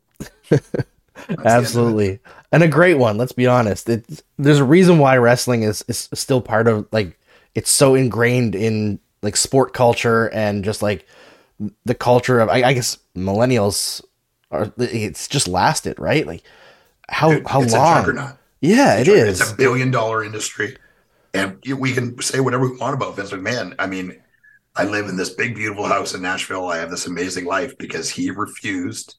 That's 0.49 0.67
the 0.71 0.87
end 1.29 1.37
of 1.37 1.39
it. 1.39 1.45
Absolutely, 1.45 2.19
and 2.51 2.63
a 2.63 2.67
great 2.67 2.95
one. 2.97 3.17
Let's 3.17 3.33
be 3.33 3.45
honest. 3.45 3.87
It's 3.87 4.23
there's 4.39 4.57
a 4.57 4.63
reason 4.63 4.97
why 4.97 5.17
wrestling 5.17 5.61
is 5.61 5.85
is 5.87 6.09
still 6.15 6.41
part 6.41 6.67
of 6.67 6.87
like 6.91 7.19
it's 7.53 7.69
so 7.69 7.93
ingrained 7.93 8.55
in 8.55 8.99
like 9.21 9.37
sport 9.37 9.73
culture 9.75 10.29
and 10.33 10.63
just 10.65 10.81
like 10.81 11.05
the 11.85 11.93
culture 11.93 12.39
of 12.39 12.49
I, 12.49 12.63
I 12.63 12.73
guess 12.73 12.97
millennials 13.15 14.03
are 14.49 14.73
it's 14.79 15.27
just 15.27 15.47
lasted 15.47 15.99
right 15.99 16.25
like 16.25 16.41
how 17.07 17.29
Dude, 17.31 17.47
how 17.47 17.61
it's 17.61 17.73
a 17.73 17.77
long 17.77 18.01
juggernaut. 18.01 18.37
Yeah 18.61 18.97
it 18.97 19.07
is 19.07 19.41
It's 19.41 19.51
a 19.51 19.55
billion 19.55 19.91
dollar 19.91 20.23
industry. 20.23 20.77
And 21.33 21.63
we 21.77 21.93
can 21.93 22.21
say 22.21 22.39
whatever 22.41 22.69
we 22.69 22.77
want 22.77 22.93
about 22.93 23.15
Vince 23.15 23.31
McMahon. 23.31 23.73
I 23.79 23.87
mean, 23.87 24.21
I 24.75 24.83
live 24.85 25.07
in 25.07 25.15
this 25.15 25.29
big, 25.31 25.55
beautiful 25.55 25.85
house 25.85 26.13
in 26.13 26.21
Nashville. 26.21 26.67
I 26.67 26.77
have 26.77 26.89
this 26.89 27.07
amazing 27.07 27.45
life 27.45 27.77
because 27.77 28.09
he 28.09 28.31
refused 28.31 29.15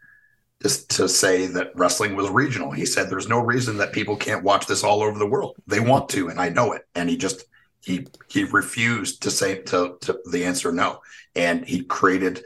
just 0.63 0.91
to 0.91 1.09
say 1.09 1.47
that 1.49 1.73
wrestling 1.75 2.15
was 2.17 2.31
regional. 2.31 2.71
He 2.71 2.87
said 2.87 3.11
there's 3.11 3.29
no 3.29 3.41
reason 3.41 3.79
that 3.79 3.93
people 3.93 4.17
can't 4.17 4.45
watch 4.45 4.67
this 4.67 4.85
all 4.85 5.03
over 5.03 5.19
the 5.19 5.27
world. 5.27 5.57
They 5.67 5.81
want 5.81 6.09
to, 6.11 6.29
and 6.29 6.41
I 6.41 6.51
know 6.51 6.73
it. 6.73 6.83
And 6.95 7.09
he 7.11 7.17
just 7.17 7.45
he 7.81 8.07
he 8.29 8.45
refused 8.45 9.23
to 9.23 9.31
say 9.31 9.61
to, 9.63 9.97
to 10.03 10.21
the 10.31 10.45
answer 10.45 10.73
no. 10.73 11.01
And 11.35 11.65
he 11.67 11.83
created 11.85 12.45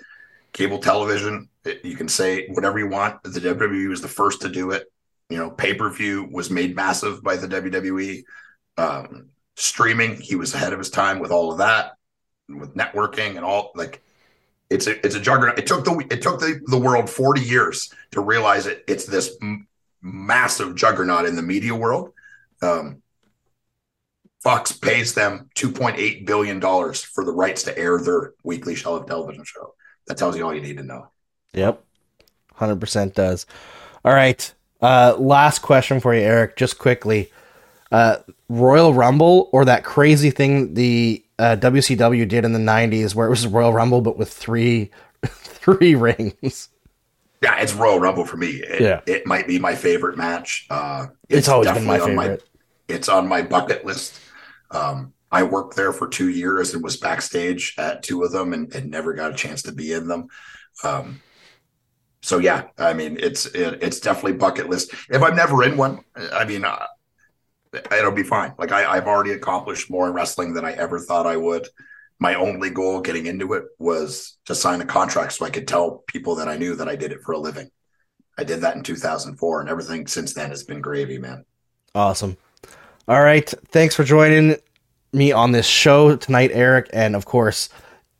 cable 0.53 0.79
television. 0.79 1.49
You 1.83 1.97
can 1.97 2.09
say 2.09 2.49
whatever 2.49 2.79
you 2.79 2.89
want. 2.89 3.23
The 3.25 3.41
WWE 3.41 3.89
was 3.89 4.01
the 4.01 4.09
first 4.09 4.43
to 4.43 4.49
do 4.49 4.71
it. 4.71 4.91
You 5.31 5.39
know, 5.39 5.51
pay 5.51 5.75
per 5.75 5.91
view 5.91 6.29
was 6.31 6.51
made 6.51 6.77
massive 6.77 7.23
by 7.23 7.37
the 7.37 7.49
WWE. 7.49 8.23
Um, 8.79 9.31
streaming, 9.57 10.21
he 10.21 10.37
was 10.37 10.55
ahead 10.55 10.73
of 10.73 10.79
his 10.79 10.91
time 10.91 11.19
with 11.19 11.31
all 11.31 11.51
of 11.51 11.59
that, 11.59 11.93
with 12.49 12.75
networking 12.75 13.37
and 13.37 13.45
all. 13.45 13.73
Like, 13.75 14.03
it's 14.71 14.87
a 14.87 15.05
it's 15.05 15.15
a 15.15 15.21
juggernaut. 15.21 15.59
It 15.59 15.67
took 15.67 15.85
the 15.85 16.07
it 16.11 16.23
took 16.23 16.41
the, 16.41 16.61
the 16.67 16.79
world 16.79 17.11
forty 17.11 17.43
years 17.43 17.93
to 18.13 18.21
realize 18.21 18.67
it. 18.67 18.85
It's 18.87 19.05
this 19.05 19.37
m- 19.43 19.67
massive 20.03 20.75
juggernaut 20.75 21.27
in 21.27 21.37
the 21.37 21.43
media 21.43 21.75
world. 21.75 22.13
Um, 22.63 23.03
Fox 24.43 24.71
pays 24.71 25.13
them 25.13 25.51
two 25.55 25.73
point 25.73 25.97
eight 25.99 26.25
billion 26.25 26.61
dollars 26.61 27.03
for 27.03 27.25
the 27.25 27.33
rights 27.33 27.65
to 27.65 27.77
air 27.77 27.99
their 27.99 28.35
weekly 28.45 28.77
show 28.77 28.95
of 28.95 29.07
television 29.07 29.45
show. 29.45 29.75
That 30.07 30.19
tells 30.19 30.37
you 30.37 30.45
all 30.45 30.55
you 30.55 30.61
need 30.61 30.77
to 30.77 30.85
know. 30.85 31.09
Yep. 31.53 31.83
100% 32.59 33.15
does. 33.15 33.45
All 34.05 34.15
right. 34.15 34.55
Uh, 34.83 35.15
last 35.19 35.61
question 35.61 36.01
for 36.01 36.15
you, 36.15 36.21
Eric, 36.21 36.57
just 36.57 36.79
quickly. 36.79 37.31
Uh, 37.93 38.17
Royal 38.49 38.93
Rumble 38.93 39.49
or 39.53 39.65
that 39.65 39.85
crazy 39.85 40.31
thing 40.31 40.75
the 40.75 41.25
uh, 41.39 41.57
WCW 41.59 42.29
did 42.29 42.45
in 42.45 42.53
the 42.53 42.59
90s 42.59 43.15
where 43.15 43.27
it 43.27 43.31
was 43.31 43.47
Royal 43.47 43.73
Rumble 43.73 44.01
but 44.01 44.17
with 44.19 44.31
three 44.33 44.91
three 45.27 45.95
rings. 45.95 46.69
Yeah, 47.43 47.61
it's 47.61 47.75
Royal 47.75 48.01
Rumble 48.01 48.25
for 48.25 48.37
me. 48.37 48.49
It, 48.49 48.81
Yeah. 48.81 49.01
it 49.07 49.27
might 49.27 49.47
be 49.47 49.59
my 49.59 49.75
favorite 49.75 50.17
match. 50.17 50.67
Uh, 50.71 51.07
It's, 51.29 51.49
always 51.49 51.71
been 51.71 51.85
my 51.85 51.99
definitely 51.99 52.25
on 52.25 52.29
favorite. 52.39 52.49
it's 52.89 53.09
on 53.09 53.29
my 53.29 53.43
bucket 53.43 53.85
list. 53.85 54.19
Um, 54.71 55.13
I 55.31 55.43
worked 55.43 55.77
there 55.77 55.93
for 55.93 56.09
two 56.09 56.31
years 56.31 56.75
and 56.75 56.83
was 56.83 56.97
backstage 56.97 57.75
at 57.79 58.03
two 58.03 58.23
of 58.25 58.33
them 58.33 58.53
and, 58.53 58.75
and 58.75 58.91
never 58.91 59.13
got 59.13 59.33
a 59.33 59.35
chance 59.35 59.63
to 59.63 59.73
be 59.73 59.93
in 59.93 60.09
them. 60.09 60.29
Um, 60.83 61.21
so 62.27 62.39
yeah, 62.39 62.65
I 62.77 62.93
mean, 62.93 63.19
it's 63.21 63.47
it, 63.47 63.79
it's 63.81 64.01
definitely 64.01 64.33
bucket 64.33 64.69
list. 64.69 64.93
If 65.09 65.23
I'm 65.23 65.37
never 65.37 65.63
in 65.63 65.77
one, 65.77 66.01
I 66.33 66.45
mean, 66.45 66.65
uh, 66.65 66.85
it'll 67.73 68.11
be 68.11 68.25
fine. 68.25 68.53
Like 68.59 68.73
I, 68.73 68.85
I've 68.85 69.07
already 69.07 69.31
accomplished 69.31 69.89
more 69.89 70.09
in 70.09 70.13
wrestling 70.13 70.53
than 70.53 70.65
I 70.65 70.73
ever 70.73 70.99
thought 70.99 71.29
I 71.29 71.37
would. 71.37 71.69
My 72.19 72.35
only 72.35 72.71
goal 72.71 73.01
getting 73.01 73.27
into 73.27 73.53
it 73.53 73.67
was 73.79 74.39
to 74.47 74.57
sign 74.57 74.81
a 74.81 74.85
contract 74.85 75.35
so 75.35 75.47
I 75.47 75.51
could 75.51 75.69
tell 75.69 76.03
people 76.09 76.35
that 76.35 76.49
I 76.49 76.57
knew 76.57 76.75
that 76.75 76.89
I 76.89 76.97
did 76.97 77.13
it 77.13 77.21
for 77.23 77.31
a 77.31 77.39
living. 77.39 77.71
I 78.37 78.43
did 78.43 78.61
that 78.63 78.75
in 78.75 78.83
2004, 78.83 79.61
and 79.61 79.71
everything 79.71 80.09
since 80.09 80.35
then 80.35 80.51
has 80.51 80.65
been 80.65 80.81
gravy, 80.81 81.19
man. 81.19 81.45
Awesome. 81.95 82.37
All 83.07 83.23
right. 83.23 83.49
Thanks 83.69 83.95
for 83.95 84.03
joining 84.03 84.57
me 85.13 85.31
on 85.31 85.53
this 85.53 85.67
show 85.67 86.17
tonight, 86.17 86.51
Eric. 86.53 86.91
And 86.93 87.15
of 87.15 87.25
course, 87.25 87.69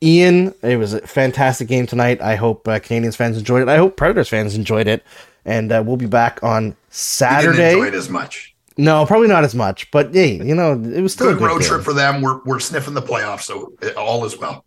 Ian. 0.01 0.53
It 0.61 0.77
was 0.77 0.93
a 0.93 1.01
fantastic 1.07 1.67
game 1.67 1.87
tonight. 1.87 2.21
I 2.21 2.35
hope 2.35 2.67
uh, 2.67 2.79
Canadiens 2.79 3.15
fans 3.15 3.37
enjoyed 3.37 3.63
it. 3.63 3.69
I 3.69 3.77
hope 3.77 3.97
Predators 3.97 4.29
fans 4.29 4.55
enjoyed 4.55 4.87
it. 4.87 5.03
And 5.45 5.71
uh, 5.71 5.83
we'll 5.85 5.97
be 5.97 6.07
back 6.07 6.43
on 6.43 6.75
Saturday. 6.89 7.73
enjoy 7.73 7.87
it 7.87 7.93
as 7.93 8.09
much. 8.09 8.53
No, 8.77 9.05
probably 9.05 9.27
not 9.27 9.43
as 9.43 9.55
much. 9.55 9.89
But 9.91 10.13
hey, 10.13 10.33
you 10.43 10.53
know, 10.53 10.73
it 10.73 11.01
was 11.01 11.13
still 11.13 11.27
Good, 11.27 11.37
a 11.37 11.39
good 11.39 11.45
road 11.47 11.59
game. 11.61 11.67
trip 11.69 11.83
for 11.83 11.93
them. 11.93 12.21
We're 12.21 12.39
we're 12.43 12.59
sniffing 12.59 12.93
the 12.93 13.01
playoffs, 13.01 13.43
so 13.43 13.73
it- 13.81 13.95
all 13.95 14.23
is 14.25 14.37
well. 14.37 14.63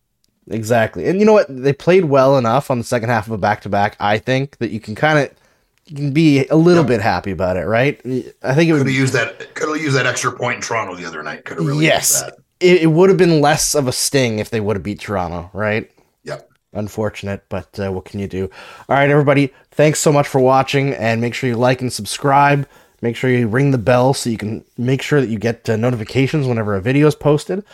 Exactly. 0.50 1.06
And 1.06 1.20
you 1.20 1.26
know 1.26 1.32
what? 1.34 1.46
They 1.48 1.72
played 1.72 2.06
well 2.06 2.36
enough 2.36 2.70
on 2.72 2.78
the 2.78 2.84
second 2.84 3.10
half 3.10 3.26
of 3.28 3.32
a 3.32 3.38
back 3.38 3.60
to 3.60 3.68
back, 3.68 3.96
I 4.00 4.18
think, 4.18 4.56
that 4.58 4.70
you 4.70 4.80
can 4.80 4.94
kind 4.96 5.18
of 5.18 5.30
you 5.86 5.96
can 5.96 6.12
be 6.12 6.46
a 6.48 6.56
little 6.56 6.82
Yeah. 6.82 6.88
bit 6.88 7.00
happy 7.02 7.30
about 7.30 7.56
it, 7.56 7.66
right? 7.66 8.00
I 8.04 8.54
think 8.54 8.68
it 8.68 8.72
Could 8.72 8.78
would 8.78 8.86
have 8.86 8.88
used 8.96 9.12
that. 9.12 9.54
Could 9.54 9.68
have 9.68 9.80
used 9.84 9.96
that 9.96 10.06
extra 10.06 10.32
point 10.32 10.56
in 10.56 10.62
Toronto 10.62 10.96
the 10.96 11.04
other 11.04 11.22
night. 11.22 11.44
Could 11.44 11.58
have 11.58 11.66
really 11.66 11.84
yes. 11.84 12.22
It, 12.60 12.82
it 12.82 12.86
would 12.86 13.08
have 13.08 13.18
been 13.18 13.40
less 13.40 13.74
of 13.74 13.88
a 13.88 13.92
sting 13.92 14.38
if 14.38 14.50
they 14.50 14.60
would 14.60 14.76
have 14.76 14.82
beat 14.82 15.00
Toronto, 15.00 15.50
right? 15.52 15.90
Yep. 16.24 16.50
Unfortunate, 16.72 17.44
but 17.48 17.80
uh, 17.80 17.90
what 17.90 18.04
can 18.04 18.20
you 18.20 18.28
do? 18.28 18.50
All 18.88 18.96
right, 18.96 19.10
everybody. 19.10 19.52
Thanks 19.70 19.98
so 19.98 20.12
much 20.12 20.28
for 20.28 20.40
watching, 20.40 20.92
and 20.94 21.20
make 21.20 21.34
sure 21.34 21.48
you 21.48 21.56
like 21.56 21.80
and 21.80 21.92
subscribe. 21.92 22.68
Make 23.02 23.16
sure 23.16 23.30
you 23.30 23.48
ring 23.48 23.70
the 23.70 23.78
bell 23.78 24.12
so 24.12 24.28
you 24.28 24.36
can 24.36 24.64
make 24.76 25.00
sure 25.00 25.20
that 25.20 25.30
you 25.30 25.38
get 25.38 25.68
uh, 25.68 25.76
notifications 25.76 26.46
whenever 26.46 26.74
a 26.74 26.82
video 26.82 27.06
is 27.06 27.14
posted. 27.14 27.64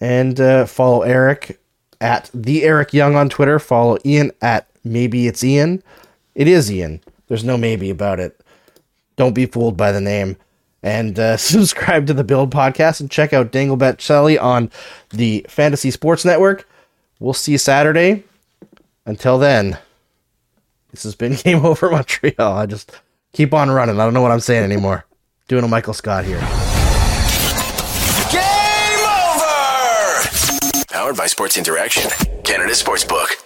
And 0.00 0.40
uh, 0.40 0.66
follow 0.66 1.02
Eric 1.02 1.58
at 2.00 2.30
the 2.32 2.62
Eric 2.64 2.92
Young 2.92 3.16
on 3.16 3.28
Twitter. 3.28 3.58
Follow 3.58 3.98
Ian 4.04 4.30
at 4.40 4.68
maybe 4.84 5.26
it's 5.26 5.42
Ian. 5.42 5.82
It 6.34 6.46
is 6.46 6.70
Ian. 6.70 7.00
There's 7.28 7.44
no 7.44 7.56
maybe 7.56 7.90
about 7.90 8.20
it. 8.20 8.40
Don't 9.16 9.34
be 9.34 9.46
fooled 9.46 9.76
by 9.76 9.90
the 9.90 10.00
name. 10.00 10.36
And 10.86 11.18
uh, 11.18 11.36
subscribe 11.36 12.06
to 12.06 12.14
the 12.14 12.22
Build 12.22 12.52
podcast 12.52 13.00
and 13.00 13.10
check 13.10 13.32
out 13.32 13.50
Dangle 13.50 13.76
Bet 13.76 14.00
Shelly 14.00 14.38
on 14.38 14.70
the 15.10 15.44
Fantasy 15.48 15.90
Sports 15.90 16.24
Network. 16.24 16.68
We'll 17.18 17.34
see 17.34 17.52
you 17.52 17.58
Saturday. 17.58 18.22
Until 19.04 19.36
then, 19.38 19.78
this 20.92 21.02
has 21.02 21.16
been 21.16 21.34
Game 21.44 21.66
Over 21.66 21.90
Montreal. 21.90 22.52
I 22.56 22.66
just 22.66 22.92
keep 23.32 23.52
on 23.52 23.68
running. 23.68 23.98
I 24.00 24.04
don't 24.04 24.14
know 24.14 24.22
what 24.22 24.30
I'm 24.30 24.38
saying 24.40 24.62
anymore. 24.62 25.04
Doing 25.48 25.64
a 25.64 25.68
Michael 25.68 25.92
Scott 25.92 26.24
here. 26.24 26.38
Game 28.30 29.06
over! 29.08 30.84
Powered 30.88 31.16
by 31.16 31.26
Sports 31.26 31.56
Interaction, 31.56 32.10
Canada 32.44 32.72
Sportsbook. 32.74 33.45